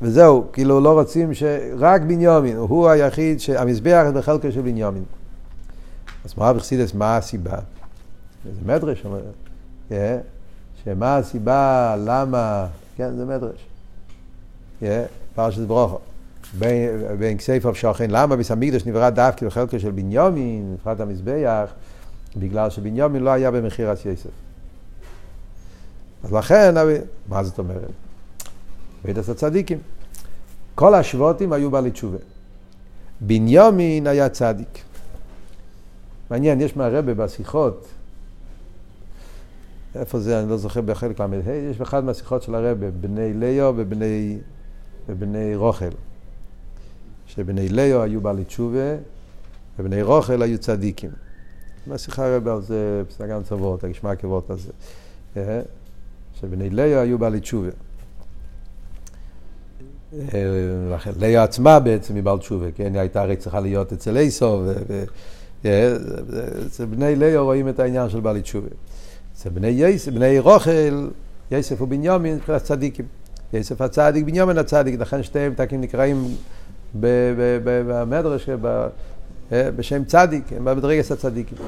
וזהו, 0.02 0.44
כאילו 0.52 0.80
לא 0.80 0.92
רוצים 0.92 1.34
שרק 1.34 2.02
בנימין, 2.02 2.56
הוא 2.56 2.88
היחיד, 2.88 3.40
שהמזבח 3.40 4.02
זה 4.06 4.12
בחלקו 4.12 4.52
של 4.52 4.60
בנימין. 4.60 5.04
אז 6.24 6.34
מה 6.38 6.52
בחסידס, 6.52 6.94
מה 6.94 7.16
הסיבה? 7.16 7.58
זה 8.44 8.60
מדרש, 8.66 9.04
אומר, 9.04 9.20
כן? 9.88 10.18
שמה 10.86 11.16
הסיבה, 11.16 11.96
למה, 12.04 12.66
כן, 12.96 13.16
זה 13.16 13.24
מדרש. 13.24 13.66
Yeah, 14.82 14.86
פרשת 15.34 15.60
ברוכו. 15.60 15.98
בין, 16.58 16.88
בין 17.18 17.38
כסייפה 17.38 17.70
ושוכן, 17.70 18.10
למה 18.10 18.36
ביס 18.36 18.50
המקדוש 18.50 18.86
נברא 18.86 19.10
דווקא 19.10 19.46
בחלקו 19.46 19.80
של 19.80 19.90
בנימין, 19.90 20.76
בפרט 20.80 21.00
המזבח, 21.00 21.70
בגלל 22.36 22.70
שבנימין 22.70 23.22
לא 23.22 23.30
היה 23.30 23.50
במכירת 23.50 24.06
יסף. 24.06 24.30
אז 26.24 26.32
לכן, 26.32 26.74
מה 27.28 27.44
זאת 27.44 27.58
אומרת? 27.58 27.90
בית 29.04 29.18
הצדיקים. 29.18 29.78
כל 30.74 30.94
השבוטים 30.94 31.52
היו 31.52 31.70
בעלי 31.70 31.90
תשובה. 31.90 32.18
בנימין 33.20 34.06
היה 34.06 34.28
צדיק. 34.28 34.78
מעניין, 36.30 36.60
יש 36.60 36.76
מהרבה 36.76 37.14
בשיחות, 37.14 37.86
איפה 40.00 40.20
זה, 40.20 40.40
אני 40.40 40.50
לא 40.50 40.56
זוכר 40.56 40.80
בחלק 40.80 41.20
ל"ה, 41.20 41.52
יש 41.70 41.78
באחד 41.78 42.04
מהשיחות 42.04 42.42
של 42.42 42.54
הרבה, 42.54 42.90
בני 42.90 43.34
ליאו 43.34 43.72
ובני, 43.76 44.38
ובני 45.08 45.56
רוכל. 45.56 45.90
שבני 47.26 47.68
ליאו 47.68 48.02
היו 48.02 48.20
בעלי 48.20 48.44
תשובה, 48.44 48.96
ובני 49.78 50.02
רוכל 50.02 50.42
היו 50.42 50.58
צדיקים. 50.58 51.10
מהשיחה 51.86 52.34
הרבה 52.34 52.52
על 52.52 52.62
זה, 52.62 53.02
פסגן 53.08 53.42
צוות, 53.42 53.84
הגשמע 53.84 54.10
הכבוד 54.10 54.44
הזה. 54.48 54.72
אה, 55.36 55.60
שבני 56.40 56.70
ליאו 56.70 57.00
היו 57.00 57.18
בעלי 57.18 57.40
תשובה. 57.40 57.70
לכן 60.92 61.10
ליה 61.16 61.42
עצמה 61.42 61.80
בעצם 61.80 62.14
היא 62.14 62.22
בעל 62.22 62.38
תשובה, 62.38 62.66
כן? 62.74 62.92
היא 62.92 63.00
הייתה 63.00 63.22
הרי 63.22 63.36
צריכה 63.36 63.60
להיות 63.60 63.92
אצל 63.92 64.16
איסו, 64.16 64.62
ואצל 65.64 66.84
בני 66.84 67.16
ליה 67.16 67.40
רואים 67.40 67.68
את 67.68 67.80
העניין 67.80 68.08
של 68.08 68.20
בעלי 68.20 68.42
תשובה. 68.42 68.68
אצל 69.36 69.50
בני 69.50 69.68
יסף, 69.68 70.12
בני 70.12 70.38
רוכל, 70.38 71.08
יסף 71.50 71.82
ובנימין, 71.82 72.34
מבחינת 72.34 72.62
צדיקים. 72.62 73.04
יסף 73.52 73.80
הצדיק, 73.80 74.24
בנימין 74.24 74.58
הצדיק, 74.58 75.00
לכן 75.00 75.22
שתיהם 75.22 75.54
תקים 75.54 75.80
נקראים 75.80 76.24
במדרש 76.94 78.48
בשם 79.52 80.04
צדיק, 80.04 80.44
הם 80.56 80.64
בדרגס 80.64 81.12
הצדיקים. 81.12 81.58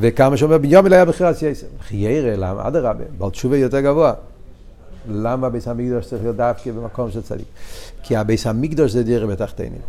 וכמה 0.00 0.36
שאומר 0.36 0.58
בנימין 0.58 0.92
היה 0.92 1.04
בחירת 1.04 1.42
יסף. 1.42 1.66
חיירה, 1.80 2.36
למה? 2.36 2.68
אדרבה, 2.68 3.04
בעל 3.18 3.30
תשובה 3.30 3.56
יותר 3.56 3.80
גבוה. 3.80 4.12
למה 5.08 5.48
ביס 5.48 5.68
המקדוש 5.68 6.06
צריך 6.06 6.22
להיות 6.22 6.36
דווקא 6.36 6.70
במקום 6.70 7.10
של 7.10 7.22
צדיק? 7.22 7.46
כי 8.02 8.16
הביס 8.16 8.46
המקדוש 8.46 8.92
זה 8.92 9.02
דירה 9.02 9.26
בתחתינים. 9.26 9.80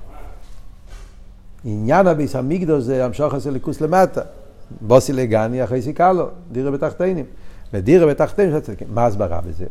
עניין 1.65 2.07
הביס 2.07 2.35
המקדוש 2.35 2.83
זה 2.83 3.05
המשוך 3.05 3.33
עשה 3.33 3.51
ליכוס 3.51 3.81
למטה. 3.81 4.21
בוסי 4.81 5.13
לגני 5.13 5.63
אחרי 5.63 5.81
סיכלו, 5.81 6.27
דירה 6.51 6.71
בתחתינים. 6.71 7.25
ודירה 7.73 8.07
בתחתינים. 8.07 8.55
מה 8.87 9.05
הסברה 9.05 9.41
בזה? 9.41 9.65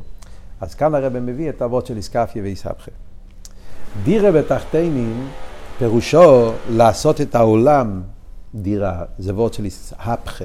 אז 0.60 0.74
כאן 0.74 0.94
הרב 0.94 1.18
מביא 1.18 1.48
את 1.48 1.62
האבות 1.62 1.86
של 1.86 1.96
איסקפיה 1.96 2.42
ואיסבכה. 2.42 2.90
דירה 4.04 4.32
בתחתינים 4.32 5.28
פירושו 5.78 6.52
לעשות 6.70 7.20
את 7.20 7.34
העולם 7.34 8.02
דירה, 8.54 9.04
זה 9.18 9.34
וורד 9.34 9.54
של 9.54 9.64
איסהפכה. 9.64 10.44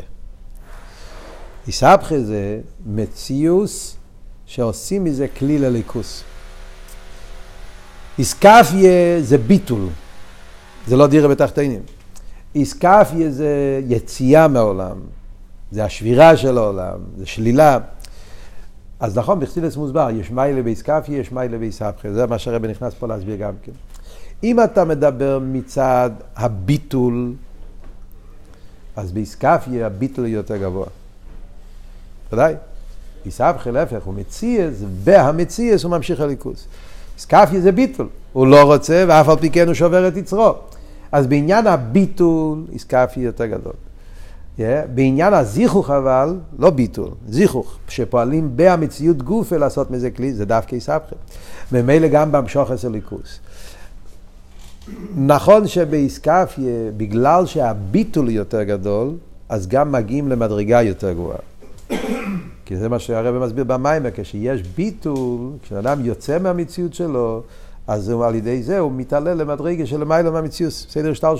איסהפכה 1.67 2.19
זה 2.19 2.59
מציוס 2.85 3.97
שעושים 4.45 5.03
מזה 5.03 5.27
כלי 5.27 5.59
לליכוס. 5.59 6.23
איסקפיה 8.19 9.21
זה 9.21 9.37
ביטול, 9.37 9.87
זה 10.87 10.95
לא 10.95 11.07
דירה 11.07 11.27
בתחתינים. 11.27 11.81
איסקפיה 12.57 13.31
זה 13.31 13.81
יציאה 13.87 14.47
מהעולם, 14.47 14.97
זה 15.71 15.85
השבירה 15.85 16.37
של 16.37 16.57
העולם, 16.57 16.99
זה 17.17 17.25
שלילה. 17.25 17.79
אז 18.99 19.17
נכון, 19.17 19.39
בחסידס 19.39 19.77
מוסבר, 19.77 20.09
יש 20.13 20.31
מיילה 20.31 20.61
באיסקפיה, 20.61 21.17
יש 21.17 21.31
מיילה 21.31 21.57
באיסהפכה, 21.57 22.13
זה 22.13 22.27
מה 22.27 22.39
שהרבא 22.39 22.67
נכנס 22.67 22.93
פה 22.93 23.07
להסביר 23.07 23.35
גם 23.35 23.53
כן. 23.63 23.71
אם 24.43 24.63
אתה 24.63 24.85
מדבר 24.85 25.39
מצד 25.41 26.11
הביטול, 26.35 27.33
אז 28.95 29.11
באיסקפיה 29.11 29.85
הביטול 29.85 30.25
יותר 30.25 30.57
גבוה. 30.57 30.87
ודאי. 32.33 32.55
איסבכה 33.25 33.71
להפך, 33.71 34.03
הוא 34.03 34.13
מציאס, 34.13 34.73
והמציאס 35.03 35.83
הוא 35.83 35.91
ממשיך 35.91 36.21
הליכוס. 36.21 36.67
סקפיה 37.17 37.61
זה 37.61 37.71
ביטול, 37.71 38.07
הוא 38.33 38.47
לא 38.47 38.63
רוצה 38.63 39.05
ואף 39.07 39.29
על 39.29 39.37
פי 39.37 39.49
כן 39.49 39.67
הוא 39.67 39.73
שובר 39.73 40.07
את 40.07 40.17
יצרו. 40.17 40.53
אז 41.11 41.27
בעניין 41.27 41.67
הביטול, 41.67 42.63
איסקפיה 42.71 43.23
יותר 43.23 43.45
גדול. 43.45 43.73
Yeah, 44.57 44.61
בעניין 44.95 45.33
הזיכוך 45.33 45.89
אבל, 45.89 46.35
לא 46.59 46.69
ביטול, 46.69 47.09
זיכוך, 47.27 47.77
שפועלים 47.87 48.51
בהמציאות 48.55 49.17
גופה 49.21 49.57
לעשות 49.57 49.91
מזה 49.91 50.11
כלי, 50.11 50.33
זה 50.33 50.45
דווקא 50.45 50.75
יסבכה. 50.75 51.15
ממילא 51.71 52.07
גם 52.07 52.31
בהמשוך 52.31 52.71
אצל 52.71 52.89
ליכוס. 52.89 53.39
נכון 55.17 55.67
שבאיסקפיה, 55.67 56.91
בגלל 56.97 57.45
שהביטול 57.45 58.29
יותר 58.29 58.63
גדול, 58.63 59.11
אז 59.49 59.67
גם 59.67 59.91
מגיעים 59.91 60.27
למדרגה 60.27 60.81
יותר 60.81 61.13
גבוהה. 61.13 61.39
כי 62.65 62.77
זה 62.77 62.89
מה 62.89 62.99
שהרבא 62.99 63.45
מסביר 63.45 63.63
במיימר, 63.63 64.09
כשיש 64.15 64.63
ביטול, 64.63 65.39
כשאדם 65.63 66.05
יוצא 66.05 66.39
מהמציאות 66.39 66.93
שלו, 66.93 67.41
אז 67.87 68.09
הוא, 68.09 68.25
על 68.25 68.35
ידי 68.35 68.63
זה 68.63 68.79
הוא 68.79 68.91
מתעלה 68.95 69.33
למדרגה 69.33 69.85
של 69.85 69.99
למעלה 69.99 70.31
מהמציאות, 70.31 70.73
סדר 70.73 71.13
שלו. 71.13 71.37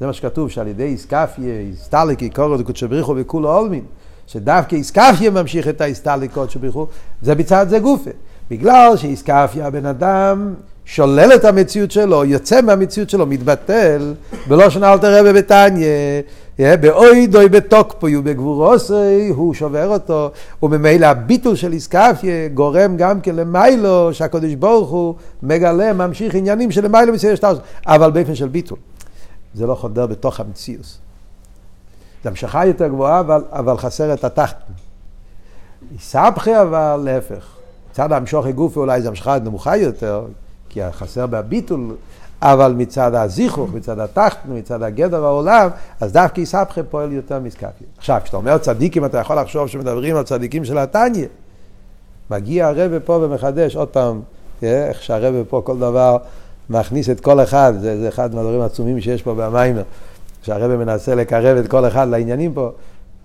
זה 0.00 0.06
מה 0.06 0.12
שכתוב, 0.12 0.50
שעל 0.50 0.68
ידי 0.68 0.84
איסקפיה, 0.84 1.60
איסטליקי, 1.70 2.30
קורו 2.30 2.56
דקודשא 2.56 2.86
בריחו 2.86 3.14
וכולו 3.16 3.52
עולמין, 3.52 3.84
שדווקא 4.26 4.76
איסקפיה 4.76 5.30
ממשיך 5.30 5.68
את 5.68 5.80
האיסטליקי 5.80 6.34
קודשא 6.34 6.58
בריחו, 6.58 6.86
זה 7.22 7.34
מצד 7.34 7.66
זה 7.68 7.78
גופה. 7.78 8.10
בגלל 8.50 8.96
שאיסקפיה 8.96 9.66
הבן 9.66 9.86
אדם 9.86 10.54
שולל 10.84 11.32
את 11.34 11.44
המציאות 11.44 11.90
שלו, 11.90 12.24
יוצא 12.24 12.60
מהמציאות 12.60 13.10
שלו, 13.10 13.26
מתבטל, 13.26 14.14
בלושן 14.48 14.84
אלתר 14.84 15.20
רבי 15.20 15.32
בתניא, 15.32 15.86
באוי 16.58 17.26
דוי 17.26 17.48
בתוקפוי 17.48 18.16
ובגבורוסי, 18.16 19.28
הוא 19.28 19.54
שובר 19.54 19.88
אותו, 19.88 20.30
וממילא 20.62 21.06
הביטול 21.06 21.54
של 21.54 21.72
איסקפיה 21.72 22.48
גורם 22.48 22.96
גם 22.96 23.20
כן 23.20 23.36
למיילו, 23.36 24.14
שהקדוש 24.14 24.54
ברוך 24.54 24.90
הוא 24.90 25.14
מגלה, 25.42 25.92
ממשיך 25.92 26.34
עניינים 26.34 26.70
של 26.70 26.88
מיילו 26.88 27.12
מסייע 27.12 27.36
שטר, 27.36 27.58
אבל 27.86 28.10
באופן 28.10 28.34
של 28.34 28.48
ביטול. 28.48 28.78
זה 29.54 29.66
לא 29.66 29.74
חודר 29.74 30.06
בתוך 30.06 30.40
המציאות. 30.40 30.98
זה 32.22 32.28
המשכה 32.28 32.66
יותר 32.66 32.88
גבוהה, 32.88 33.20
אבל, 33.20 33.44
אבל 33.50 33.76
חסר 33.76 34.14
את 34.14 34.24
התחת. 34.24 34.56
איסבכי 35.94 36.60
אבל 36.60 37.00
להפך. 37.04 37.46
מצד 37.90 38.12
המשוכי 38.12 38.52
גופי 38.52 38.78
אולי 38.78 39.02
זה 39.02 39.08
המשכה 39.08 39.38
נמוכה 39.38 39.76
יותר, 39.76 40.24
כי 40.68 40.80
חסר 40.92 41.26
בהביטול, 41.26 41.96
אבל 42.42 42.74
מצד 42.76 43.14
הזיכוך, 43.14 43.70
מצד 43.74 43.98
התחתן, 43.98 44.48
מצד 44.48 44.82
הגדר 44.82 45.24
העולם, 45.24 45.68
אז 46.00 46.12
דווקא 46.12 46.40
איסבכי 46.40 46.80
פועל 46.90 47.12
יותר 47.12 47.40
מסקפיה. 47.40 47.86
עכשיו, 47.98 48.20
כשאתה 48.24 48.36
אומר 48.36 48.58
צדיקים, 48.58 49.04
אתה 49.04 49.18
יכול 49.18 49.40
לחשוב 49.40 49.68
שמדברים 49.68 50.16
על 50.16 50.22
צדיקים 50.24 50.64
של 50.64 50.78
התניא. 50.78 51.26
מגיע 52.30 52.66
הרבה 52.66 53.00
פה 53.00 53.12
ומחדש, 53.12 53.76
עוד 53.76 53.88
פעם, 53.88 54.20
איך 54.62 55.02
שהרבה 55.02 55.44
פה 55.48 55.62
כל 55.64 55.78
דבר 55.78 56.16
מכניס 56.70 57.10
את 57.10 57.20
כל 57.20 57.42
אחד, 57.42 57.72
זה, 57.80 58.00
זה 58.00 58.08
אחד 58.08 58.34
מהדברים 58.34 58.60
העצומים 58.60 59.00
שיש 59.00 59.22
פה 59.22 59.34
במיימר, 59.34 59.82
שהרבה 60.42 60.76
מנסה 60.76 61.14
לקרב 61.14 61.56
את 61.56 61.68
כל 61.68 61.86
אחד 61.86 62.08
לעניינים 62.08 62.54
פה. 62.54 62.70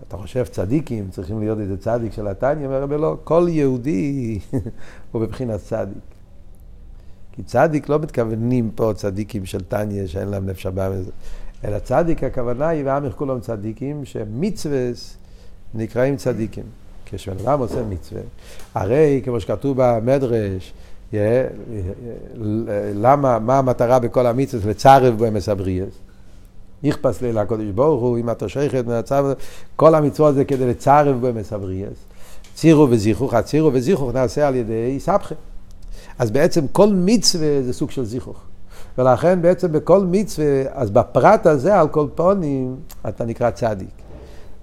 אתה 0.08 0.18
חושב 0.18 0.46
צדיקים 0.46 1.08
צריכים 1.12 1.40
להיות 1.40 1.60
איזה 1.60 1.78
צדיק 1.78 2.14
של 2.14 2.28
התניא? 2.28 2.66
אומר 2.66 2.82
הרבה 2.82 2.98
לא, 2.98 3.18
כל 3.24 3.46
יהודי 3.50 4.40
הוא 5.12 5.22
בבחינת 5.22 5.60
צדיק. 5.60 6.19
כי 7.40 7.44
צדיק 7.44 7.90
לא 7.90 8.00
מתכוונים 8.00 8.72
פה 8.76 8.92
צדיקים 8.96 9.46
של 9.46 9.62
תניא 9.62 10.08
שאין 10.08 10.28
להם 10.28 10.46
נפש 10.46 10.66
הבא 10.66 10.90
מזה, 10.90 11.12
אלא 11.66 11.80
צדיק 11.80 12.24
הכוונה 12.24 12.68
היא 12.68 12.86
ועמך 12.86 13.14
כולם 13.14 13.40
צדיקים 13.40 14.06
שמצווה 14.06 14.90
נקראים 15.74 16.16
צדיקים. 16.16 16.64
כשבן 17.06 17.38
אדם 17.44 17.60
עושה 17.60 17.84
מצווה, 17.90 18.22
הרי 18.74 19.22
כמו 19.26 19.40
שכתוב 19.40 19.78
במדרש, 19.80 20.74
למה, 22.94 23.40
מה 23.40 23.58
המטרה 23.58 24.00
בכל 24.00 24.28
המצוות? 24.28 24.66
לצרף 24.66 25.14
בו 25.14 25.28
אמס 25.28 25.50
הבריאס. 25.50 25.94
נכפס 26.84 27.22
לילה 27.22 27.42
הקודש 27.42 27.70
ברוך 27.76 28.02
הוא, 28.02 28.18
אם 28.18 28.30
אתה 28.30 28.50
שייכת 28.50 28.84
כל 29.76 29.96
המצוות 29.96 30.36
זה 30.36 30.46
כדי 30.46 30.68
לצרף 30.68 31.16
בו 31.16 31.30
אמס 31.30 31.54
הבריאס. 31.54 32.06
צירו 32.56 32.88
וזיכוך, 32.90 33.34
הצירו 33.34 33.74
וזיכוך 33.74 34.14
נעשה 34.14 34.48
על 34.48 34.56
ידי 34.56 35.00
סבכה. 35.00 35.36
אז 36.20 36.32
בעצם 36.32 36.66
כל 36.72 36.90
מצווה 36.94 37.62
זה 37.62 37.74
סוג 37.74 37.92
של 37.92 38.06
זיכוך. 38.06 38.38
ולכן 38.98 39.42
בעצם 39.42 39.72
בכל 39.72 40.00
מצווה, 40.00 40.64
אז 40.72 40.90
בפרט 40.90 41.46
הזה, 41.46 41.80
על 41.80 41.88
כל 41.88 42.08
פונים, 42.16 42.76
אתה 43.10 43.26
נקרא 43.26 43.52
צדיק. 43.52 43.90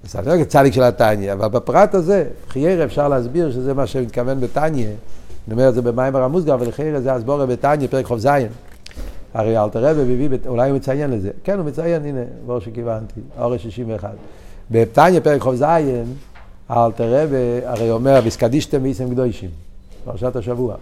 זה 0.04 0.18
לא 0.26 0.44
צדיק 0.44 0.72
של 0.72 0.82
התניא, 0.82 1.32
אבל 1.32 1.48
בפרט 1.48 1.94
הזה, 1.94 2.24
חייר 2.48 2.84
אפשר 2.84 3.08
להסביר 3.08 3.52
שזה 3.52 3.74
מה 3.74 3.86
שמתכוון 3.86 4.40
בתניא. 4.40 4.86
אני 4.86 5.52
אומר 5.52 5.68
את 5.68 5.74
זה 5.74 5.82
במים 5.82 6.16
הרמוזגר, 6.16 6.54
אבל 6.54 6.70
חייר 6.70 7.00
זה 7.00 7.12
הסבורה 7.12 7.46
בתניא, 7.46 7.88
פרק 7.88 8.06
זין. 8.16 8.48
הרי 9.34 9.58
אלתר 9.58 9.84
רבי 9.84 10.14
מביא, 10.14 10.38
אולי 10.46 10.70
הוא 10.70 10.76
מציין 10.76 11.10
לזה. 11.10 11.30
כן, 11.44 11.58
הוא 11.58 11.66
מציין, 11.66 12.04
הנה, 12.04 12.20
בור 12.46 12.60
שכיוונתי, 12.60 13.20
אורש 13.38 13.62
61. 13.62 14.10
בתניא, 14.70 15.20
פרק 15.20 15.42
זין, 15.54 16.14
אלתר 16.70 17.22
רבי 17.22 17.66
הרי 17.66 17.90
אומר, 17.90 18.20
ויסקדישתם 18.24 18.82
ואיסם 18.82 19.10
קדושים. 19.10 19.50
פרשת 20.04 20.36
השבוע. 20.36 20.74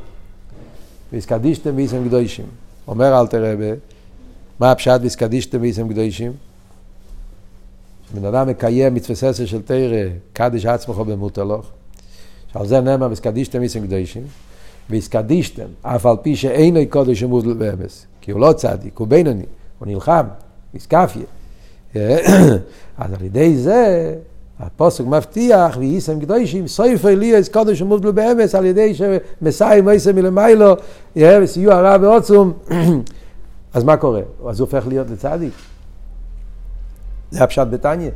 ויסקדישתם 1.15 1.77
ואיסם 1.77 2.09
קדושים. 2.09 2.45
אומר 2.89 3.21
אלתר 3.21 3.53
רבי, 3.53 3.71
מה 4.61 4.71
הפשט 4.71 5.01
ויסקדישתם 5.03 5.61
ואיסם 5.61 5.89
קדושים? 5.89 6.33
שבן 8.11 8.25
אדם 8.25 8.49
מקיים 8.49 8.95
מצווה 8.95 9.17
ססר 9.17 9.47
של 9.47 9.63
תרא, 9.63 10.09
קדיש 10.33 10.67
עצמך 10.67 10.97
במותלוך. 10.97 11.67
שעל 12.53 12.67
זה 12.67 12.81
נאמר 12.81 13.07
ויסקדישתם 13.11 13.59
ואיסם 13.59 13.87
קדושים. 13.87 14.23
ויסקדישתם, 14.91 15.67
אף 15.83 16.07
על 16.07 16.17
פי 16.23 16.37
שאינו 16.37 16.81
קודש 16.89 17.23
ומודל 17.23 17.53
באמס. 17.53 18.07
כי 18.21 18.31
הוא 18.31 18.41
לא 18.41 18.53
צדיק, 18.53 18.99
הוא 18.99 19.09
בינוני, 19.09 19.45
הוא 19.79 19.89
נלחם, 19.89 20.27
איסקפיה. 20.75 21.23
אז 22.99 23.13
על 23.13 23.23
ידי 23.25 23.57
זה 23.57 24.15
הפוסק 24.61 25.05
מבטיח, 25.05 25.77
ויישם 25.79 26.21
קדושים, 26.21 26.67
סויפר 26.67 27.15
לי 27.15 27.37
אז 27.37 27.49
קודש 27.49 27.83
ומובדל 27.83 28.11
באמס, 28.11 28.55
על 28.55 28.65
ידי 28.65 28.95
שמסאי 28.95 29.81
מויסם 29.81 30.15
מלמיילו, 30.17 30.75
וסיוע 31.17 31.81
רב 31.81 32.03
ועוצום, 32.03 32.53
אז 33.75 33.85
מה 33.85 33.97
קורה? 33.97 34.21
אז 34.49 34.61
הוא 34.61 34.67
הופך 34.67 34.87
להיות 34.87 35.11
לצדיק. 35.11 35.53
זה 37.31 37.45
הפשט 37.45 37.67
בתניא. 37.71 38.11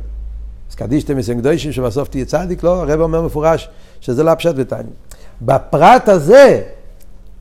אז 0.69 0.75
קדישתם 0.75 1.17
מסם 1.17 1.39
קדושים 1.39 1.71
שבסוף 1.71 2.07
תהיה 2.07 2.25
צדיק? 2.25 2.63
לא, 2.63 2.81
הרב 2.81 3.01
אומר 3.01 3.21
מפורש 3.21 3.69
שזה 4.01 4.23
לא 4.23 4.31
הפשט 4.31 4.55
בתניא. 4.55 4.91
בפרט 5.41 6.09
הזה, 6.09 6.61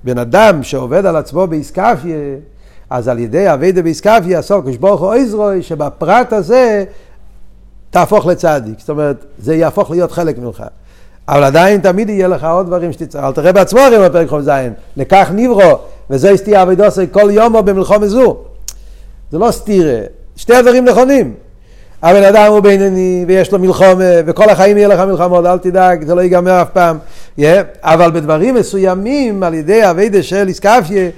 בן 0.04 0.18
אדם 0.18 0.62
שעובד 0.62 1.06
על 1.06 1.16
עצמו 1.16 1.46
באיסקפיה, 1.46 2.16
אז 2.90 3.08
על 3.08 3.18
ידי 3.18 3.52
אביידה 3.52 3.82
באיסקפיה, 3.82 4.38
עשו 4.38 4.62
כשברוך 4.66 5.00
הוא 5.00 5.12
עזרוי, 5.12 5.62
שבפרט 5.62 6.32
הזה 6.32 6.84
תהפוך 7.90 8.26
לצדיק. 8.26 8.78
זאת 8.78 8.90
אומרת, 8.90 9.24
זה 9.38 9.54
יהפוך 9.54 9.90
להיות 9.90 10.12
חלק 10.12 10.38
ממך. 10.38 10.64
אבל 11.28 11.44
עדיין 11.44 11.80
תמיד 11.80 12.08
יהיה 12.08 12.28
לך 12.28 12.44
עוד 12.44 12.66
דברים 12.66 12.92
שתצטרך. 12.92 13.24
אל 13.24 13.32
תראה 13.32 13.52
בעצמו 13.52 13.80
הרי 13.80 14.08
בפרק 14.08 14.40
זין. 14.40 14.72
לכך 14.96 15.30
נברו, 15.34 15.78
וזה 16.10 16.30
הסתיר 16.30 16.62
אבידוסי 16.62 17.06
כל 17.12 17.30
יום 17.32 17.54
או 17.54 17.62
במלחום 17.62 18.06
זו. 18.06 18.36
זה 19.30 19.38
לא 19.38 19.50
סתירה. 19.50 20.00
שתי 20.36 20.54
הדברים 20.54 20.84
נכונים. 20.84 21.34
הבן 22.02 22.22
אדם 22.22 22.52
הוא 22.52 22.60
בינוני 22.60 23.24
ויש 23.28 23.52
לו 23.52 23.58
מלחומה 23.58 24.04
וכל 24.26 24.50
החיים 24.50 24.76
יהיה 24.76 24.88
לך 24.88 25.00
מלחמות, 25.00 25.46
אל 25.46 25.58
תדאג, 25.58 26.04
זה 26.06 26.14
לא 26.14 26.20
ייגמר 26.20 26.62
אף 26.62 26.70
פעם. 26.70 26.98
Yeah, 27.40 27.42
אבל 27.82 28.10
בדברים 28.10 28.54
מסוימים, 28.54 29.42
על 29.42 29.54
ידי 29.54 29.90
אביידה 29.90 30.22
של 30.22 30.48
איסקפיה, 30.48 31.10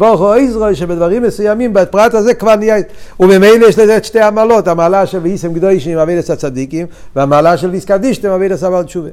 הוא 0.00 0.34
עזרו, 0.34 0.74
שבדברים 0.74 1.22
מסוימים, 1.22 1.72
בפרט 1.72 2.14
הזה 2.14 2.34
כבר 2.34 2.54
נהיה, 2.54 2.76
וממילא 3.20 3.66
יש 3.66 3.78
לזה 3.78 3.96
את 3.96 4.04
שתי 4.04 4.20
המעלות, 4.20 4.68
המעלה 4.68 5.06
של 5.06 5.18
ואיסם 5.22 5.54
קדושים, 5.54 5.98
אביידס 5.98 6.30
הצדיקים, 6.30 6.86
והמעלה 7.16 7.56
של 7.56 7.70
ויסקדישתם, 7.70 8.28
אביידס 8.28 8.62
אבל 8.62 8.82
תשובה. 8.82 9.08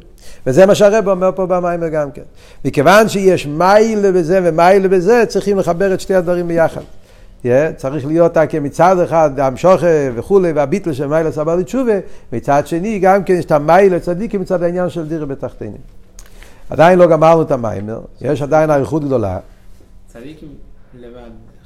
וזה 0.47 0.65
מה 0.65 0.76
שהרב 0.76 1.07
אומר 1.07 1.30
פה 1.36 1.45
במיימר 1.45 1.88
גם 1.88 2.11
כן. 2.11 2.21
מכיוון 2.65 3.09
שיש 3.09 3.47
מיילה 3.47 4.11
בזה 4.11 4.39
ומיילה 4.43 4.88
בזה, 4.88 5.23
צריכים 5.28 5.57
לחבר 5.59 5.93
את 5.93 6.01
שתי 6.01 6.15
הדברים 6.15 6.47
ביחד. 6.47 6.82
צריך 7.75 8.05
להיות 8.05 8.37
כמצד 8.49 8.99
אחד 8.99 9.39
המשוכה 9.39 9.87
וכולי, 10.15 10.51
והביטל 10.51 10.93
של 10.93 11.07
מיילה 11.07 11.31
סבא 11.31 11.55
לתשובה, 11.55 11.93
מצד 12.33 12.67
שני 12.67 12.99
גם 12.99 13.23
כן 13.23 13.33
יש 13.33 13.45
את 13.45 13.51
המיילה 13.51 13.99
צדיקים 13.99 14.41
מצד 14.41 14.63
העניין 14.63 14.89
של 14.89 15.07
דירה 15.07 15.25
בתחתינים. 15.25 15.77
עדיין 16.69 16.99
לא 16.99 17.07
גמרנו 17.07 17.41
את 17.41 17.51
המיימר, 17.51 17.99
יש 18.21 18.41
עדיין 18.41 18.71
אריכות 18.71 19.03
גדולה. 19.03 19.39
צדיקים 20.07 20.49
לבד, 20.99 21.19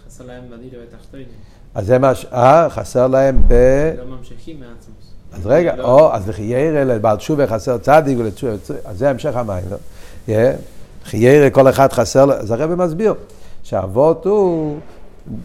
חסר 0.08 0.24
להם 0.26 0.44
בדירה 0.52 0.84
בתחתינים. 0.84 1.26
אז 1.76 1.86
זה 1.86 2.00
מה 2.00 2.16
ש... 2.16 2.26
אה, 2.26 2.70
חסר 2.70 3.08
להם 3.08 3.42
ב... 3.48 3.54
לא 3.98 4.18
ממשיכים 4.18 4.60
מעצמוס. 4.60 5.14
אז 5.34 5.48
רגע, 5.48 5.76
לא. 5.76 5.84
או, 5.84 6.14
אז 6.14 6.30
לחיירה 6.30 6.84
לבעל 6.84 7.18
תשובה 7.18 7.48
חסר 7.48 7.78
צדיק 7.78 8.18
ולתשובה, 8.20 8.54
אז 8.86 8.98
זה 8.98 9.10
המשך 9.10 9.36
המיימר. 9.36 9.78
חיירה 11.06 11.50
כל 11.50 11.70
אחד 11.70 11.94
חסר, 11.94 12.32
אז 12.32 12.52
הרב 12.52 12.76
מסביר 12.76 13.14
שהאבות 13.64 14.26
הוא... 14.26 14.80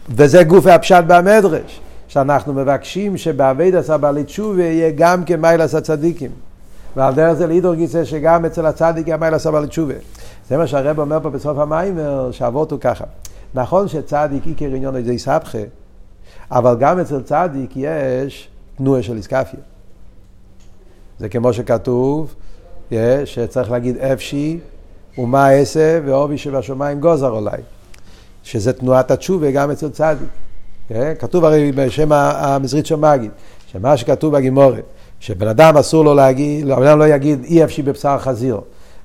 וזה 0.09 0.45
גוף 0.45 0.67
הפשט 0.67 1.05
במדרש, 1.07 1.81
שאנחנו 2.09 2.53
מבקשים 2.53 3.17
שבאבייד 3.17 3.75
עשה 3.75 3.97
בעלי 3.97 4.25
תשובה 4.25 4.63
יהיה 4.63 4.91
גם 4.97 5.25
כמיילס 5.25 5.75
הצדיקים. 5.75 6.31
ועל 6.97 7.15
דרך 7.15 7.33
זה 7.33 7.47
לידור 7.47 7.75
גיסא 7.75 8.05
שגם 8.05 8.45
אצל 8.45 8.67
הצדיק 8.67 9.07
יהיה 9.07 9.17
מיילס 9.17 9.47
בעלי 9.47 9.67
תשובה. 9.67 9.95
זה 10.49 10.57
מה 10.57 10.67
שהרב 10.67 10.99
אומר 10.99 11.21
פה 11.23 11.31
בסוף 11.31 11.59
המיימר, 11.59 12.31
שהאבות 12.33 12.71
הוא 12.71 12.81
ככה. 12.81 13.05
נכון 13.55 13.89
שצדיק 13.89 14.47
עיקר 14.47 14.67
עניון 14.67 15.05
זה 15.05 15.13
יסבכה, 15.13 15.59
אבל 16.51 16.77
גם 16.81 17.01
אצל 17.01 17.23
צדיק 17.23 17.71
יש 17.77 18.49
תנועה 18.77 19.03
של 19.03 19.17
איסקפיה. 19.17 19.61
זה 21.19 21.29
כמו 21.29 21.53
שכתוב, 21.53 22.35
שצריך 23.25 23.71
להגיד 23.71 23.97
אפשי 23.97 24.59
ומה 25.19 25.59
אעשה 25.59 26.01
ועובי 26.05 26.39
שבשמיים 26.39 27.01
גוזר 27.01 27.31
אולי. 27.31 27.63
שזה 28.45 28.73
תנועת 28.73 29.11
התשובה 29.11 29.51
גם 29.51 29.71
אצל 29.71 29.89
צדיק. 29.89 30.29
כתוב 31.19 31.45
הרי 31.45 31.73
בשם 31.73 32.13
המזרית 32.13 32.87
של 32.87 32.97
מגיד, 32.97 33.31
שמה 33.67 33.97
שכתוב 33.97 34.37
בגימורת, 34.37 34.83
שבן 35.21 35.49
אדם 35.49 35.77
אסור 35.77 36.05
לו 36.05 36.15
להגיד, 36.15 36.67
בן 36.67 36.87
אדם 36.87 36.99
לא 36.99 37.09
יגיד 37.09 37.45
אי 37.45 37.65
אפשי 37.65 37.83
בבשר 37.83 38.19
חזיר, 38.19 38.61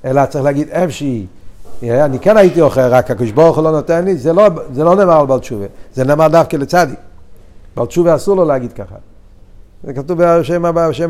אלא 0.05 0.25
צריך 0.25 0.45
להגיד 0.45 0.69
אפשי. 0.69 1.25
אני 1.83 2.19
כן 2.19 2.37
הייתי 2.37 2.61
אוכל, 2.61 2.81
רק 2.81 3.11
הקדוש 3.11 3.31
ברוך 3.31 3.55
הוא 3.55 3.63
לא 3.63 3.71
נותן 3.71 4.05
לי, 4.05 4.15
זה 4.15 4.33
לא, 4.33 4.49
זה 4.73 4.83
לא 4.83 4.95
נאמר 4.95 5.19
על 5.19 5.25
בעל 5.25 5.39
תשובה, 5.39 5.65
זה 5.93 6.03
נאמר 6.03 6.27
דווקא 6.27 6.57
לצדיק. 6.57 6.99
בעל 7.75 7.85
תשובה 7.85 8.15
אסור 8.15 8.35
לו 8.35 8.45
להגיד 8.45 8.73
ככה. 8.73 8.95
זה 9.83 9.93
כתוב 9.93 10.23
בשם, 10.23 10.65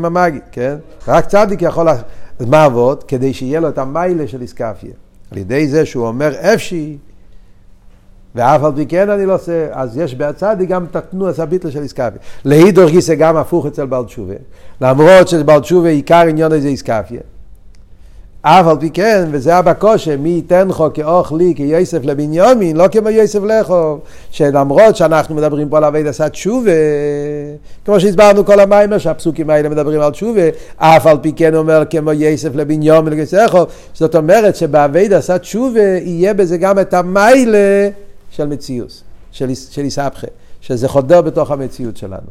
המגיד, 0.06 0.42
כן? 0.52 0.76
רק 1.08 1.26
צדיק 1.26 1.62
יכול, 1.62 1.88
אז 1.88 2.02
מה 2.46 2.64
עבוד? 2.64 3.04
כדי 3.04 3.34
שיהיה 3.34 3.60
לו 3.60 3.68
את 3.68 3.78
המיילה 3.78 4.28
של 4.28 4.42
איסקפיה. 4.42 4.90
על 5.32 5.38
ידי 5.38 5.68
זה 5.68 5.86
שהוא 5.86 6.06
אומר 6.06 6.32
אפשי, 6.54 6.96
ואף 8.34 8.64
על 8.64 8.72
פי 8.76 8.86
כן 8.86 9.10
אני 9.10 9.26
לא 9.26 9.34
עושה, 9.34 9.66
אז 9.72 9.98
יש 9.98 10.14
בצדיק 10.14 10.68
גם 10.68 10.84
את 10.90 10.96
התנועה 10.96 11.32
הביטל 11.38 11.70
של 11.70 11.82
איסקפיה. 11.82 12.20
להידור 12.44 12.90
גיסא 12.90 13.14
גם 13.14 13.36
הפוך 13.36 13.66
אצל 13.66 13.86
בעל 13.86 14.04
תשובה. 14.04 14.34
למרות 14.80 15.28
שבעל 15.28 15.60
תשובה 15.60 15.88
עיקר 15.88 16.26
עניין 16.28 16.52
הזה 16.52 16.68
איסקפיה. 16.68 17.20
אף 18.42 18.66
על 18.66 18.76
פי 18.80 18.90
כן, 18.90 19.28
וזה 19.30 19.58
אבא 19.58 19.72
קושה, 19.72 20.16
מי 20.16 20.28
ייתן 20.28 20.68
לך 20.68 20.84
כאוכלי, 20.94 21.54
כיוסף 21.56 21.98
לבניומין, 22.02 22.76
לא 22.76 22.88
כמו 22.88 23.08
יוסף 23.08 23.38
לחוב, 23.42 24.00
שלמרות 24.30 24.96
שאנחנו 24.96 25.34
מדברים 25.34 25.68
פה 25.68 25.76
על 25.76 25.84
אבי 25.84 26.02
דסת 26.02 26.30
תשובה, 26.30 26.70
כמו 27.84 28.00
שהסברנו 28.00 28.44
כל 28.44 28.60
המיימר, 28.60 28.98
שהפסוקים 28.98 29.50
האלה 29.50 29.68
מדברים 29.68 30.00
על 30.00 30.10
תשובה, 30.10 30.42
אף 30.76 31.06
על 31.06 31.16
פי 31.22 31.32
כן 31.32 31.54
אומר 31.54 31.82
כמו 31.90 32.12
יוסף 32.12 32.54
לבניומין, 32.54 33.12
לכיוסף 33.12 33.38
לחוב, 33.44 33.66
זאת 33.94 34.14
אומרת 34.14 34.56
שבאבי 34.56 35.08
דסת 35.08 35.40
תשובה 35.40 35.98
יהיה 36.02 36.34
בזה 36.34 36.56
גם 36.56 36.78
את 36.78 36.94
המיילה 36.94 37.88
של 38.30 38.46
מציאוס, 38.46 39.02
של, 39.32 39.54
של 39.54 39.82
איסבכה, 39.82 40.26
שזה 40.60 40.88
חודר 40.88 41.20
בתוך 41.20 41.50
המציאות 41.50 41.96
שלנו. 41.96 42.30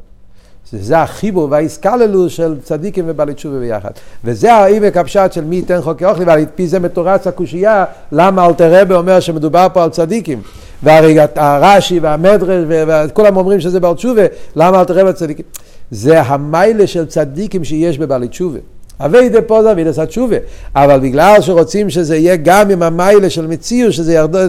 זה 0.72 1.02
החיבור 1.02 1.48
והאיסקללוס 1.52 2.34
של 2.34 2.56
צדיקים 2.64 3.06
ובעלי 3.08 3.34
תשובה 3.34 3.60
ביחד. 3.60 3.90
וזה 4.24 4.54
העמק 4.54 4.98
הפשט 4.98 5.34
של 5.34 5.44
מי 5.44 5.56
ייתן 5.56 5.82
חוקי 5.82 6.06
אוכלי, 6.06 6.26
ועל 6.26 6.46
פי 6.56 6.68
זה 6.68 6.80
מתורץ 6.80 7.28
הקושייה, 7.28 7.86
למה 8.12 8.46
אלתר 8.46 8.82
רבי 8.82 8.94
אומר 8.94 9.20
שמדובר 9.20 9.68
פה 9.74 9.84
על 9.84 9.90
צדיקים. 9.90 10.42
והרי 10.84 11.18
הרש"י 11.36 12.00
והמדרש 12.00 12.66
וכולם 12.68 13.38
אומרים 13.38 13.60
שזה 13.60 13.80
בעל 13.80 13.96
תשובה, 13.96 14.22
למה 14.56 14.80
אלתר 14.80 15.00
רבי 15.00 15.14
צדיקים? 15.14 15.46
זה 15.92 16.22
המיילה 16.22 16.88
של 16.88 17.06
צדיקים 17.06 17.64
שיש 17.64 17.98
בבעלי 17.98 18.28
תשובה. 18.28 18.60
אבי 19.00 19.30
דה 19.30 19.42
פה 19.42 19.64
זה 19.64 19.72
אבי 19.72 19.84
דה 19.84 20.06
תשובה, 20.06 20.36
אבל 20.76 21.00
בגלל 21.00 21.42
שרוצים 21.42 21.90
שזה 21.90 22.16
יהיה 22.16 22.36
גם 22.36 22.70
עם 22.70 22.84
המיילה 22.84 23.30
של 23.30 23.48
מציר, 23.48 23.92
שזה 23.92 24.14
ירדו, 24.14 24.40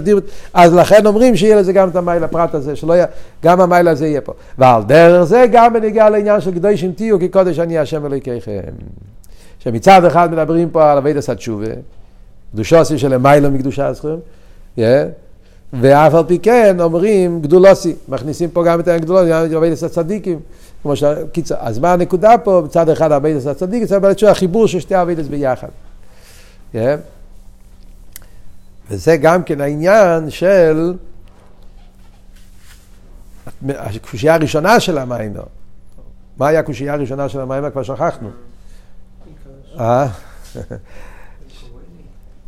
אז 0.55 0.75
לכן 0.75 1.07
אומרים 1.07 1.37
שיהיה 1.37 1.57
לזה 1.57 1.73
גם 1.73 1.89
את 1.89 1.97
המיילה 1.97 2.27
הפרט 2.27 2.55
הזה, 2.55 2.77
שלא 2.77 2.93
יהיה, 2.93 3.07
גם 3.45 3.61
המיילה 3.61 3.91
הזה 3.91 4.07
יהיה 4.07 4.21
פה. 4.21 4.33
ועל 4.59 4.83
דרך 4.83 5.25
זה 5.25 5.45
גם 5.53 5.73
בניגיע 5.73 6.11
לעניין 6.11 6.41
של 6.41 6.55
קדושים 6.55 6.93
תהיו 6.93 7.19
כי 7.19 7.29
קודש 7.29 7.59
אני 7.59 7.79
השם 7.79 8.07
אלוהיכיכם. 8.07 8.61
שמצד 9.59 10.05
אחד 10.05 10.33
מדברים 10.33 10.71
פה 10.71 10.93
על 10.93 10.99
אבי 10.99 11.13
דה 11.13 11.35
תשובה, 11.35 11.67
קדושוסי 12.53 12.99
של 12.99 13.13
המיילה 13.13 13.49
מקדושה 13.49 13.87
הזכויים, 13.87 14.19
yeah. 14.79 14.81
ואף 15.73 16.15
על 16.15 16.25
פי 16.25 16.39
כן 16.39 16.77
אומרים 16.81 17.41
גדולוסי, 17.43 17.95
מכניסים 18.09 18.51
פה 18.51 18.65
גם 18.65 18.81
את 18.81 18.89
הגדולוסי, 18.89 19.31
גם 19.31 19.45
את 19.45 19.53
אבי 19.53 19.71
דה 19.71 19.89
צדיקים. 19.89 20.39
כמו 20.83 20.97
ש... 20.97 21.05
קיצר, 21.33 21.55
אז 21.59 21.78
מה 21.78 21.93
הנקודה 21.93 22.39
פה? 22.39 22.62
בצד 22.64 22.89
אחד 22.89 23.12
אבידס 23.12 23.47
הצדיק, 23.47 23.83
בצד 23.83 24.05
אחד 24.05 24.28
החיבור 24.28 24.66
של 24.66 24.81
שתי 24.81 25.03
אבידס 25.03 25.26
ביחד. 25.26 25.68
Yeah. 26.74 26.78
וזה 28.91 29.16
גם 29.16 29.43
כן 29.43 29.61
העניין 29.61 30.31
של 30.31 30.95
הקושייה 33.68 34.35
הראשונה 34.35 34.81
של 34.81 34.99
המיימר. 34.99 35.43
מה 36.39 36.49
היה 36.49 36.61
הקושייה 36.61 36.93
הראשונה 36.93 37.28
של 37.28 37.41
המיימר? 37.41 37.70
כבר 37.70 37.83
שכחנו. 37.83 38.28
אה? 39.81 40.07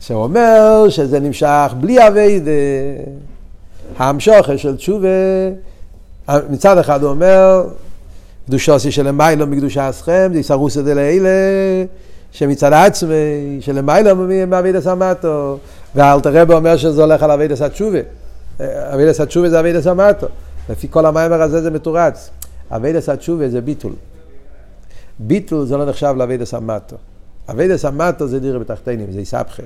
שאומר 0.00 0.88
שזה 0.88 1.20
נמשך 1.20 1.72
בלי 1.80 2.08
אביידה. 2.08 2.50
המשוכר 3.96 4.56
של 4.56 4.76
תשובה, 4.76 5.08
מצד 6.28 6.78
אחד 6.78 7.02
הוא 7.02 7.10
אומר, 7.10 7.64
קדושוסי 8.46 8.90
שלמיילו 8.90 9.46
מקדושה 9.46 9.90
אסכם, 9.90 10.30
זה 10.34 10.42
סרוסא 10.42 10.82
דלאלה, 10.82 11.28
שמצד 12.32 12.72
עצמי, 12.72 13.58
שלמיילו 13.60 14.46
מאביד 14.46 14.76
הסמטו, 14.76 15.58
ואלתר 15.94 16.42
רבי 16.42 16.54
אומר 16.54 16.76
שזה 16.76 17.02
הולך 17.02 17.22
על 17.22 17.30
אביד 17.30 17.52
הסתשובה. 17.52 17.98
אביד 18.60 19.08
הסתשובה 19.08 19.50
זה 19.50 19.60
אביד 19.60 19.76
הסמטו. 19.76 20.26
לפי 20.70 20.86
כל 20.90 21.06
המיימר 21.06 21.42
הזה 21.42 21.62
זה 21.62 21.70
מתורץ. 21.70 22.30
אביד 22.70 22.96
הסתשובה 22.96 23.48
זה 23.48 23.60
ביטול. 23.60 23.92
ביטול 25.18 25.66
זה 25.66 25.76
לא 25.76 25.86
נחשב 25.86 26.14
לאביד 26.16 26.42
הסמטו. 26.42 26.96
אביד 27.50 27.70
הסמטו 27.70 28.26
זה 28.26 28.40
דירה 28.40 28.58
בתחתינים, 28.58 29.12
זה 29.12 29.20
יסבכה. 29.20 29.62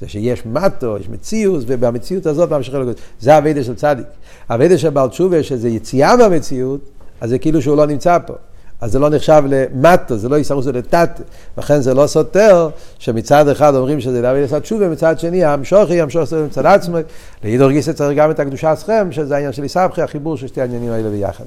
זה 0.00 0.08
שיש 0.08 0.46
מטו, 0.46 0.98
יש 0.98 1.08
מציאות, 1.08 1.64
ובמציאות 1.66 2.26
הזאת 2.26 2.50
ממשיכה 2.52 2.78
לגוד. 2.78 2.96
זה 3.20 3.38
אבידה 3.38 3.64
של 3.64 3.74
צדיק. 3.74 4.06
אבידה 4.50 4.78
של 4.78 4.90
בעל 4.90 5.08
תשובה, 5.08 5.42
שזה 5.42 5.68
יציאה 5.68 6.16
מהמציאות, 6.16 6.80
אז 7.20 7.30
זה 7.30 7.38
כאילו 7.38 7.62
שהוא 7.62 7.76
לא 7.76 7.86
נמצא 7.86 8.18
פה. 8.26 8.34
אז 8.80 8.92
זה 8.92 8.98
לא 8.98 9.08
נחשב 9.08 9.42
למטו, 9.46 10.16
זה 10.16 10.28
לא 10.28 10.36
יסרוס 10.36 10.66
לטאט, 10.66 11.20
לכן 11.58 11.80
זה 11.80 11.94
לא 11.94 12.06
סותר 12.06 12.68
שמצד 12.98 13.48
אחד 13.48 13.74
אומרים 13.74 14.00
שזה 14.00 14.22
להביא 14.22 14.40
לעשות 14.40 14.62
תשובה, 14.62 14.86
ומצד 14.86 15.18
שני 15.18 15.44
המשוכי, 15.44 16.00
המשוך 16.00 16.32
מצד 16.32 16.66
עצמו, 16.66 16.96
להידור 17.44 17.70
גיסא 17.70 17.92
צריך 17.92 18.18
גם 18.18 18.30
את 18.30 18.40
הקדושה 18.40 18.76
שלכם, 18.76 19.12
שזה 19.12 19.34
העניין 19.34 19.52
של 19.52 19.64
יסבכי, 19.64 20.02
החיבור 20.02 20.36
של 20.36 20.46
שתי 20.46 20.60
העניינים 20.60 20.92
האלה 20.92 21.10
ביחד. 21.10 21.44